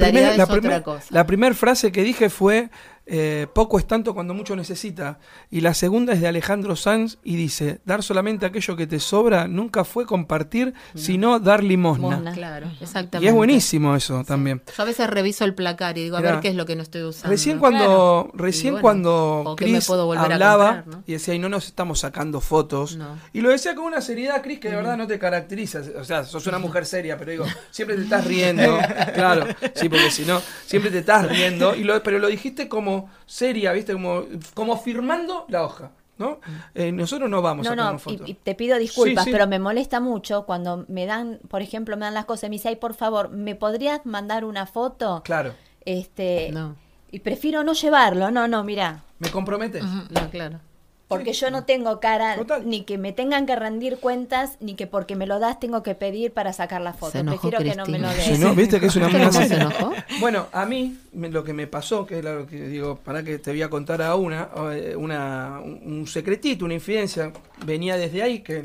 primera 0.46 0.82
la 1.10 1.26
primera 1.26 1.54
frase 1.54 1.92
que 1.92 2.02
dije 2.02 2.30
fue 2.30 2.68
eh, 3.08 3.46
poco 3.52 3.78
es 3.78 3.86
tanto 3.86 4.14
cuando 4.14 4.34
mucho 4.34 4.56
necesita. 4.56 5.20
Y 5.48 5.60
la 5.60 5.74
segunda 5.74 6.12
es 6.12 6.20
de 6.20 6.26
Alejandro 6.26 6.74
Sanz 6.74 7.18
y 7.22 7.36
dice, 7.36 7.80
dar 7.84 8.02
solamente 8.02 8.46
aquello 8.46 8.74
que 8.74 8.88
te 8.88 8.98
sobra 8.98 9.46
nunca 9.46 9.84
fue 9.84 10.06
compartir, 10.06 10.74
sino 10.96 11.38
dar 11.38 11.62
limosna. 11.62 12.32
Claro, 12.32 12.66
exactamente. 12.80 13.24
Y 13.24 13.28
es 13.28 13.34
buenísimo 13.34 13.94
eso 13.94 14.24
también. 14.24 14.60
Yo 14.76 14.82
a 14.82 14.86
veces 14.86 15.08
reviso 15.08 15.44
el 15.44 15.54
placar 15.54 15.96
y 15.98 16.02
digo, 16.02 16.16
a 16.16 16.20
ver 16.20 16.40
qué 16.40 16.48
es 16.48 16.56
lo 16.56 16.66
que 16.66 16.74
no 16.74 16.82
estoy 16.82 17.02
usando. 17.04 17.30
Recién 17.30 17.58
cuando, 17.58 18.30
recién 18.34 18.78
cuando 18.80 19.54
Chris 19.56 19.88
hablaba 19.88 20.84
y 21.06 21.12
decía, 21.12 21.34
y 21.34 21.38
no 21.38 21.48
nos 21.48 21.66
estamos 21.66 22.00
sacando 22.00 22.40
fotos. 22.40 22.98
Y 23.32 23.40
lo 23.40 23.50
decía 23.50 23.76
con 23.76 23.84
una 23.84 24.00
seriedad, 24.00 24.42
Cris, 24.42 24.58
que 24.58 24.68
de 24.68 24.76
verdad 24.76 24.96
no 24.96 25.06
te 25.06 25.18
caracteriza. 25.18 25.80
O 25.96 26.04
sea, 26.04 26.24
sos 26.24 26.46
una 26.48 26.58
mujer 26.66 26.84
seria, 26.84 27.16
pero 27.16 27.30
digo, 27.30 27.44
siempre 27.70 27.96
te 27.96 28.02
estás 28.02 28.24
riendo. 28.26 28.78
claro, 29.14 29.46
sí, 29.74 29.88
porque 29.88 30.10
si 30.10 30.24
no, 30.24 30.42
siempre 30.66 30.90
te 30.90 30.98
estás 30.98 31.28
riendo. 31.28 31.76
Y 31.76 31.84
lo, 31.84 32.02
pero 32.02 32.18
lo 32.18 32.26
dijiste 32.26 32.68
como 32.68 32.95
seria, 33.26 33.72
¿viste? 33.72 33.92
Como, 33.92 34.24
como 34.54 34.76
firmando 34.78 35.44
la 35.48 35.64
hoja. 35.64 35.90
¿no? 36.18 36.40
Eh, 36.74 36.92
nosotros 36.92 37.28
no 37.28 37.42
vamos 37.42 37.66
a 37.66 37.76
no, 37.76 38.00
Y, 38.26 38.34
te 38.34 38.54
pido 38.54 38.78
disculpas, 38.78 39.26
pero 39.30 39.46
me 39.46 39.58
molesta 39.58 40.00
mucho 40.00 40.46
cuando 40.46 40.84
me 40.88 41.06
dan, 41.06 41.40
por 41.48 41.62
ejemplo, 41.62 41.96
me 41.96 42.06
dan 42.06 42.14
las 42.14 42.24
cosas 42.24 42.44
y 42.44 42.50
me 42.50 42.54
dicen, 42.56 42.70
ay, 42.70 42.76
por 42.76 42.94
favor, 42.94 43.30
¿me 43.30 43.54
podrías 43.54 44.06
mandar 44.06 44.44
una 44.44 44.66
foto? 44.66 45.22
Claro. 45.24 45.54
Este, 45.84 46.50
no. 46.52 46.76
Y 47.10 47.20
prefiero 47.20 47.62
no 47.64 47.74
llevarlo, 47.74 48.30
no, 48.30 48.48
no, 48.48 48.64
mira. 48.64 49.04
¿Me 49.18 49.30
comprometes? 49.30 49.84
No, 49.84 50.30
claro. 50.30 50.60
Porque 51.08 51.32
yo 51.32 51.50
no 51.50 51.64
tengo 51.64 52.00
cara, 52.00 52.36
ni 52.64 52.82
que 52.82 52.98
me 52.98 53.12
tengan 53.12 53.46
que 53.46 53.54
rendir 53.54 53.98
cuentas, 53.98 54.56
ni 54.60 54.74
que 54.74 54.88
porque 54.88 55.14
me 55.14 55.26
lo 55.26 55.38
das 55.38 55.60
tengo 55.60 55.84
que 55.84 55.94
pedir 55.94 56.32
para 56.32 56.52
sacar 56.52 56.80
la 56.80 56.94
foto. 56.94 57.24
Prefiero 57.24 57.58
que 57.58 57.76
no 57.76 57.86
me 57.86 57.98
lo 57.98 58.08
des. 58.08 58.38
no, 58.40 58.54
¿Viste 58.54 58.80
que 58.80 58.86
es 58.86 58.96
una 58.96 59.08
Bueno, 60.20 60.48
a 60.52 60.66
mí 60.66 60.98
lo 61.12 61.44
que 61.44 61.52
me 61.52 61.68
pasó, 61.68 62.06
que 62.06 62.18
es 62.18 62.24
lo 62.24 62.46
que 62.46 62.66
digo, 62.68 62.96
para 62.96 63.22
que 63.22 63.38
te 63.38 63.50
voy 63.50 63.62
a 63.62 63.70
contar 63.70 64.02
a 64.02 64.16
una, 64.16 64.48
eh, 64.72 64.96
una 64.96 65.60
un 65.60 66.06
secretito, 66.06 66.64
una 66.64 66.74
infidencia, 66.74 67.32
venía 67.64 67.96
desde 67.96 68.22
ahí, 68.22 68.40
que 68.40 68.62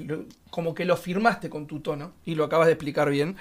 como 0.51 0.75
que 0.75 0.85
lo 0.85 0.95
firmaste 0.95 1.49
con 1.49 1.65
tu 1.65 1.79
tono, 1.79 2.13
y 2.23 2.35
lo 2.35 2.43
acabas 2.43 2.67
de 2.67 2.73
explicar 2.73 3.09
bien. 3.09 3.35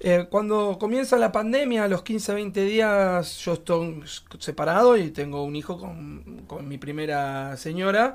Eh, 0.00 0.26
cuando 0.28 0.76
comienza 0.78 1.16
la 1.16 1.32
pandemia, 1.32 1.84
a 1.84 1.88
los 1.88 2.02
15, 2.02 2.34
20 2.34 2.64
días, 2.64 3.38
yo 3.38 3.54
estoy 3.54 4.02
separado 4.38 4.96
y 4.98 5.10
tengo 5.10 5.44
un 5.44 5.56
hijo 5.56 5.78
con, 5.78 6.44
con 6.46 6.68
mi 6.68 6.76
primera 6.76 7.56
señora 7.56 8.14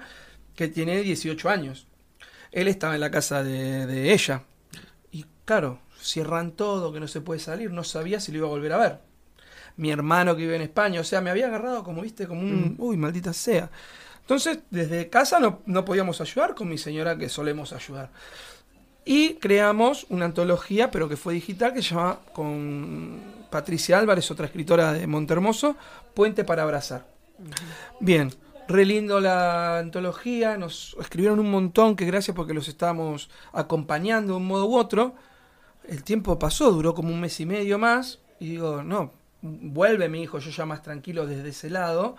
que 0.56 0.68
tiene 0.68 1.02
18 1.02 1.50
años. 1.50 1.88
Él 2.52 2.68
estaba 2.68 2.94
en 2.96 3.02
la 3.02 3.12
casa 3.12 3.44
de, 3.44 4.14
ella. 4.14 4.44
Y 5.12 5.26
claro, 5.46 5.80
cierran 6.00 6.52
todo, 6.52 6.94
que 6.94 7.00
no 7.00 7.08
se 7.08 7.22
puede 7.22 7.40
salir, 7.40 7.72
no 7.72 7.84
sabía 7.84 8.20
si 8.20 8.32
lo 8.32 8.40
iba 8.40 8.48
a 8.48 8.52
volver 8.52 8.74
a 8.74 8.78
ver. 8.78 9.00
Mi 9.76 9.90
hermano 9.90 10.36
que 10.36 10.44
vive 10.44 10.56
en 10.56 10.62
España, 10.62 11.02
o 11.02 11.04
sea, 11.04 11.20
me 11.22 11.32
había 11.32 11.48
agarrado 11.48 11.84
como, 11.84 12.02
viste, 12.04 12.28
como 12.28 12.42
un... 12.42 12.74
Mm. 12.74 12.76
Uy, 12.78 12.98
maldita 12.98 13.34
sea. 13.34 13.72
Entonces, 14.24 14.60
desde 14.70 15.10
casa 15.10 15.40
no, 15.40 15.62
no 15.66 15.86
podíamos 15.86 16.20
ayudar 16.22 16.56
con 16.56 16.70
mi 16.70 16.78
señora 16.78 17.18
que 17.18 17.30
solemos 17.30 17.74
ayudar. 17.74 18.10
Y 19.06 19.36
creamos 19.36 20.06
una 20.10 20.26
antología, 20.26 20.90
pero 20.92 21.10
que 21.10 21.18
fue 21.18 21.34
digital, 21.34 21.74
que 21.74 21.82
se 21.82 21.90
llama 21.90 22.20
con 22.34 23.20
Patricia 23.50 24.00
Álvarez, 24.00 24.32
otra 24.32 24.46
escritora 24.46 24.94
de 24.94 25.06
Montermoso, 25.08 25.76
Puente 26.14 26.46
para 26.46 26.64
Abrazar. 26.64 27.06
Bien, 28.00 28.32
Re 28.68 28.86
lindo 28.86 29.20
la 29.20 29.80
antología, 29.80 30.58
nos 30.58 30.96
escribieron 31.00 31.40
un 31.40 31.52
montón, 31.52 31.96
que 31.96 32.06
gracias 32.06 32.36
porque 32.36 32.54
los 32.54 32.70
estábamos 32.70 33.30
acompañando 33.52 34.34
de 34.34 34.38
un 34.38 34.48
modo 34.48 34.68
u 34.68 34.78
otro. 34.78 35.16
El 35.88 36.04
tiempo 36.04 36.40
pasó, 36.40 36.72
duró 36.72 36.94
como 36.94 37.10
un 37.10 37.20
mes 37.20 37.40
y 37.42 37.46
medio 37.46 37.78
más, 37.78 38.20
y 38.40 38.52
digo, 38.52 38.82
no, 38.82 39.12
vuelve 39.42 40.08
mi 40.08 40.22
hijo, 40.24 40.40
yo 40.40 40.50
ya 40.50 40.66
más 40.66 40.82
tranquilo 40.82 41.28
desde 41.28 41.50
ese 41.50 41.70
lado. 41.70 42.16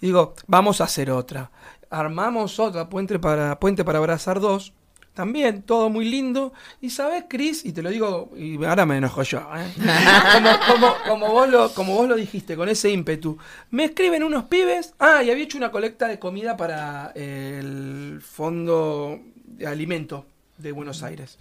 Y 0.00 0.06
digo, 0.06 0.34
vamos 0.46 0.80
a 0.80 0.84
hacer 0.84 1.10
otra. 1.10 1.50
Armamos 1.90 2.58
otra, 2.58 2.88
Puente 2.88 3.18
para, 3.18 3.58
Puente 3.58 3.84
para 3.84 3.98
Abrazar 3.98 4.40
dos 4.40 4.72
también, 5.14 5.62
todo 5.62 5.90
muy 5.90 6.04
lindo. 6.08 6.52
Y 6.80 6.90
sabes, 6.90 7.24
Cris, 7.28 7.64
y 7.64 7.72
te 7.72 7.82
lo 7.82 7.90
digo, 7.90 8.30
y 8.36 8.64
ahora 8.64 8.86
me 8.86 8.96
enojo 8.96 9.22
yo, 9.22 9.40
¿eh? 9.54 9.66
como, 11.06 11.28
vos 11.28 11.48
lo, 11.48 11.74
como 11.74 11.94
vos 11.94 12.08
lo 12.08 12.16
dijiste, 12.16 12.56
con 12.56 12.68
ese 12.68 12.90
ímpetu. 12.90 13.36
Me 13.70 13.84
escriben 13.84 14.22
unos 14.22 14.44
pibes. 14.44 14.94
Ah, 14.98 15.22
y 15.22 15.30
había 15.30 15.44
hecho 15.44 15.58
una 15.58 15.70
colecta 15.70 16.08
de 16.08 16.18
comida 16.18 16.56
para 16.56 17.12
el 17.14 18.22
Fondo 18.24 19.20
de 19.44 19.66
Alimento 19.66 20.26
de 20.58 20.72
Buenos 20.72 21.02
Aires. 21.02 21.38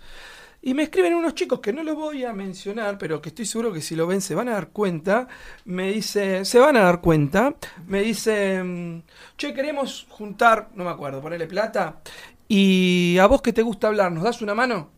Y 0.61 0.73
me 0.73 0.83
escriben 0.83 1.15
unos 1.15 1.35
chicos 1.35 1.61
que 1.61 1.71
no 1.71 1.83
los 1.83 1.95
voy 1.95 2.25
a 2.25 2.33
mencionar, 2.33 2.97
pero 2.97 3.21
que 3.21 3.29
estoy 3.29 3.45
seguro 3.45 3.71
que 3.71 3.81
si 3.81 3.95
lo 3.95 4.07
ven 4.07 4.19
se 4.19 4.35
van 4.35 4.49
a 4.49 4.53
dar 4.53 4.69
cuenta. 4.69 5.27
Me 5.65 5.91
dice, 5.91 6.43
se 6.43 6.59
van 6.59 6.75
a 6.75 6.81
dar 6.81 6.99
cuenta. 6.99 7.55
Me 7.87 8.01
dicen, 8.01 9.03
che, 9.37 9.53
queremos 9.53 10.05
juntar, 10.09 10.69
no 10.75 10.83
me 10.83 10.89
acuerdo, 10.89 11.21
ponerle 11.21 11.47
plata. 11.47 12.01
Y 12.47 13.17
a 13.19 13.27
vos 13.27 13.41
que 13.41 13.53
te 13.53 13.61
gusta 13.61 13.87
hablar, 13.87 14.11
¿nos 14.11 14.23
das 14.23 14.41
una 14.41 14.53
mano? 14.53 14.89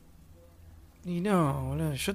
Y 1.05 1.21
no, 1.21 1.65
boludo, 1.67 1.93
yo 1.93 2.13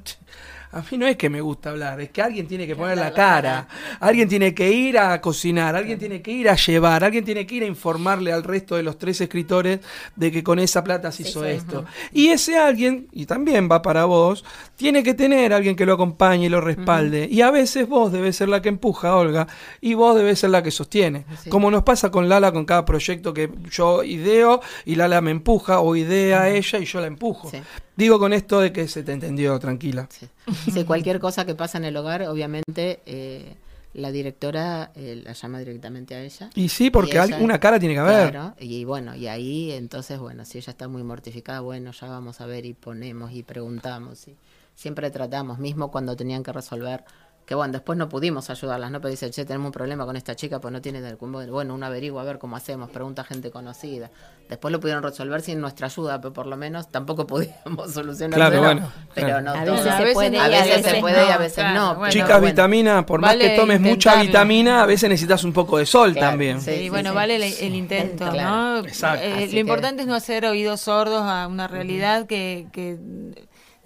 a 0.77 0.85
mí 0.91 0.99
no 0.99 1.07
es 1.07 1.17
que 1.17 1.31
me 1.31 1.41
gusta 1.41 1.71
hablar, 1.71 2.01
es 2.03 2.11
que 2.11 2.21
alguien 2.21 2.47
tiene 2.47 2.67
que 2.67 2.77
poner 2.77 2.99
la 2.99 3.11
cara, 3.11 3.67
alguien 3.99 4.29
tiene 4.29 4.55
que 4.55 4.71
ir 4.71 4.99
a 4.99 5.19
cocinar, 5.23 5.75
alguien 5.75 5.99
tiene 5.99 6.21
que 6.21 6.31
ir 6.31 6.51
a 6.51 6.57
llevar, 6.57 7.03
alguien 7.03 7.25
tiene 7.25 7.47
que 7.47 7.55
ir 7.55 7.62
a 7.62 7.67
informarle 7.67 8.31
al 8.31 8.43
resto 8.45 8.77
de 8.77 8.83
los 8.83 8.99
tres 8.99 9.23
escritores 9.23 9.81
de 10.15 10.31
que 10.31 10.45
con 10.45 10.59
esa 10.59 10.85
plata 10.85 11.11
se 11.12 11.23
hizo 11.23 11.47
esto. 11.47 11.87
Y 12.12 12.29
ese 12.29 12.59
alguien, 12.59 13.09
y 13.12 13.25
también 13.25 13.71
va 13.73 13.81
para 13.81 14.05
vos, 14.05 14.45
tiene 14.77 15.03
que 15.03 15.15
tener 15.15 15.55
alguien 15.55 15.77
que 15.77 15.87
lo 15.87 15.95
acompañe 15.95 16.47
y 16.47 16.49
lo 16.51 16.61
respalde. 16.61 17.27
Y 17.31 17.41
a 17.41 17.51
veces 17.51 17.89
vos 17.89 18.12
debes 18.12 18.37
ser 18.37 18.51
la 18.51 18.61
que 18.61 18.69
empuja, 18.69 19.17
Olga, 19.17 19.47
y 19.81 19.95
vos 19.95 20.15
debes 20.15 20.41
ser 20.41 20.51
la 20.51 20.62
que 20.62 20.71
sostiene. 20.71 21.25
Como 21.49 21.71
nos 21.71 21.85
pasa 21.85 22.11
con 22.11 22.29
Lala 22.29 22.53
con 22.53 22.67
cada 22.67 22.85
proyecto 22.85 23.33
que 23.33 23.51
yo 23.71 24.05
ideo 24.05 24.61
y 24.85 24.97
Lala 24.97 25.23
me 25.23 25.31
empuja, 25.31 25.81
o 25.81 25.97
idea 25.97 26.51
ella 26.51 26.79
y 26.79 26.85
yo 26.85 27.01
la 27.01 27.07
empujo. 27.07 27.51
Digo 27.97 28.19
con 28.19 28.35
esto 28.35 28.61
de 28.61 28.73
que 28.73 28.89
se 28.89 29.03
te 29.03 29.12
entendió, 29.12 29.59
tranquila. 29.59 30.07
Sí. 30.11 30.29
cualquier 30.87 31.20
cosa 31.20 31.44
que 31.44 31.54
pasa 31.54 31.78
en 31.78 31.85
el 31.85 31.96
hogar, 31.96 32.22
obviamente 32.22 33.00
eh, 33.06 33.56
la 33.94 34.12
directora 34.12 34.92
eh, 34.94 35.22
la 35.24 35.32
llama 35.32 35.59
directamente 35.59 36.14
a 36.14 36.22
ella. 36.22 36.50
Y 36.54 36.68
sí, 36.68 36.90
porque 36.90 37.18
una 37.40 37.59
cara 37.59 37.78
tiene 37.78 37.94
que 37.94 38.00
haber. 38.00 38.30
Claro, 38.30 38.54
y 38.61 38.85
bueno, 38.85 39.14
y 39.14 39.26
ahí 39.26 39.72
entonces, 39.72 40.18
bueno, 40.18 40.44
si 40.44 40.59
ella 40.59 40.70
está 40.70 40.87
muy 40.88 41.02
mortificada, 41.02 41.61
bueno, 41.61 41.92
ya 41.92 42.09
vamos 42.09 42.40
a 42.40 42.46
ver 42.46 42.66
y 42.66 42.74
ponemos 42.74 43.32
y 43.32 43.42
preguntamos. 43.42 44.28
Y 44.28 44.37
siempre 44.74 45.11
tratamos, 45.11 45.59
mismo 45.59 45.90
cuando 45.90 46.14
tenían 46.14 46.42
que 46.42 46.52
resolver 46.52 47.04
que 47.46 47.54
bueno, 47.54 47.72
después 47.72 47.96
no 47.96 48.09
pudimos 48.09 48.50
ayudarlas, 48.50 48.90
¿no? 48.90 49.00
Pero 49.00 49.11
dice, 49.11 49.30
che, 49.30 49.44
tenemos 49.44 49.66
un 49.66 49.72
problema 49.72 50.04
con 50.04 50.16
esta 50.16 50.35
chica, 50.35 50.61
pues 50.61 50.72
no 50.72 50.82
tiene 50.82 51.00
del 51.00 51.16
Bueno, 51.16 51.74
uno 51.74 51.87
averigua 51.87 52.22
a 52.22 52.24
ver 52.24 52.40
cómo 52.40 52.56
hacemos, 52.56 52.90
pregunta 52.90 53.22
a 53.22 53.24
gente 53.24 53.52
conocida. 53.52 54.11
Después 54.48 54.72
lo 54.72 54.80
pudieron 54.80 55.04
resolver 55.04 55.40
sin 55.42 55.61
nuestra 55.61 55.87
ayuda, 55.87 56.20
pero 56.20 56.32
por 56.32 56.48
lo 56.48 56.56
menos 56.56 56.90
tampoco 56.90 57.24
pudimos 57.28 57.92
solucionarlo. 57.92 58.48
Claro, 58.48 58.62
bueno. 58.62 58.92
Pero 59.14 59.40
no 59.40 59.52
a 59.52 59.64
veces, 59.64 59.94
se 59.94 60.12
puede, 60.12 60.38
a 60.40 60.48
veces, 60.48 60.85
se 60.85 61.00
puede 61.00 61.24
y 61.24 61.30
a 61.30 61.38
veces 61.38 61.64
no. 61.72 62.09
Chicas, 62.09 62.42
vitamina, 62.42 63.06
por 63.06 63.20
más 63.20 63.37
que 63.37 63.50
tomes 63.50 63.80
mucha 63.80 64.20
vitamina, 64.20 64.82
a 64.82 64.87
veces 64.87 65.09
necesitas 65.09 65.44
un 65.44 65.52
poco 65.52 65.78
de 65.78 65.87
sol 65.87 66.16
también. 66.16 66.61
Sí, 66.61 66.90
bueno, 66.90 67.14
vale 67.14 67.37
el, 67.37 67.74
intento, 67.76 68.28
¿no? 68.32 68.78
Exacto. 68.80 69.24
Eh, 69.24 69.48
lo 69.52 69.61
importante 69.61 70.02
es 70.02 70.09
no 70.09 70.16
hacer 70.16 70.46
oídos 70.46 70.80
sordos 70.80 71.22
a 71.22 71.46
una 71.46 71.68
realidad 71.68 72.26
que, 72.26 72.66
que 72.72 72.98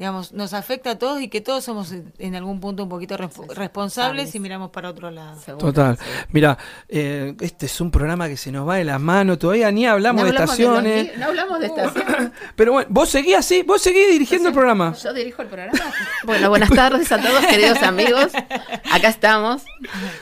digamos, 0.01 0.33
nos 0.33 0.55
afecta 0.55 0.93
a 0.93 0.99
todos 0.99 1.21
y 1.21 1.29
que 1.29 1.43
todos 1.43 1.63
somos 1.63 1.93
en 1.93 2.35
algún 2.35 2.59
punto 2.59 2.85
un 2.85 2.89
poquito 2.89 3.19
responsables 3.19 4.35
y 4.35 4.41
miramos 4.41 4.71
para 4.71 4.89
otro 4.89 5.11
lado. 5.11 5.39
Total. 5.59 5.99
Mira, 6.31 6.57
eh, 6.89 7.35
este 7.39 7.67
es 7.67 7.81
un 7.83 7.91
programa 7.91 8.27
que 8.27 8.39
se 8.39 8.51
nos 8.51 8.67
va 8.67 8.77
de 8.77 8.85
la 8.85 8.99
mano, 8.99 9.37
todavía 9.37 9.71
ni 9.71 9.85
hablamos, 9.85 10.25
de 10.25 10.31
estaciones. 10.31 11.19
no 11.19 11.27
hablamos 11.27 11.61
de 11.61 11.67
estaciones. 11.67 12.31
Pero 12.57 12.73
bueno, 12.73 12.89
vos 12.91 13.11
seguís 13.11 13.37
así, 13.37 13.63
vos 13.63 13.83
seguís 13.83 14.09
dirigiendo 14.09 14.49
el 14.49 14.55
programa. 14.55 14.95
Yo 14.95 15.13
dirijo 15.13 15.43
el 15.43 15.49
programa. 15.49 15.79
Bueno, 16.25 16.49
buenas 16.49 16.71
tardes 16.71 17.13
a 17.13 17.21
todos, 17.21 17.45
queridos 17.45 17.83
amigos. 17.83 18.33
Acá 18.91 19.09
estamos. 19.09 19.63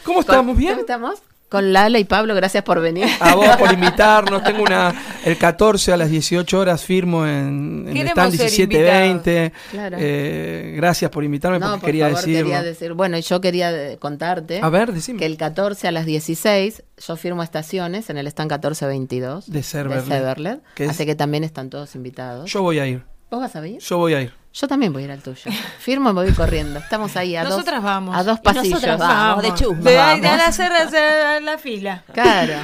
¿Cómo 0.02 0.20
estamos? 0.20 0.56
¿Bien? 0.56 0.72
¿Cómo 0.72 0.80
estamos? 0.80 1.22
Con 1.48 1.72
Lala 1.72 1.98
y 1.98 2.04
Pablo, 2.04 2.34
gracias 2.34 2.62
por 2.62 2.80
venir. 2.80 3.06
A 3.20 3.34
vos 3.34 3.56
por 3.56 3.72
invitarnos. 3.72 4.42
Tengo 4.44 4.62
una. 4.62 4.94
El 5.24 5.38
14 5.38 5.92
a 5.92 5.96
las 5.96 6.10
18 6.10 6.58
horas 6.58 6.84
firmo 6.84 7.26
en, 7.26 7.86
en 7.88 8.08
stand 8.08 8.32
1720. 8.32 9.52
Claro. 9.70 9.96
Eh, 9.98 10.74
gracias 10.76 11.10
por 11.10 11.24
invitarme 11.24 11.58
porque 11.58 11.86
quería, 11.86 12.12
quería 12.12 12.62
decir. 12.62 12.92
Bueno, 12.92 13.18
yo 13.18 13.40
quería 13.40 13.96
contarte. 13.98 14.60
A 14.62 14.68
ver, 14.68 14.92
decime. 14.92 15.18
Que 15.18 15.26
el 15.26 15.38
14 15.38 15.88
a 15.88 15.92
las 15.92 16.04
16 16.04 16.82
yo 17.06 17.16
firmo 17.16 17.42
estaciones 17.42 18.10
en 18.10 18.18
el 18.18 18.26
stand 18.26 18.50
1422 18.52 19.50
de 19.50 19.62
Severlet. 19.62 20.60
Así 20.88 21.06
que 21.06 21.14
también 21.14 21.44
están 21.44 21.70
todos 21.70 21.94
invitados. 21.94 22.50
Yo 22.50 22.62
voy 22.62 22.78
a 22.78 22.86
ir. 22.86 23.04
¿Vos 23.30 23.40
vas 23.40 23.56
a 23.56 23.66
ir? 23.66 23.78
Yo 23.80 23.98
voy 23.98 24.14
a 24.14 24.22
ir. 24.22 24.32
Yo 24.52 24.66
también 24.66 24.92
voy 24.92 25.02
a 25.02 25.04
ir 25.06 25.10
al 25.12 25.22
tuyo. 25.22 25.50
Firmo 25.78 26.10
y 26.10 26.12
voy 26.14 26.32
corriendo. 26.32 26.80
Estamos 26.80 27.16
ahí 27.16 27.36
a 27.36 27.44
Nosotras 27.44 27.76
dos, 27.76 27.84
vamos. 27.84 28.16
A 28.16 28.24
dos 28.24 28.40
pasillos. 28.40 28.82
vamos, 28.98 29.42
de 29.42 29.54
chusma. 29.54 29.82
De, 29.82 29.98
hacer, 29.98 30.72
hacer, 30.72 31.42
la 31.42 31.58
fila. 31.58 32.02
Claro. 32.12 32.54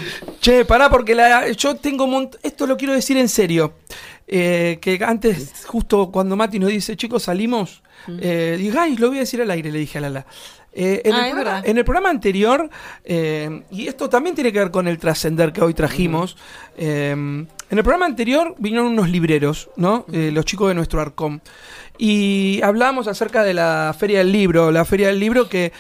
Che, 0.41 0.65
pará, 0.65 0.91
porque 0.91 1.15
la, 1.15 1.51
yo 1.53 1.77
tengo... 1.77 2.31
Esto 2.43 2.67
lo 2.67 2.77
quiero 2.77 2.95
decir 2.95 3.17
en 3.17 3.29
serio. 3.29 3.75
Eh, 4.27 4.79
que 4.81 4.99
antes, 5.05 5.67
justo 5.67 6.11
cuando 6.11 6.35
Mati 6.35 6.59
nos 6.59 6.71
dice, 6.71 6.97
chicos, 6.97 7.25
salimos, 7.25 7.83
eh, 8.09 8.57
dije, 8.59 8.79
ay, 8.79 8.97
lo 8.97 9.09
voy 9.09 9.19
a 9.19 9.21
decir 9.21 9.41
al 9.43 9.51
aire, 9.51 9.71
le 9.71 9.79
dije 9.79 9.99
a 9.99 10.01
Lala. 10.01 10.27
Eh, 10.77 11.03
en, 11.05 11.15
el 11.15 11.31
programa, 11.31 11.63
en, 11.65 11.79
el 11.79 11.85
programa, 11.85 12.11
anterior, 12.11 12.69
eh, 13.05 13.63
y 13.71 13.87
esto 13.87 14.09
también 14.09 14.35
tiene 14.35 14.53
que 14.53 14.59
ver 14.59 14.73
con 14.73 14.89
el 14.89 14.99
trascender 14.99 15.53
que 15.53 15.63
hoy 15.63 15.73
trajimos, 15.73 16.37
eh, 16.77 17.13
en 17.13 17.49
el 17.71 17.83
programa 17.85 18.07
anterior 18.07 18.57
vinieron 18.59 18.89
unos 18.89 19.09
libreros, 19.09 19.71
¿no? 19.77 20.05
los 20.09 20.45
chicos 20.45 20.69
de 20.69 20.75
nuestro 20.75 21.01
ARCOM. 21.01 21.41
Y 21.97 22.61
hablábamos 22.63 23.07
acerca 23.07 23.45
de 23.45 23.55
la 23.55 23.95
Feria 23.97 24.19
del 24.19 24.33
Libro, 24.33 24.73
la 24.73 24.85
Feria 24.85 25.09
del 25.09 25.21
Libro 25.21 25.49
que 25.49 25.73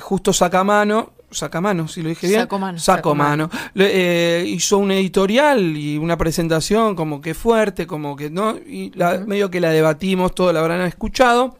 justo 0.00 0.32
saca 0.32 0.64
mano, 0.64 1.12
saca 1.30 1.60
mano, 1.60 1.88
si 1.88 2.02
lo 2.02 2.08
dije 2.08 2.28
bien. 2.28 2.40
Saco 2.40 2.58
mano. 2.58 2.78
Saco 2.78 3.14
mano. 3.14 3.50
hizo 3.74 4.78
un 4.78 4.90
editorial 4.92 5.76
y 5.76 5.98
una 5.98 6.16
presentación 6.16 6.94
como 6.94 7.20
que 7.20 7.34
fuerte, 7.34 7.86
como 7.86 8.16
que 8.16 8.30
no, 8.30 8.56
y 8.56 8.92
medio 9.26 9.50
que 9.50 9.60
la 9.60 9.70
debatimos, 9.70 10.34
todo 10.34 10.52
la 10.52 10.60
habrán 10.60 10.82
escuchado. 10.82 11.58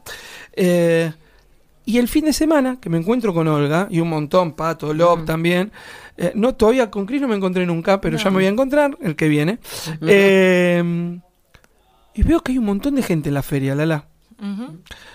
Eh, 0.53 1.11
y 1.85 1.97
el 1.97 2.07
fin 2.07 2.25
de 2.25 2.33
semana, 2.33 2.77
que 2.79 2.89
me 2.89 2.97
encuentro 2.97 3.33
con 3.33 3.47
Olga 3.47 3.87
y 3.89 3.99
un 3.99 4.09
montón, 4.09 4.53
Pato, 4.53 4.93
Lob 4.93 5.25
también. 5.25 5.71
Eh, 6.17 6.31
no, 6.35 6.53
todavía 6.53 6.91
con 6.91 7.05
Cris 7.05 7.21
no 7.21 7.27
me 7.27 7.35
encontré 7.35 7.65
nunca, 7.65 7.99
pero 7.99 8.17
ya 8.17 8.29
me 8.29 8.35
voy 8.37 8.45
a 8.45 8.49
encontrar, 8.49 8.97
el 9.01 9.15
que 9.15 9.27
viene. 9.27 9.59
Eh, 10.01 11.19
y 12.13 12.23
veo 12.23 12.41
que 12.41 12.51
hay 12.51 12.57
un 12.57 12.65
montón 12.65 12.95
de 12.95 13.03
gente 13.03 13.29
en 13.29 13.35
la 13.35 13.41
feria, 13.41 13.75
Lala. 13.75 14.05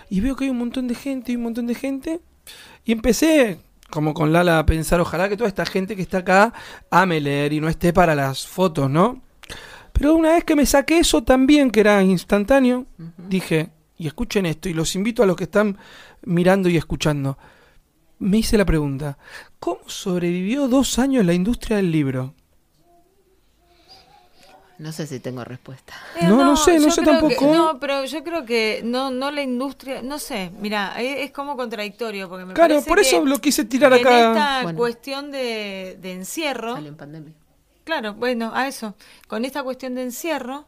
Y 0.09 0.21
veo 0.21 0.37
que 0.37 0.45
hay 0.45 0.51
un 0.51 0.59
montón 0.59 0.87
de 0.89 0.95
gente 0.95 1.33
y 1.33 1.37
un 1.37 1.43
montón 1.43 1.67
de 1.67 1.75
gente. 1.75 2.21
Y 2.85 2.93
empecé, 2.93 3.59
como 3.91 4.14
con 4.14 4.32
Lala, 4.32 4.59
a 4.59 4.66
pensar, 4.66 5.01
ojalá 5.01 5.28
que 5.28 5.37
toda 5.37 5.49
esta 5.49 5.66
gente 5.66 5.97
que 5.97 6.03
está 6.03 6.18
acá 6.18 6.53
ame 6.91 7.20
leer 7.20 7.53
y 7.53 7.61
no 7.61 7.68
esté 7.68 7.93
para 7.93 8.14
las 8.14 8.47
fotos, 8.47 8.91
¿no? 8.91 9.22
Pero 9.93 10.14
una 10.14 10.32
vez 10.32 10.45
que 10.45 10.57
me 10.57 10.66
saqué 10.66 10.99
eso 10.99 11.22
también, 11.22 11.70
que 11.70 11.80
era 11.80 12.03
instantáneo, 12.03 12.87
dije, 13.16 13.70
y 13.97 14.07
escuchen 14.07 14.45
esto, 14.47 14.68
y 14.68 14.74
los 14.74 14.95
invito 14.95 15.22
a 15.22 15.26
los 15.26 15.37
que 15.37 15.45
están 15.45 15.78
mirando 16.24 16.68
y 16.68 16.76
escuchando. 16.76 17.39
Me 18.18 18.39
hice 18.39 18.59
la 18.59 18.64
pregunta, 18.64 19.18
¿cómo 19.59 19.80
sobrevivió 19.87 20.68
dos 20.68 20.99
años 20.99 21.24
la 21.24 21.34
industria 21.34 21.78
del 21.78 21.93
libro? 21.93 22.34
No 24.79 24.93
sé 24.93 25.07
si 25.07 25.20
tengo 25.20 25.43
respuesta. 25.43 25.95
Eh, 26.16 26.27
no, 26.27 26.45
no, 26.45 26.57
sé, 26.57 26.79
no 26.79 26.91
sé 26.91 27.03
tampoco. 27.03 27.47
no, 27.47 27.79
pero 27.81 28.05
yo 28.05 28.22
creo 28.22 28.45
que 28.45 28.83
no, 28.85 29.11
no 29.11 29.31
la 29.31 29.43
industria, 29.43 30.03
no 30.03 30.18
sé, 30.18 30.51
mira, 30.59 31.01
es, 31.01 31.31
como 31.31 31.57
contradictorio 31.57 32.29
porque 32.29 32.45
me 32.45 32.53
Claro, 32.53 32.83
por 32.83 32.99
eso 32.99 33.24
lo 33.24 33.39
quise 33.41 33.64
tirar 33.64 33.93
acá. 33.95 34.20
En 34.20 34.37
esta 34.37 34.74
cuestión 34.74 35.31
de, 35.31 35.99
de 36.01 36.12
encierro. 36.12 36.74
Salió 36.74 36.91
en 36.91 36.97
pandemia. 36.97 37.33
Claro, 37.85 38.14
bueno, 38.14 38.51
a 38.55 38.66
eso. 38.66 38.97
Con 39.29 39.45
esta 39.45 39.62
cuestión 39.62 39.95
de 39.95 40.03
encierro, 40.03 40.66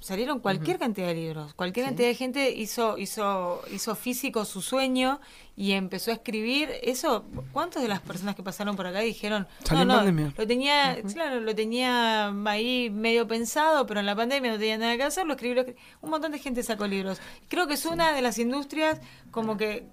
salieron 0.00 0.40
cualquier 0.40 0.78
cantidad 0.78 1.08
de 1.08 1.14
libros, 1.14 1.54
cualquier 1.54 1.86
cantidad 1.86 2.08
de 2.08 2.14
gente 2.14 2.50
hizo 2.50 2.98
hizo 2.98 3.62
hizo 3.72 3.94
físico 3.94 4.44
su 4.44 4.62
sueño 4.62 5.20
y 5.56 5.72
empezó 5.72 6.10
a 6.10 6.14
escribir. 6.14 6.70
Eso. 6.82 7.24
¿Cuántas 7.52 7.82
de 7.82 7.88
las 7.88 8.00
personas 8.00 8.36
que 8.36 8.42
pasaron 8.42 8.76
por 8.76 8.86
acá 8.86 9.00
dijeron 9.00 9.46
no 9.70 9.84
no 9.84 10.02
lo 10.36 10.46
tenía 10.46 10.98
claro 11.12 11.40
lo 11.40 11.54
tenía 11.54 12.32
ahí 12.46 12.90
medio 12.90 13.26
pensado, 13.26 13.86
pero 13.86 14.00
en 14.00 14.06
la 14.06 14.14
pandemia 14.14 14.52
no 14.52 14.58
tenía 14.58 14.78
nada 14.78 14.96
que 14.96 15.02
hacer, 15.02 15.26
lo 15.26 15.34
escribió, 15.34 15.64
un 16.00 16.10
montón 16.10 16.32
de 16.32 16.38
gente 16.38 16.62
sacó 16.62 16.86
libros. 16.86 17.18
Creo 17.48 17.66
que 17.66 17.74
es 17.74 17.84
una 17.84 18.12
de 18.12 18.22
las 18.22 18.38
industrias 18.38 19.00
como 19.30 19.56
que 19.56 19.86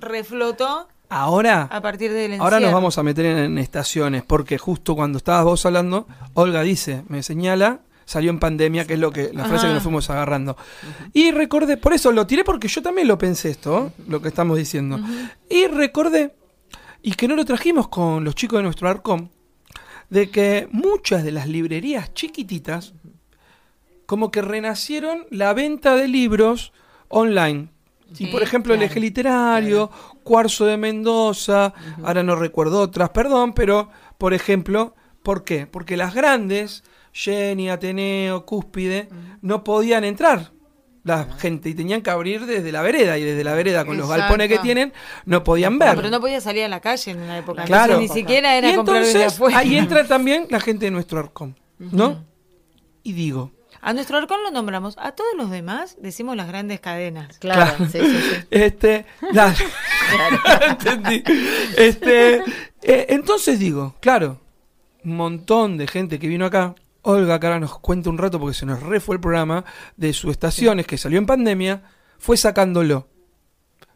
reflotó 0.00 0.88
Ahora, 1.10 1.68
a 1.70 1.80
partir 1.80 2.12
del 2.12 2.40
ahora 2.40 2.58
nos 2.58 2.72
vamos 2.72 2.98
a 2.98 3.02
meter 3.02 3.26
en, 3.26 3.58
estaciones, 3.58 4.22
porque 4.24 4.58
justo 4.58 4.96
cuando 4.96 5.18
estabas 5.18 5.44
vos 5.44 5.64
hablando, 5.66 6.08
Olga 6.32 6.62
dice, 6.62 7.04
me 7.08 7.22
señala 7.22 7.80
salió 8.04 8.30
en 8.30 8.38
pandemia, 8.38 8.86
que 8.86 8.94
es 8.94 9.00
lo 9.00 9.10
que 9.10 9.32
la 9.32 9.44
frase 9.44 9.66
que 9.66 9.74
nos 9.74 9.82
fuimos 9.82 10.08
agarrando. 10.10 10.56
Y 11.12 11.30
recordé, 11.30 11.76
por 11.76 11.92
eso 11.92 12.12
lo 12.12 12.26
tiré 12.26 12.44
porque 12.44 12.68
yo 12.68 12.82
también 12.82 13.08
lo 13.08 13.18
pensé 13.18 13.50
esto, 13.50 13.92
lo 14.08 14.20
que 14.20 14.28
estamos 14.28 14.56
diciendo. 14.56 15.00
Y 15.48 15.66
recordé, 15.66 16.34
y 17.02 17.12
que 17.12 17.28
no 17.28 17.36
lo 17.36 17.44
trajimos 17.44 17.88
con 17.88 18.24
los 18.24 18.34
chicos 18.34 18.58
de 18.58 18.64
nuestro 18.64 18.88
ARCOM, 18.88 19.28
de 20.10 20.30
que 20.30 20.68
muchas 20.70 21.24
de 21.24 21.32
las 21.32 21.48
librerías 21.48 22.12
chiquititas, 22.14 22.94
como 24.06 24.30
que 24.30 24.42
renacieron 24.42 25.26
la 25.30 25.54
venta 25.54 25.96
de 25.96 26.08
libros 26.08 26.72
online. 27.08 27.68
y 28.18 28.26
por 28.26 28.42
ejemplo, 28.42 28.74
el 28.74 28.82
eje 28.82 29.00
literario, 29.00 29.90
Cuarzo 30.22 30.66
de 30.66 30.76
Mendoza, 30.76 31.72
ahora 32.02 32.22
no 32.22 32.36
recuerdo 32.36 32.80
otras, 32.80 33.10
perdón, 33.10 33.54
pero 33.54 33.90
por 34.18 34.34
ejemplo, 34.34 34.94
¿por 35.22 35.42
qué? 35.42 35.66
Porque 35.66 35.96
las 35.96 36.14
grandes 36.14 36.84
Jenny, 37.14 37.70
Ateneo, 37.70 38.44
Cúspide, 38.44 39.08
no 39.40 39.62
podían 39.62 40.02
entrar 40.04 40.50
la 41.04 41.24
gente 41.38 41.68
y 41.68 41.74
tenían 41.74 42.02
que 42.02 42.10
abrir 42.10 42.44
desde 42.44 42.72
la 42.72 42.82
vereda 42.82 43.16
y 43.18 43.22
desde 43.22 43.44
la 43.44 43.54
vereda 43.54 43.84
con 43.84 43.96
los 43.96 44.08
galpones 44.08 44.48
que 44.48 44.58
tienen 44.58 44.92
no 45.24 45.44
podían 45.44 45.78
ver. 45.78 45.94
pero 45.94 46.10
no 46.10 46.20
podía 46.20 46.40
salir 46.40 46.64
a 46.64 46.68
la 46.68 46.80
calle 46.80 47.12
en 47.12 47.20
una 47.20 47.38
época. 47.38 47.64
Claro. 47.64 48.00
ni 48.00 48.08
siquiera 48.08 48.56
era 48.56 48.72
y 48.72 48.74
comprar 48.74 49.04
desde 49.04 49.26
afuera. 49.26 49.58
Ahí 49.58 49.76
entra 49.76 50.04
también 50.08 50.46
la 50.50 50.60
gente 50.60 50.86
de 50.86 50.90
nuestro 50.90 51.20
arcón, 51.20 51.56
¿no? 51.78 52.24
Y 53.04 53.12
digo, 53.12 53.52
a 53.80 53.92
nuestro 53.92 54.16
arcón 54.16 54.42
lo 54.42 54.50
nombramos, 54.50 54.96
a 54.98 55.12
todos 55.12 55.34
los 55.36 55.50
demás 55.50 55.96
decimos 56.00 56.36
las 56.36 56.48
grandes 56.48 56.80
cadenas. 56.80 57.38
Claro, 57.38 57.84
Sí, 57.92 57.98
sí, 58.00 58.00
sí. 58.00 58.36
Este, 58.50 59.04
claro. 59.30 59.54
Entendí. 60.68 61.22
Este, 61.76 62.36
eh, 62.82 63.06
entonces 63.10 63.58
digo, 63.58 63.94
claro, 64.00 64.40
un 65.04 65.16
montón 65.16 65.76
de 65.76 65.86
gente 65.86 66.18
que 66.18 66.28
vino 66.28 66.46
acá 66.46 66.74
Olga, 67.04 67.38
que 67.38 67.46
ahora 67.46 67.60
nos 67.60 67.78
cuenta 67.78 68.10
un 68.10 68.18
rato 68.18 68.40
porque 68.40 68.54
se 68.54 68.66
nos 68.66 68.82
re 68.82 68.98
fue 68.98 69.16
el 69.16 69.20
programa, 69.20 69.64
de 69.96 70.12
sus 70.12 70.30
estaciones 70.30 70.86
que 70.86 70.98
salió 70.98 71.18
en 71.18 71.26
pandemia, 71.26 71.82
fue 72.18 72.36
sacándolo. 72.36 73.08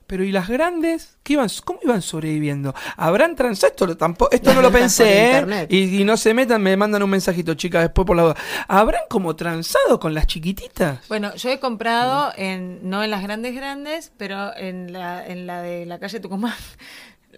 Pero 0.06 0.24
¿y 0.24 0.32
las 0.32 0.48
grandes? 0.48 1.18
¿Qué 1.22 1.34
iban, 1.34 1.48
¿Cómo 1.64 1.80
iban 1.82 2.00
sobreviviendo? 2.00 2.74
¿Habrán 2.96 3.36
transado? 3.36 3.70
Esto, 3.70 3.96
tampoco, 3.96 4.30
esto 4.32 4.54
no 4.54 4.62
lo 4.62 4.72
pensé, 4.72 5.38
¿eh? 5.38 5.66
Y, 5.68 6.04
no 6.04 6.16
se 6.16 6.32
metan, 6.32 6.62
me 6.62 6.76
mandan 6.78 7.02
un 7.02 7.10
mensajito, 7.10 7.54
chicas, 7.54 7.82
después 7.82 8.06
por 8.06 8.16
la 8.16 8.22
duda. 8.22 8.36
¿Habrán 8.68 9.02
como 9.08 9.36
transado 9.36 10.00
con 10.00 10.14
las 10.14 10.26
chiquititas? 10.26 11.06
Bueno, 11.08 11.34
yo 11.34 11.50
he 11.50 11.60
comprado, 11.60 12.32
en 12.36 12.88
no 12.88 13.02
en 13.02 13.10
las 13.10 13.22
grandes 13.22 13.54
grandes, 13.54 14.12
pero 14.16 14.56
en 14.56 14.94
la, 14.94 15.26
en 15.26 15.46
la 15.46 15.60
de 15.60 15.84
la 15.84 15.98
calle 15.98 16.20
Tucumán. 16.20 16.54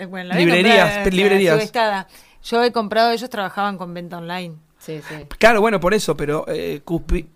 Bueno, 0.09 0.33
librerías, 0.35 1.07
librerías. 1.13 1.73
Yo 2.43 2.65
he 2.65 2.73
comprado, 2.73 3.11
ellos 3.11 3.29
trabajaban 3.29 3.77
con 3.77 3.93
venta 3.93 4.17
online. 4.17 4.57
Claro, 5.39 5.61
bueno, 5.61 5.79
por 5.79 5.93
eso, 5.93 6.17
pero 6.17 6.47
eh, 6.49 6.81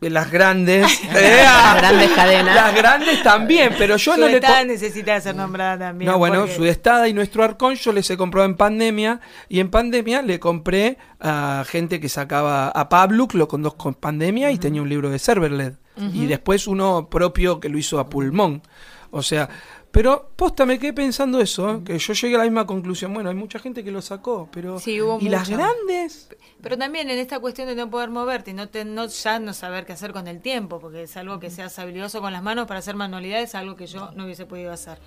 las 0.01 0.31
grandes. 0.31 0.87
Eh, 1.15 1.43
las 1.45 1.77
grandes 1.77 2.11
cadenas. 2.11 2.55
Las 2.55 2.75
grandes 2.75 3.23
también, 3.23 3.75
pero 3.79 3.97
yo 3.97 4.17
no 4.17 4.27
le. 4.27 4.41
necesita 4.67 5.21
ser 5.21 5.37
nombrada 5.37 5.79
también. 5.79 6.11
No, 6.11 6.19
bueno, 6.19 6.47
su 6.47 6.55
Sudestada 6.55 7.09
y 7.09 7.13
nuestro 7.13 7.45
Arcón 7.45 7.75
yo 7.75 7.93
les 7.93 8.11
he 8.11 8.17
comprado 8.17 8.47
en 8.47 8.57
pandemia. 8.57 9.21
Y 9.49 9.61
en 9.61 9.71
pandemia 9.71 10.23
le 10.23 10.41
compré 10.41 10.99
a 11.21 11.65
gente 11.69 12.01
que 12.01 12.09
sacaba. 12.09 12.69
A 12.69 12.89
Pablo, 12.89 13.29
lo 13.33 13.47
conduzco 13.47 13.89
en 13.89 13.95
pandemia 13.95 14.51
y 14.51 14.59
tenía 14.59 14.83
un 14.83 14.89
libro 14.89 15.11
de 15.11 15.19
Serverled. 15.19 15.75
Y 16.13 16.27
después 16.27 16.67
uno 16.67 17.09
propio 17.09 17.61
que 17.61 17.69
lo 17.69 17.79
hizo 17.79 18.01
a 18.01 18.09
pulmón. 18.09 18.63
O 19.11 19.23
sea, 19.23 19.49
pero 19.95 20.33
posta 20.35 20.67
me 20.67 20.77
quedé 20.81 20.93
pensando 20.93 21.41
eso, 21.41 21.71
¿eh? 21.71 21.81
que 21.85 21.97
yo 22.01 22.15
llegué 22.15 22.35
a 22.35 22.39
la 22.39 22.45
misma 22.45 22.67
conclusión. 22.67 23.15
Bueno, 23.15 23.31
hay 23.31 23.37
mucha 23.37 23.61
gente 23.61 23.85
que 23.85 23.93
lo 23.93 24.03
sacó, 24.03 24.49
pero 24.51 24.77
¿y 24.85 25.29
las 25.29 25.49
grandes? 25.49 26.29
Pero 26.61 26.77
también 26.77 27.11
en 27.11 27.19
esta 27.21 27.39
cuestión 27.39 27.69
de 27.69 27.77
no 27.77 27.89
poder 27.89 28.11
moverte 28.11 28.51
y 28.51 28.55
no, 28.55 28.69
no 28.87 29.07
ya 29.07 29.39
no 29.39 29.55
saber 29.55 29.87
qué 29.87 29.93
hacer 29.93 30.13
con 30.13 30.27
el 30.27 30.41
tiempo, 30.41 30.81
porque 30.81 31.05
es 31.05 31.17
algo 31.17 31.39
que 31.39 31.49
seas 31.49 31.79
habilidoso 31.79 32.21
con 32.21 32.33
las 32.33 32.43
manos 32.43 32.67
para 32.67 32.81
hacer 32.81 32.97
manualidades, 32.97 33.55
algo 33.55 33.77
que 33.77 33.87
yo 33.87 34.11
no 34.17 34.25
hubiese 34.25 34.47
podido 34.47 34.73
hacer. 34.73 34.99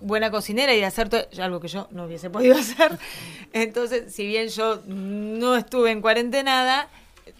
Buena 0.00 0.30
cocinera 0.30 0.72
y 0.72 0.84
hacer 0.84 1.08
todo, 1.08 1.26
algo 1.42 1.58
que 1.58 1.66
yo 1.66 1.88
no 1.90 2.04
hubiese 2.04 2.30
podido 2.30 2.56
hacer. 2.58 2.96
Entonces, 3.52 4.14
si 4.14 4.24
bien 4.24 4.50
yo 4.50 4.82
no 4.86 5.56
estuve 5.56 5.90
en 5.90 6.00
cuarentena 6.00 6.88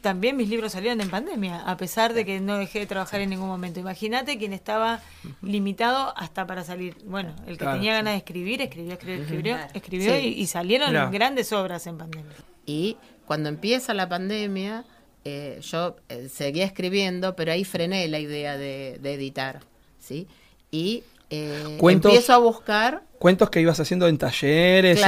también 0.01 0.37
mis 0.37 0.49
libros 0.49 0.73
salieron 0.73 1.01
en 1.01 1.11
pandemia, 1.11 1.61
a 1.61 1.77
pesar 1.77 2.15
de 2.15 2.25
que 2.25 2.41
no 2.41 2.57
dejé 2.57 2.81
de 2.81 2.87
trabajar 2.87 3.21
en 3.21 3.31
ningún 3.31 3.49
momento. 3.49 3.81
Imagínate 3.81 4.39
quien 4.39 4.53
estaba 4.53 5.01
limitado 5.43 6.15
hasta 6.17 6.47
para 6.47 6.65
salir. 6.65 6.97
Bueno, 7.05 7.35
el 7.47 7.59
que 7.59 7.67
tenía 7.67 7.95
ganas 7.95 8.15
de 8.15 8.19
escribir, 8.19 8.63
escribió, 8.63 8.95
escribió, 8.95 9.23
escribió, 9.23 9.59
escribió 9.75 10.19
y, 10.19 10.47
salieron 10.47 11.11
grandes 11.11 11.53
obras 11.53 11.87
en 11.87 11.99
pandemia. 11.99 12.35
Y 12.67 12.97
cuando 13.27 13.49
empieza 13.49 13.95
la 13.95 14.09
pandemia, 14.09 14.85
eh, 15.25 15.59
yo 15.63 15.97
eh, 16.09 16.29
seguía 16.29 16.65
escribiendo, 16.65 17.37
pero 17.37 17.53
ahí 17.53 17.65
frené 17.65 18.09
la 18.09 18.19
idea 18.19 18.57
de, 18.57 18.95
editar, 18.95 19.61
¿sí? 19.99 20.27
Y 20.71 21.05
eh, 21.29 21.79
empiezo 21.81 22.33
a 22.33 22.39
buscar 22.39 23.03
cuentos 23.21 23.51
que 23.51 23.61
ibas 23.61 23.79
haciendo 23.79 24.09
en 24.09 24.17
talleres, 24.17 24.99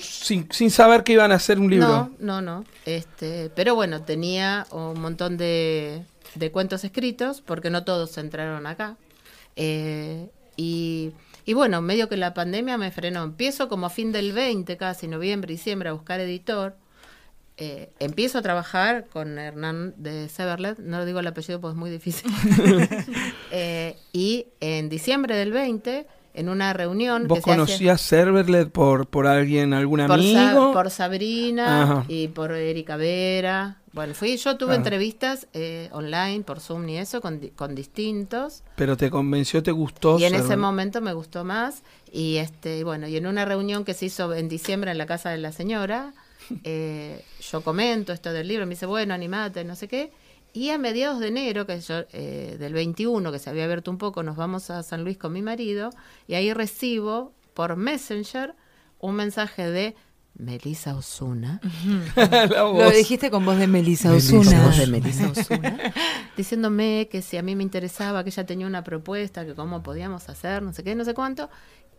Sin, 0.00 0.70
saber 0.70 1.04
que 1.04 1.12
iban 1.12 1.30
a 1.30 1.34
hacer 1.34 1.58
un 1.58 1.70
libro. 1.70 2.10
No, 2.18 2.40
no, 2.40 2.40
no. 2.40 2.64
Este, 2.86 3.50
pero 3.54 3.74
bueno, 3.74 4.02
tenía 4.04 4.66
un 4.70 4.98
montón 4.98 5.36
de, 5.36 6.02
de 6.34 6.50
cuentos 6.50 6.82
escritos, 6.84 7.42
porque 7.42 7.68
no 7.68 7.84
todos 7.84 8.16
entraron 8.16 8.66
acá. 8.66 8.96
Eh, 9.54 10.30
y, 10.56 11.12
y, 11.44 11.52
bueno, 11.52 11.82
medio 11.82 12.08
que 12.08 12.16
la 12.16 12.32
pandemia 12.32 12.78
me 12.78 12.90
frenó. 12.90 13.22
Empiezo 13.22 13.68
como 13.68 13.84
a 13.84 13.90
fin 13.90 14.10
del 14.10 14.32
20, 14.32 14.78
casi 14.78 15.08
noviembre, 15.08 15.52
diciembre, 15.52 15.90
a 15.90 15.92
buscar 15.92 16.20
editor. 16.20 16.74
Eh, 17.58 17.90
empiezo 17.98 18.38
a 18.38 18.42
trabajar 18.42 19.08
con 19.12 19.38
Hernán 19.38 19.92
de 19.98 20.30
Severlet, 20.30 20.78
no 20.78 20.96
lo 20.96 21.04
digo 21.04 21.20
el 21.20 21.26
apellido 21.26 21.60
porque 21.60 21.74
es 21.74 21.78
muy 21.78 21.90
difícil. 21.90 22.32
Eh, 23.54 23.98
y 24.14 24.46
en 24.60 24.88
diciembre 24.88 25.36
del 25.36 25.52
20 25.52 26.06
en 26.34 26.48
una 26.48 26.72
reunión. 26.72 27.28
¿Vos 27.28 27.40
conocías 27.40 28.00
Serverlet 28.00 28.70
por, 28.70 29.06
por 29.06 29.26
alguien, 29.26 29.74
algún 29.74 30.00
amigo? 30.00 30.72
por 30.72 30.90
Sabrina 30.90 32.04
y 32.08 32.28
por 32.28 32.52
Erika 32.52 32.96
Vera. 32.96 33.78
Bueno, 33.92 34.14
fui, 34.14 34.38
yo 34.38 34.56
tuve 34.56 34.74
entrevistas 34.74 35.48
eh, 35.52 35.90
online 35.92 36.44
por 36.44 36.60
Zoom 36.60 36.88
y 36.88 36.96
eso 36.96 37.20
con, 37.20 37.38
con, 37.54 37.74
distintos. 37.74 38.62
Pero 38.74 38.96
te 38.96 39.10
convenció, 39.10 39.62
te 39.62 39.70
gustó. 39.70 40.18
Y 40.18 40.24
en 40.24 40.34
ese 40.34 40.56
momento 40.56 41.02
me 41.02 41.12
gustó 41.12 41.44
más. 41.44 41.82
Y 42.10 42.38
este, 42.38 42.84
bueno, 42.84 43.06
y 43.06 43.18
en 43.18 43.26
una 43.26 43.44
reunión 43.44 43.84
que 43.84 43.92
se 43.92 44.06
hizo 44.06 44.32
en 44.32 44.48
diciembre 44.48 44.90
en 44.90 44.98
la 44.98 45.04
casa 45.04 45.28
de 45.28 45.38
la 45.38 45.52
señora, 45.52 46.14
eh, 46.64 47.22
yo 47.40 47.60
comento 47.60 48.14
esto 48.14 48.32
del 48.32 48.48
libro, 48.48 48.64
me 48.64 48.70
dice, 48.70 48.86
bueno, 48.86 49.12
animate, 49.12 49.62
no 49.64 49.76
sé 49.76 49.88
qué. 49.88 50.10
Y 50.52 50.70
a 50.70 50.78
mediados 50.78 51.20
de 51.20 51.28
enero, 51.28 51.66
que 51.66 51.80
yo, 51.80 52.04
eh, 52.12 52.56
del 52.58 52.74
21, 52.74 53.32
que 53.32 53.38
se 53.38 53.48
había 53.48 53.64
abierto 53.64 53.90
un 53.90 53.98
poco, 53.98 54.22
nos 54.22 54.36
vamos 54.36 54.70
a 54.70 54.82
San 54.82 55.02
Luis 55.02 55.16
con 55.16 55.32
mi 55.32 55.40
marido 55.40 55.90
y 56.26 56.34
ahí 56.34 56.52
recibo 56.52 57.32
por 57.54 57.76
Messenger 57.76 58.54
un 58.98 59.14
mensaje 59.14 59.70
de 59.70 59.96
Melissa 60.34 60.96
Osuna. 60.96 61.60
Lo 62.16 62.90
dijiste 62.90 63.30
con 63.30 63.44
voz 63.44 63.58
de 63.58 63.66
Melissa 63.66 64.12
Osuna. 64.12 64.64
voz 64.64 64.78
de 64.78 64.86
Melissa 64.86 65.30
Osuna. 65.30 65.78
diciéndome 66.36 67.08
que 67.10 67.22
si 67.22 67.36
a 67.36 67.42
mí 67.42 67.54
me 67.54 67.62
interesaba, 67.62 68.24
que 68.24 68.30
ella 68.30 68.46
tenía 68.46 68.66
una 68.66 68.82
propuesta, 68.82 69.44
que 69.44 69.54
cómo 69.54 69.82
podíamos 69.82 70.28
hacer, 70.28 70.62
no 70.62 70.72
sé 70.72 70.82
qué, 70.84 70.94
no 70.94 71.04
sé 71.04 71.14
cuánto. 71.14 71.50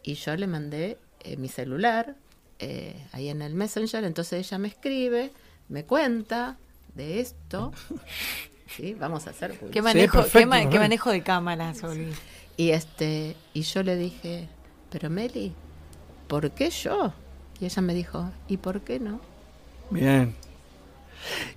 Y 0.03 0.15
yo 0.15 0.35
le 0.35 0.47
mandé 0.47 0.97
eh, 1.21 1.37
mi 1.37 1.47
celular 1.47 2.15
eh, 2.59 3.05
ahí 3.11 3.29
en 3.29 3.41
el 3.41 3.53
Messenger. 3.53 4.03
Entonces 4.03 4.45
ella 4.45 4.57
me 4.57 4.67
escribe, 4.67 5.31
me 5.69 5.85
cuenta 5.85 6.57
de 6.95 7.19
esto. 7.19 7.71
Sí, 8.75 8.95
vamos 8.99 9.27
a 9.27 9.29
hacer. 9.29 9.55
¿Qué 9.71 9.83
manejo, 9.83 10.23
¿qué, 10.31 10.47
manejo 10.47 11.11
de 11.11 11.21
cámaras, 11.21 11.83
Y 12.57 12.71
este, 12.71 13.35
y 13.53 13.61
yo 13.61 13.83
le 13.83 13.95
dije, 13.95 14.47
pero 14.89 15.11
Meli, 15.11 15.53
¿por 16.27 16.49
qué 16.51 16.71
yo? 16.71 17.13
Y 17.59 17.65
ella 17.65 17.81
me 17.83 17.93
dijo, 17.93 18.31
¿y 18.47 18.57
por 18.57 18.81
qué 18.81 18.99
no? 18.99 19.21
Bien. 19.91 20.33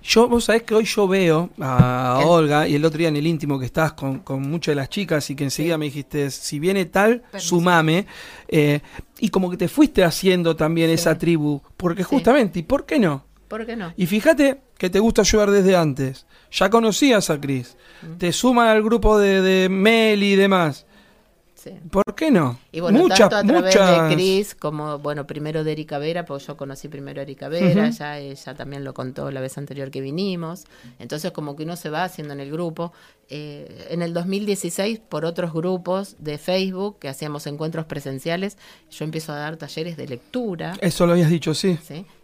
Yo, 0.03 0.29
vos 0.29 0.45
sabés 0.45 0.61
que 0.61 0.75
hoy 0.75 0.85
yo 0.85 1.07
veo 1.07 1.49
a 1.59 2.21
Olga 2.23 2.67
y 2.67 2.75
el 2.75 2.85
otro 2.85 2.99
día 2.99 3.07
en 3.07 3.15
el 3.15 3.25
íntimo 3.25 3.59
que 3.59 3.65
estás 3.65 3.93
con, 3.93 4.23
muchas 4.43 4.73
de 4.73 4.75
las 4.75 4.89
chicas 4.89 5.27
y 5.31 5.35
que 5.35 5.43
enseguida 5.43 5.77
me 5.77 5.85
dijiste, 5.85 6.29
si 6.29 6.59
viene 6.59 6.85
tal, 6.85 7.23
sumame. 7.37 8.05
Eh, 8.47 8.79
y 9.19 9.29
como 9.29 9.49
que 9.49 9.57
te 9.57 9.67
fuiste 9.67 10.03
haciendo 10.03 10.55
también 10.55 10.91
esa 10.91 11.17
tribu, 11.17 11.61
porque 11.75 12.03
justamente, 12.03 12.59
¿y 12.59 12.63
por 12.63 12.85
qué 12.85 12.99
no? 12.99 13.25
¿Por 13.47 13.65
qué 13.65 13.75
no? 13.75 13.91
Y 13.97 14.05
fíjate 14.05 14.66
que 14.77 14.89
te 14.89 14.99
gusta 14.99 15.21
ayudar 15.21 15.51
desde 15.51 15.75
antes. 15.75 16.25
Ya 16.51 16.69
conocías 16.69 17.29
a 17.29 17.39
Cris. 17.39 17.77
Mm. 18.01 18.17
Te 18.17 18.31
suman 18.31 18.67
al 18.67 18.83
grupo 18.83 19.19
de, 19.19 19.41
de 19.41 19.69
Mel 19.69 20.23
y 20.23 20.35
demás. 20.35 20.86
¿Por 21.89 22.15
qué 22.15 22.31
no? 22.31 22.59
Y 22.71 22.79
bueno, 22.79 23.07
tanto 23.07 23.35
a 23.35 23.43
través 23.43 23.75
de 23.75 24.13
Cris 24.13 24.55
como, 24.55 24.99
bueno, 24.99 25.27
primero 25.27 25.63
de 25.63 25.71
Erika 25.71 25.97
Vera, 25.97 26.25
porque 26.25 26.45
yo 26.45 26.57
conocí 26.57 26.87
primero 26.87 27.19
a 27.19 27.23
Erika 27.23 27.49
Vera, 27.49 27.89
ya 27.89 28.19
ella 28.19 28.55
también 28.55 28.83
lo 28.83 28.93
contó 28.93 29.31
la 29.31 29.41
vez 29.41 29.57
anterior 29.57 29.91
que 29.91 30.01
vinimos. 30.01 30.65
Entonces, 30.99 31.31
como 31.31 31.55
que 31.55 31.63
uno 31.63 31.75
se 31.75 31.89
va 31.89 32.03
haciendo 32.03 32.33
en 32.33 32.39
el 32.39 32.51
grupo. 32.51 32.93
Eh, 33.29 33.87
en 33.89 34.01
el 34.01 34.13
2016, 34.13 34.99
por 34.99 35.25
otros 35.25 35.53
grupos 35.53 36.15
de 36.19 36.37
Facebook 36.37 36.99
que 36.99 37.09
hacíamos 37.09 37.45
encuentros 37.47 37.85
presenciales, 37.85 38.57
yo 38.89 39.03
empiezo 39.05 39.33
a 39.33 39.35
dar 39.35 39.57
talleres 39.57 39.97
de 39.97 40.07
lectura. 40.07 40.73
Eso 40.81 41.05
lo 41.05 41.13
habías 41.13 41.29
dicho, 41.29 41.53
sí. 41.53 41.77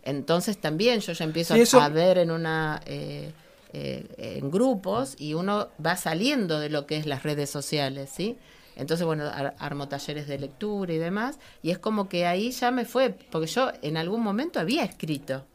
Entonces, 0.03 0.57
también 0.57 0.99
yo 1.01 1.13
ya 1.13 1.25
empiezo 1.25 1.55
a 1.79 1.89
ver 1.89 2.17
en 2.17 2.31
una. 2.31 2.81
Eh, 2.85 3.31
eh, 3.75 4.37
en 4.37 4.51
grupos 4.51 5.15
y 5.17 5.33
uno 5.33 5.69
va 5.83 5.95
saliendo 5.95 6.59
de 6.59 6.69
lo 6.69 6.85
que 6.85 6.97
es 6.97 7.07
las 7.07 7.23
redes 7.23 7.49
sociales, 7.49 8.11
¿sí? 8.15 8.37
Entonces, 8.76 9.05
bueno, 9.05 9.26
armo 9.59 9.88
talleres 9.88 10.28
de 10.28 10.39
lectura 10.39 10.93
y 10.93 10.97
demás, 10.97 11.39
y 11.61 11.71
es 11.71 11.78
como 11.78 12.09
que 12.09 12.26
ahí 12.26 12.51
ya 12.51 12.71
me 12.71 12.86
fue, 12.86 13.15
porque 13.32 13.47
yo 13.47 13.71
en 13.82 13.97
algún 13.97 14.21
momento 14.21 14.59
había 14.59 14.84
escrito. 14.84 15.45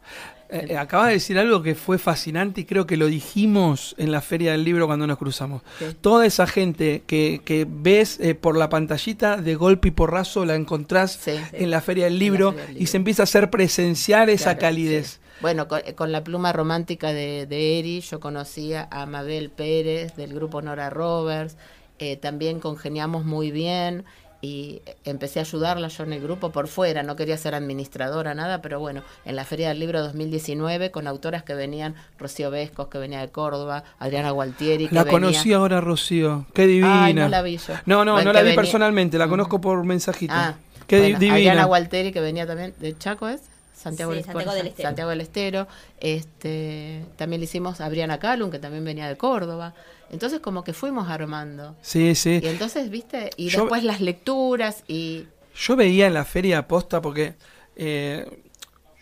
Eh, 0.51 0.69
eh 0.71 0.79
acabas 0.79 1.09
de 1.09 1.14
decir 1.14 1.39
algo 1.39 1.62
que 1.62 1.75
fue 1.75 1.99
fascinante 1.99 2.62
y 2.62 2.64
creo 2.64 2.87
que 2.87 2.97
lo 2.97 3.07
dijimos 3.07 3.95
en 3.99 4.11
la 4.12 4.21
feria 4.21 4.53
del 4.53 4.64
libro 4.64 4.87
cuando 4.87 5.07
nos 5.07 5.19
cruzamos. 5.19 5.62
Toda 6.01 6.25
esa 6.27 6.47
gente 6.47 7.03
que, 7.07 7.43
que 7.45 7.66
ves 7.69 8.19
eh, 8.21 8.35
por 8.35 8.57
la 8.57 8.69
pantallita 8.69 9.37
de 9.37 9.55
golpe 9.57 9.89
y 9.89 9.91
porrazo 9.91 10.45
la 10.45 10.55
encontrás 10.55 11.21
en 11.27 11.71
la 11.71 11.81
feria 11.81 12.05
del 12.05 12.19
libro, 12.19 12.55
y 12.75 12.87
se 12.87 12.97
empieza 12.97 13.23
a 13.23 13.25
hacer 13.25 13.51
presenciar 13.51 14.31
esa 14.31 14.57
calidez. 14.57 15.21
Bueno, 15.41 15.69
con, 15.69 16.11
la 16.11 16.25
pluma 16.25 16.53
romántica 16.53 17.12
de, 17.12 17.47
de 17.47 17.79
Eri, 17.79 18.01
yo 18.01 18.19
conocía 18.19 18.89
a 18.91 19.07
Mabel 19.07 19.51
Pérez 19.51 20.16
del 20.16 20.35
grupo 20.35 20.62
Nora 20.62 20.91
Roberts, 20.91 21.57
eh, 21.99 22.16
también 22.16 22.61
congeniamos 22.61 23.24
muy 23.24 23.51
bien 23.51 24.05
y 24.40 24.82
empecé 25.05 25.40
a 25.40 25.42
ayudarla 25.42 25.88
yo 25.88 26.05
en 26.05 26.12
el 26.12 26.20
grupo 26.20 26.51
por 26.51 26.68
fuera, 26.68 27.03
no 27.03 27.16
quería 27.16 27.36
ser 27.36 27.55
administradora, 27.55 28.34
nada, 28.34 28.62
pero 28.62 28.78
bueno, 28.78 29.03
en 29.24 29.34
la 29.34 29.44
Feria 29.44 29.68
del 29.68 29.80
Libro 29.80 30.01
2019 30.01 30.92
con 30.92 31.09
autoras 31.09 31.42
que 31.42 31.55
venían, 31.55 31.96
Rocío 32.18 32.51
Vescos, 32.51 32.86
que 32.86 32.99
venía 32.99 33.20
de 33.20 33.28
Córdoba, 33.30 33.82
Adriana 33.99 34.30
Gualtieri. 34.30 34.88
Que 34.88 34.94
la 34.94 35.07
conocí 35.07 35.53
ahora, 35.53 35.80
Rocío, 35.80 36.46
qué 36.55 36.66
divina. 36.68 37.12
no 37.12 37.28
la 37.28 37.42
vi 37.42 37.57
yo. 37.57 37.74
No, 37.86 38.05
no, 38.05 38.22
no 38.22 38.32
la 38.32 38.42
vi 38.42 38.55
personalmente, 38.55 39.18
la 39.18 39.26
mm. 39.26 39.30
conozco 39.30 39.61
por 39.61 39.84
mensajito. 39.84 40.34
Ah, 40.36 40.55
qué 40.86 41.01
divina. 41.01 41.34
Adriana 41.34 41.64
Gualtieri, 41.64 42.12
que 42.12 42.20
venía 42.20 42.46
también 42.46 42.74
de 42.78 42.96
Chaco, 42.96 43.28
¿es? 43.28 43.42
Santiago, 43.79 44.11
del, 44.11 44.20
Estero. 44.20 44.89
Santiago 44.89 45.11
del 45.11 45.20
Estero. 45.20 45.68
Este, 46.01 47.05
también 47.16 47.41
le 47.41 47.45
hicimos 47.45 47.81
a 47.81 47.89
Briana 47.89 48.18
Calum, 48.18 48.51
que 48.51 48.59
también 48.59 48.85
venía 48.85 49.09
de 49.09 49.16
Córdoba. 49.16 49.74
Entonces 50.11 50.41
como 50.41 50.64
que 50.64 50.72
fuimos 50.72 51.09
armando. 51.09 51.76
Sí, 51.81 52.14
sí. 52.14 52.41
Y 52.43 52.47
entonces, 52.49 52.91
viste, 52.91 53.31
y 53.37 53.51
después 53.51 53.85
las 53.85 54.01
lecturas 54.01 54.83
y... 54.89 55.26
Yo 55.55 55.76
veía 55.76 56.07
en 56.07 56.14
la 56.14 56.24
feria 56.24 56.59
aposta 56.59 57.01
porque 57.01 57.35
eh, 57.76 58.26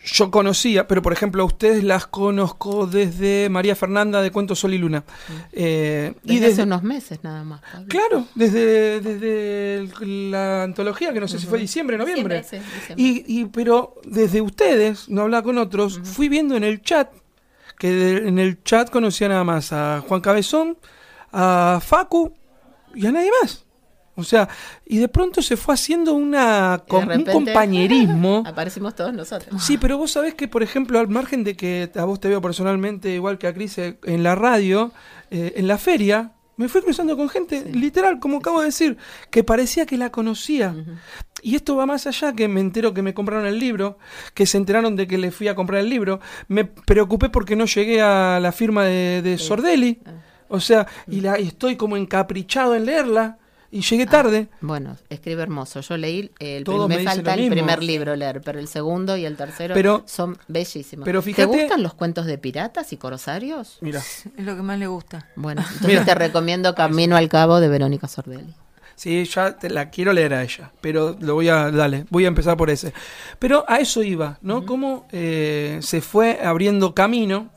yo 0.07 0.31
conocía, 0.31 0.87
pero 0.87 1.01
por 1.01 1.13
ejemplo 1.13 1.43
a 1.43 1.45
ustedes 1.45 1.83
las 1.83 2.07
conozco 2.07 2.87
desde 2.87 3.49
María 3.49 3.75
Fernanda 3.75 4.21
de 4.21 4.31
Cuentos 4.31 4.59
Sol 4.59 4.73
y 4.73 4.77
Luna. 4.77 5.01
Mm. 5.01 5.33
Eh, 5.51 6.13
desde 6.23 6.33
y 6.33 6.39
desde 6.39 6.53
hace 6.53 6.63
unos 6.63 6.83
meses 6.83 7.19
nada 7.23 7.43
más. 7.43 7.61
Claro, 7.87 8.25
desde, 8.35 9.01
desde 9.01 9.89
la 10.29 10.63
antología, 10.63 11.11
que 11.13 11.19
no 11.19 11.27
sé 11.27 11.39
si 11.39 11.45
fue 11.45 11.59
diciembre, 11.59 11.97
noviembre. 11.97 12.43
Y, 12.95 13.45
pero 13.45 13.95
desde 14.05 14.41
ustedes, 14.41 15.09
no 15.09 15.23
hablaba 15.23 15.43
con 15.43 15.57
otros, 15.57 15.99
fui 16.03 16.29
viendo 16.29 16.55
en 16.55 16.63
el 16.63 16.81
chat, 16.81 17.11
que 17.77 18.17
en 18.17 18.39
el 18.39 18.63
chat 18.63 18.89
conocía 18.89 19.27
nada 19.27 19.43
más 19.43 19.73
a 19.73 20.03
Juan 20.07 20.21
Cabezón, 20.21 20.77
a 21.31 21.79
Facu 21.83 22.33
y 22.95 23.05
a 23.05 23.11
nadie 23.11 23.29
más. 23.41 23.66
O 24.17 24.23
sea, 24.23 24.49
y 24.83 24.97
de 24.97 25.07
pronto 25.07 25.43
se 25.43 25.55
fue 25.55 25.75
haciendo 25.75 26.13
una 26.13 26.83
un 26.89 27.23
compañerismo. 27.23 28.43
Aparecimos 28.47 28.95
todos 28.95 29.13
nosotros. 29.13 29.63
Sí, 29.63 29.77
pero 29.77 29.99
vos 29.99 30.11
sabés 30.11 30.33
que, 30.33 30.47
por 30.47 30.63
ejemplo, 30.63 30.99
al 30.99 31.07
margen 31.07 31.43
de 31.43 31.55
que 31.55 31.91
a 31.95 32.03
vos 32.03 32.19
te 32.19 32.27
veo 32.27 32.41
personalmente, 32.41 33.13
igual 33.13 33.37
que 33.37 33.45
a 33.45 33.53
Cris, 33.53 33.77
eh, 33.77 33.99
en 34.05 34.23
la 34.23 34.33
radio, 34.33 34.91
eh, 35.29 35.53
en 35.57 35.67
la 35.67 35.77
feria, 35.77 36.31
me 36.55 36.67
fui 36.67 36.81
cruzando 36.81 37.15
con 37.15 37.29
gente, 37.29 37.63
literal, 37.71 38.19
como 38.19 38.37
acabo 38.37 38.61
de 38.61 38.65
decir, 38.65 38.97
que 39.29 39.43
parecía 39.43 39.85
que 39.85 39.97
la 39.97 40.09
conocía. 40.09 40.73
Y 41.43 41.55
esto 41.55 41.75
va 41.75 41.85
más 41.85 42.07
allá, 42.07 42.33
que 42.33 42.47
me 42.47 42.59
entero 42.59 42.95
que 42.95 43.03
me 43.03 43.13
compraron 43.13 43.45
el 43.45 43.59
libro, 43.59 43.99
que 44.33 44.47
se 44.47 44.57
enteraron 44.57 44.95
de 44.95 45.05
que 45.05 45.19
le 45.19 45.29
fui 45.29 45.47
a 45.47 45.53
comprar 45.53 45.81
el 45.81 45.89
libro. 45.89 46.19
Me 46.47 46.65
preocupé 46.65 47.29
porque 47.29 47.55
no 47.55 47.65
llegué 47.65 48.01
a 48.01 48.39
la 48.39 48.51
firma 48.51 48.83
de, 48.85 49.21
de 49.21 49.37
Sordelli. 49.37 49.99
Ah. 50.07 50.13
O 50.49 50.59
sea, 50.59 50.87
y, 51.07 51.21
la, 51.21 51.35
estoy 51.35 51.75
como 51.75 51.95
encaprichado 51.95 52.73
en 52.73 52.87
leerla. 52.87 53.37
Y 53.71 53.81
llegué 53.81 54.05
tarde. 54.05 54.47
Bueno, 54.61 54.97
escribe 55.09 55.43
hermoso. 55.43 55.81
Yo 55.81 55.97
leí, 55.97 56.31
el 56.39 56.65
me, 56.87 57.03
falta 57.03 57.33
el 57.33 57.49
primer 57.49 57.83
libro 57.83 58.15
leer, 58.15 58.41
pero 58.41 58.59
el 58.59 58.67
segundo 58.67 59.17
y 59.17 59.25
el 59.25 59.35
tercero 59.35 60.03
son 60.05 60.37
bellísimos. 60.47 61.05
Pero 61.05 61.21
¿Te 61.21 61.45
gustan 61.45 61.83
los 61.83 61.93
cuentos 61.93 62.25
de 62.25 62.37
piratas 62.37 62.93
y 62.93 62.97
corsarios? 62.97 63.77
Mira. 63.81 63.99
Es 63.99 64.45
lo 64.45 64.55
que 64.55 64.61
más 64.61 64.79
le 64.79 64.87
gusta. 64.87 65.27
Bueno, 65.35 65.63
entonces 65.73 66.05
te 66.05 66.15
recomiendo 66.15 66.75
Camino 66.75 67.15
al 67.15 67.29
Cabo 67.29 67.59
de 67.59 67.67
Verónica 67.67 68.07
Sordelli. 68.07 68.53
Sí, 68.97 69.23
ya 69.25 69.55
te 69.55 69.69
la 69.69 69.91
quiero 69.91 70.11
leer 70.11 70.33
a 70.33 70.41
ella, 70.41 70.71
pero 70.81 71.15
lo 71.19 71.35
voy 71.35 71.49
a, 71.49 71.69
dale, 71.69 72.05
voy 72.09 72.25
a 72.25 72.29
empezar 72.29 72.57
por 72.57 72.71
ese. 72.71 72.93
Pero 73.37 73.63
a 73.67 73.79
eso 73.79 74.01
iba, 74.01 74.39
¿no? 74.41 74.65
Cómo 74.65 75.05
eh, 75.11 75.77
se 75.83 76.01
fue 76.01 76.39
abriendo 76.43 76.95
camino, 76.95 77.51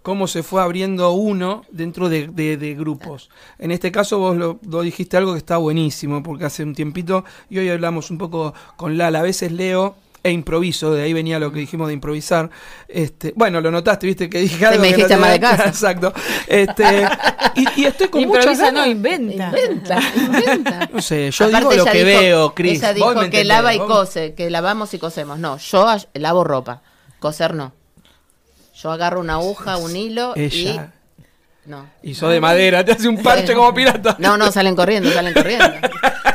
cómo 0.00 0.26
se 0.26 0.42
fue 0.42 0.62
abriendo 0.62 1.12
uno 1.12 1.66
dentro 1.70 2.08
de, 2.08 2.28
de, 2.28 2.74
grupos. 2.74 3.28
En 3.58 3.70
este 3.70 3.92
caso 3.92 4.18
vos 4.18 4.34
lo, 4.34 4.80
dijiste 4.80 5.18
algo 5.18 5.32
que 5.32 5.38
está 5.38 5.58
buenísimo, 5.58 6.22
porque 6.22 6.46
hace 6.46 6.62
un 6.62 6.74
tiempito, 6.74 7.22
y 7.50 7.58
hoy 7.58 7.68
hablamos 7.68 8.10
un 8.10 8.16
poco 8.16 8.54
con 8.76 8.96
Lala, 8.96 9.18
a 9.18 9.22
veces 9.24 9.52
leo 9.52 9.94
e 10.28 10.32
improviso, 10.32 10.92
de 10.92 11.02
ahí 11.02 11.12
venía 11.12 11.38
lo 11.38 11.52
que 11.52 11.60
dijimos 11.60 11.88
de 11.88 11.94
improvisar. 11.94 12.50
Este, 12.86 13.32
bueno, 13.34 13.60
lo 13.60 13.70
notaste, 13.70 14.06
viste 14.06 14.30
que 14.30 14.40
dije 14.40 14.64
algo. 14.64 14.80
me 14.80 14.88
dijiste 14.88 15.16
más 15.16 15.32
de 15.32 15.40
casa. 15.40 15.64
Exacto. 15.66 16.12
Este, 16.46 17.08
y, 17.54 17.84
estoy 17.84 18.08
con 18.08 18.20
Improvisa 18.22 18.70
no, 18.70 18.86
inventa. 18.86 19.48
Inventa, 19.48 20.00
inventa. 20.14 20.90
No 20.92 21.02
sé, 21.02 21.30
yo 21.30 21.48
digo 21.48 21.72
lo 21.72 21.84
que 21.84 22.04
veo, 22.04 22.54
Cris. 22.54 22.78
Ella 22.78 22.94
dijo 22.94 23.30
que 23.30 23.44
lava 23.44 23.74
y 23.74 23.78
cose, 23.78 24.34
que 24.34 24.50
lavamos 24.50 24.94
y 24.94 24.98
cosemos. 24.98 25.38
No, 25.38 25.58
yo 25.58 25.86
lavo 26.14 26.44
ropa, 26.44 26.82
coser 27.18 27.54
no. 27.54 27.72
Yo 28.80 28.92
agarro 28.92 29.20
una 29.20 29.34
aguja, 29.34 29.76
un 29.76 29.96
hilo 29.96 30.34
y 30.36 30.78
no. 31.68 31.86
Hizo 32.02 32.30
de 32.30 32.40
madera, 32.40 32.82
te 32.82 32.92
hace 32.92 33.08
un 33.08 33.22
parche 33.22 33.52
como 33.54 33.74
pirata. 33.74 34.16
No, 34.18 34.38
no, 34.38 34.50
salen 34.50 34.74
corriendo, 34.74 35.10
salen 35.10 35.34
corriendo. 35.34 35.66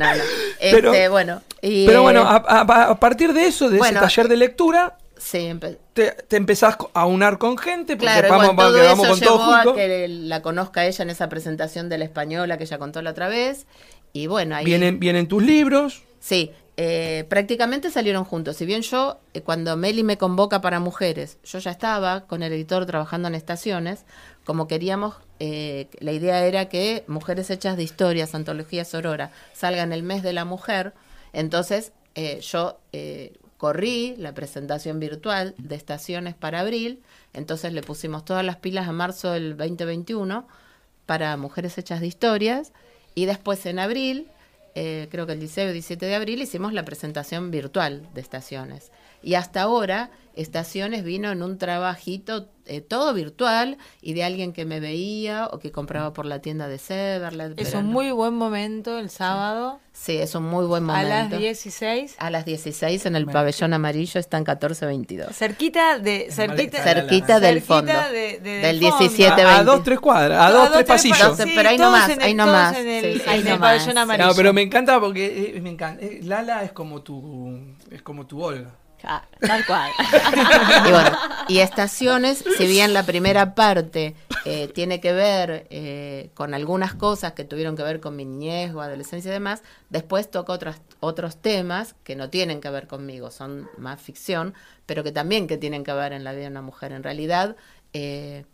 no, 0.00 0.16
no. 0.16 0.22
Este, 0.60 0.82
pero, 0.82 1.10
bueno. 1.10 1.42
pero 1.62 2.02
bueno, 2.02 2.22
a, 2.26 3.00
partir 3.00 3.32
de 3.32 3.46
eso, 3.46 3.70
de 3.70 3.78
ese 3.78 3.94
taller 3.94 4.28
de 4.28 4.36
lectura, 4.36 4.98
sí, 5.16 5.58
te, 5.94 6.10
te, 6.10 6.36
empezás 6.36 6.76
a 6.92 7.06
unar 7.06 7.38
con 7.38 7.56
gente, 7.56 7.96
porque 7.96 8.12
claro, 8.12 8.28
vamos, 8.28 8.56
todo 8.56 8.76
eso 8.76 8.88
vamos 8.88 9.08
con 9.08 9.18
llevó 9.20 9.54
a 9.54 9.74
que 9.74 10.06
la 10.08 10.42
conozca 10.42 10.84
ella 10.84 11.02
en 11.02 11.10
esa 11.10 11.28
presentación 11.30 11.88
de 11.88 11.96
la 11.96 12.04
española 12.04 12.58
que 12.58 12.64
ella 12.64 12.78
contó 12.78 13.00
la 13.00 13.10
otra 13.10 13.28
vez. 13.28 13.66
Y 14.12 14.26
bueno, 14.26 14.56
ahí... 14.56 14.64
Vienen, 14.64 15.00
vienen 15.00 15.28
tus 15.28 15.42
libros. 15.42 16.02
Sí, 16.20 16.52
eh, 16.82 17.26
prácticamente 17.28 17.90
salieron 17.90 18.24
juntos. 18.24 18.56
Si 18.56 18.64
bien 18.64 18.80
yo, 18.80 19.20
eh, 19.34 19.42
cuando 19.42 19.76
Meli 19.76 20.02
me 20.02 20.16
convoca 20.16 20.62
para 20.62 20.80
mujeres, 20.80 21.36
yo 21.44 21.58
ya 21.58 21.72
estaba 21.72 22.22
con 22.22 22.42
el 22.42 22.54
editor 22.54 22.86
trabajando 22.86 23.28
en 23.28 23.34
estaciones, 23.34 24.06
como 24.46 24.66
queríamos, 24.66 25.16
eh, 25.40 25.88
la 25.98 26.12
idea 26.12 26.46
era 26.46 26.70
que 26.70 27.04
Mujeres 27.06 27.50
Hechas 27.50 27.76
de 27.76 27.82
Historias, 27.82 28.34
Antología 28.34 28.86
Sorora, 28.86 29.30
salgan 29.52 29.92
el 29.92 30.02
mes 30.02 30.22
de 30.22 30.32
la 30.32 30.46
mujer. 30.46 30.94
Entonces 31.34 31.92
yo 32.40 32.78
corrí 33.58 34.14
la 34.16 34.32
presentación 34.32 35.00
virtual 35.00 35.54
de 35.58 35.76
estaciones 35.76 36.34
para 36.34 36.60
abril, 36.60 37.02
entonces 37.34 37.74
le 37.74 37.82
pusimos 37.82 38.24
todas 38.24 38.44
las 38.44 38.56
pilas 38.56 38.88
a 38.88 38.92
marzo 38.92 39.32
del 39.32 39.54
2021 39.58 40.48
para 41.04 41.36
Mujeres 41.36 41.76
Hechas 41.76 42.00
de 42.00 42.06
Historias 42.06 42.72
y 43.14 43.26
después 43.26 43.66
en 43.66 43.78
abril 43.78 44.28
eh, 44.74 45.08
creo 45.10 45.26
que 45.26 45.32
el 45.32 45.40
16 45.40 45.70
o 45.70 45.72
17 45.72 46.06
de 46.06 46.14
abril, 46.14 46.42
hicimos 46.42 46.72
la 46.72 46.84
presentación 46.84 47.50
virtual 47.50 48.08
de 48.14 48.20
estaciones. 48.20 48.92
Y 49.22 49.34
hasta 49.34 49.62
ahora, 49.62 50.10
Estaciones 50.34 51.02
vino 51.02 51.32
en 51.32 51.42
un 51.42 51.58
trabajito 51.58 52.48
eh, 52.64 52.80
todo 52.80 53.12
virtual 53.12 53.78
y 54.00 54.14
de 54.14 54.22
alguien 54.22 54.52
que 54.52 54.64
me 54.64 54.78
veía 54.78 55.48
o 55.50 55.58
que 55.58 55.72
compraba 55.72 56.12
por 56.12 56.24
la 56.24 56.38
tienda 56.38 56.68
de 56.68 56.78
Severland. 56.78 57.58
Es 57.58 57.74
un 57.74 57.86
muy 57.86 58.12
buen 58.12 58.34
momento 58.34 58.98
el 58.98 59.10
sábado. 59.10 59.80
Sí, 59.92 60.18
es 60.18 60.36
un 60.36 60.44
muy 60.44 60.66
buen 60.66 60.84
momento. 60.84 61.12
A 61.12 61.28
las 61.28 61.30
16. 61.30 62.14
A 62.18 62.30
las 62.30 62.44
16 62.44 63.06
en 63.06 63.16
el 63.16 63.26
pabellón 63.26 63.74
amarillo 63.74 64.20
están 64.20 64.44
14.22. 64.44 65.32
Cerquita 65.32 65.98
de 65.98 66.28
cerquita, 66.30 66.80
cerquita 66.80 67.40
del 67.40 67.60
fondo. 67.60 67.92
del 68.10 68.78
17 68.78 69.42
a, 69.42 69.58
a, 69.58 69.64
dos 69.64 69.82
tres 69.82 69.98
cuadras, 69.98 70.40
a, 70.40 70.52
dos, 70.52 70.70
tres 70.70 70.84
pasillos. 70.84 71.36
pero 71.36 71.68
ahí 71.68 71.76
nomás, 71.76 72.18
ahí 72.18 72.34
nomás. 72.34 72.76
En 72.78 73.46
el 73.48 73.58
pabellón 73.58 73.98
amarillo. 73.98 74.28
No, 74.28 74.34
pero 74.34 74.52
me 74.52 74.62
encanta 74.62 75.00
porque 75.00 75.54
eh, 75.56 75.60
me 75.60 75.70
encanta. 75.70 76.04
Eh, 76.04 76.20
Lala 76.22 76.62
es 76.62 76.70
como 76.70 77.02
tu 77.02 77.58
es 77.90 78.00
como 78.00 78.26
tu 78.26 78.42
Olga 78.42 78.79
tal 79.02 79.66
cual. 79.66 79.90
y 80.86 80.90
bueno, 80.90 81.16
y 81.48 81.58
estaciones, 81.58 82.44
si 82.56 82.66
bien 82.66 82.92
la 82.92 83.04
primera 83.04 83.54
parte 83.54 84.14
eh, 84.44 84.68
tiene 84.68 85.00
que 85.00 85.12
ver 85.12 85.66
eh, 85.70 86.30
con 86.34 86.54
algunas 86.54 86.94
cosas 86.94 87.32
que 87.32 87.44
tuvieron 87.44 87.76
que 87.76 87.82
ver 87.82 88.00
con 88.00 88.16
mi 88.16 88.24
niñez 88.24 88.72
o 88.74 88.80
adolescencia 88.80 89.30
y 89.30 89.32
demás, 89.32 89.62
después 89.88 90.30
toca 90.30 90.52
otros, 90.52 90.76
otros 91.00 91.36
temas 91.36 91.94
que 92.04 92.16
no 92.16 92.30
tienen 92.30 92.60
que 92.60 92.70
ver 92.70 92.86
conmigo, 92.86 93.30
son 93.30 93.68
más 93.78 94.00
ficción, 94.00 94.54
pero 94.86 95.04
que 95.04 95.12
también 95.12 95.46
que 95.46 95.56
tienen 95.56 95.84
que 95.84 95.92
ver 95.92 96.12
en 96.12 96.24
la 96.24 96.32
vida 96.32 96.42
de 96.42 96.48
una 96.48 96.62
mujer. 96.62 96.92
En 96.92 97.02
realidad, 97.02 97.56
eh, 97.92 98.44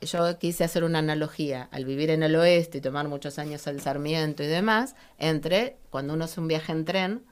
yo 0.00 0.38
quise 0.38 0.64
hacer 0.64 0.84
una 0.84 1.00
analogía 1.00 1.68
al 1.72 1.84
vivir 1.84 2.10
en 2.10 2.22
el 2.22 2.36
oeste 2.36 2.78
y 2.78 2.80
tomar 2.80 3.08
muchos 3.08 3.38
años 3.38 3.66
al 3.66 3.80
Sarmiento 3.80 4.42
y 4.42 4.46
demás, 4.46 4.94
entre 5.18 5.76
cuando 5.90 6.14
uno 6.14 6.24
hace 6.24 6.40
un 6.40 6.48
viaje 6.48 6.72
en 6.72 6.84
tren, 6.84 7.22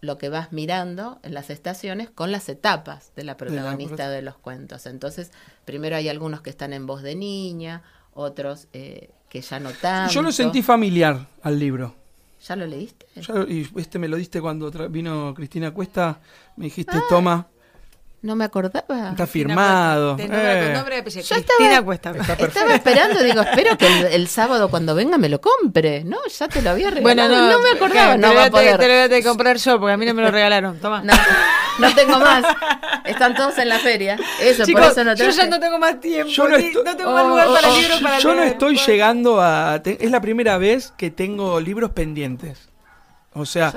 lo 0.00 0.18
que 0.18 0.28
vas 0.28 0.52
mirando 0.52 1.18
en 1.22 1.34
las 1.34 1.50
estaciones 1.50 2.10
con 2.10 2.30
las 2.30 2.48
etapas 2.48 3.12
de 3.16 3.24
la 3.24 3.36
protagonista 3.36 4.08
de, 4.08 4.22
los 4.22 4.36
cuentos. 4.36 4.86
Entonces, 4.86 5.32
primero 5.64 5.96
hay 5.96 6.08
algunos 6.08 6.40
que 6.40 6.50
están 6.50 6.72
en 6.72 6.86
voz 6.86 7.02
de 7.02 7.14
niña, 7.14 7.82
otros 8.14 8.68
eh, 8.72 9.10
que 9.28 9.40
ya 9.40 9.60
no 9.60 9.70
tanto. 9.70 10.12
Yo 10.12 10.22
lo 10.22 10.32
sentí 10.32 10.62
familiar 10.62 11.26
al 11.42 11.58
libro. 11.58 11.94
¿Ya 12.46 12.54
lo 12.54 12.66
leíste? 12.66 13.06
y 13.48 13.68
este 13.78 13.98
me 13.98 14.06
lo 14.06 14.16
diste 14.16 14.40
cuando 14.40 14.70
vino 14.88 15.34
Cristina 15.34 15.72
Cuesta, 15.72 16.20
me 16.56 16.66
dijiste, 16.66 16.96
ah. 16.96 17.04
toma, 17.08 17.48
no 18.20 18.34
me 18.34 18.44
acordaba. 18.44 19.10
Está 19.10 19.26
firmado. 19.26 20.16
Eh. 20.18 20.72
nombre 20.74 21.04
Yo 21.04 21.36
estaba, 21.36 21.82
Cuesta. 21.82 22.12
estaba 22.38 22.74
esperando, 22.74 23.22
digo, 23.22 23.40
espero 23.42 23.78
que 23.78 23.86
el, 24.14 24.28
sábado 24.28 24.68
cuando 24.68 24.94
venga 24.94 25.18
me 25.18 25.28
lo 25.28 25.40
compre. 25.40 26.02
No, 26.04 26.18
ya 26.26 26.48
te 26.48 26.60
lo 26.60 26.70
había 26.70 26.90
regalado. 26.90 27.28
Bueno, 27.28 27.52
no, 27.52 27.62
me 27.62 27.70
acordaba. 27.70 28.16
no 28.16 28.34
va 28.34 28.46
a 28.46 28.50
poder. 28.50 28.76
Te, 28.78 28.88
lo 28.88 28.94
voy 28.94 29.02
a 29.02 29.08
tener 29.08 29.22
que 29.22 29.28
comprar 29.28 29.56
yo 29.56 29.78
porque 29.78 29.92
a 29.92 29.96
mí 29.96 30.04
no 30.04 30.14
me 30.14 30.22
lo 30.22 30.30
regalaron. 30.30 30.78
Toma. 30.78 31.02
No, 31.78 31.94
tengo 31.94 32.18
más. 32.18 32.44
Están 33.04 33.34
todos 33.36 33.56
en 33.58 33.68
la 33.68 33.78
feria. 33.78 34.18
Eso, 34.40 34.64
por 34.72 34.82
eso 34.82 35.04
no 35.04 35.14
Yo 35.14 35.30
ya 35.30 35.46
no 35.46 35.60
tengo 35.60 35.78
más 35.78 36.00
tiempo. 36.00 36.30
Yo 36.30 36.48
no, 36.48 36.58
no 36.58 36.96
tengo 36.96 37.12
más 37.12 37.26
lugar 37.26 37.46
para 37.46 37.70
oh, 37.70 37.76
libros 37.76 38.00
para 38.00 38.18
Yo 38.18 38.34
no 38.34 38.42
estoy 38.42 38.76
llegando 38.78 39.40
a. 39.40 39.80
es 39.84 40.10
la 40.10 40.20
primera 40.20 40.58
vez 40.58 40.92
que 40.96 41.12
tengo 41.12 41.60
libros 41.60 41.92
pendientes. 41.92 42.68
O 43.38 43.46
sea, 43.46 43.72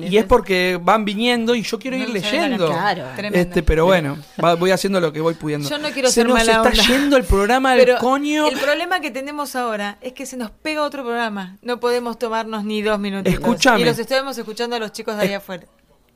y 0.00 0.16
es 0.16 0.24
porque 0.24 0.78
van 0.80 1.04
viniendo 1.04 1.54
y 1.54 1.62
yo 1.62 1.78
quiero 1.78 1.96
ir 1.96 2.10
leyendo. 2.10 2.66
Claro. 2.66 3.04
Este, 3.32 3.62
pero 3.62 3.86
bueno, 3.86 4.18
voy 4.58 4.70
haciendo 4.70 5.00
lo 5.00 5.12
que 5.12 5.20
voy 5.20 5.34
pudiendo. 5.34 5.68
Yo 5.68 5.78
no 5.78 5.90
quiero 5.90 6.08
se 6.08 6.14
ser 6.14 6.28
nos 6.28 6.40
está 6.40 6.70
yendo 6.70 7.16
el 7.16 7.24
programa 7.24 7.74
del 7.74 7.96
coño. 7.98 8.48
El 8.48 8.58
problema 8.58 9.00
que 9.00 9.10
tenemos 9.10 9.56
ahora 9.56 9.98
es 10.00 10.12
que 10.12 10.26
se 10.26 10.36
nos 10.36 10.50
pega 10.50 10.82
otro 10.82 11.02
programa. 11.02 11.56
No 11.62 11.80
podemos 11.80 12.18
tomarnos 12.18 12.64
ni 12.64 12.82
dos 12.82 12.98
minutos. 12.98 13.32
Escúchame. 13.32 13.80
Y 13.80 13.84
los 13.84 13.98
estamos 13.98 14.36
escuchando 14.36 14.76
a 14.76 14.78
los 14.78 14.92
chicos 14.92 15.16
de 15.16 15.22
ahí 15.22 15.32
afuera. 15.32 15.64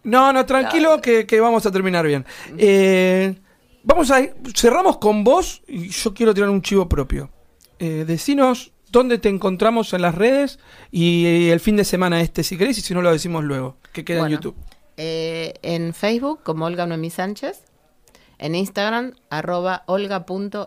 No, 0.05 0.33
no, 0.33 0.47
tranquilo 0.47 1.01
que, 1.01 1.41
vamos 1.41 1.67
a 1.67 1.71
terminar 1.71 2.07
bien. 2.07 2.25
Eh, 2.57 3.35
vamos 3.83 4.11
a 4.11 4.21
cerramos 4.55 4.99
con 4.99 5.25
vos 5.25 5.63
y 5.67 5.89
yo 5.89 6.15
quiero 6.15 6.35
tirar 6.35 6.51
un 6.51 6.63
chivo 6.63 6.89
propio. 6.89 7.31
Eh, 7.79 8.05
decinos 8.07 8.73
dónde 8.91 9.19
te 9.19 9.29
encontramos 9.29 9.93
en 9.93 10.03
las 10.03 10.15
redes 10.15 10.59
y 10.91 11.49
el 11.51 11.61
fin 11.61 11.77
de 11.77 11.85
semana 11.85 12.21
este, 12.21 12.43
si 12.43 12.57
querés, 12.57 12.79
y 12.79 12.81
si 12.81 12.95
no 12.95 13.03
lo 13.03 13.13
decimos 13.13 13.45
luego, 13.45 13.77
que 13.93 14.05
queda 14.05 14.27
en 14.27 14.29
YouTube. 14.29 14.57
Eh, 14.97 15.55
en 15.63 15.95
Facebook 15.95 16.41
como 16.43 16.67
Olga 16.67 16.87
Noemí 16.87 17.11
Sánchez, 17.11 17.63
en 18.39 18.55
Instagram 18.55 19.13
arroba 19.31 19.85
olga.n.sánchez. 19.87 20.65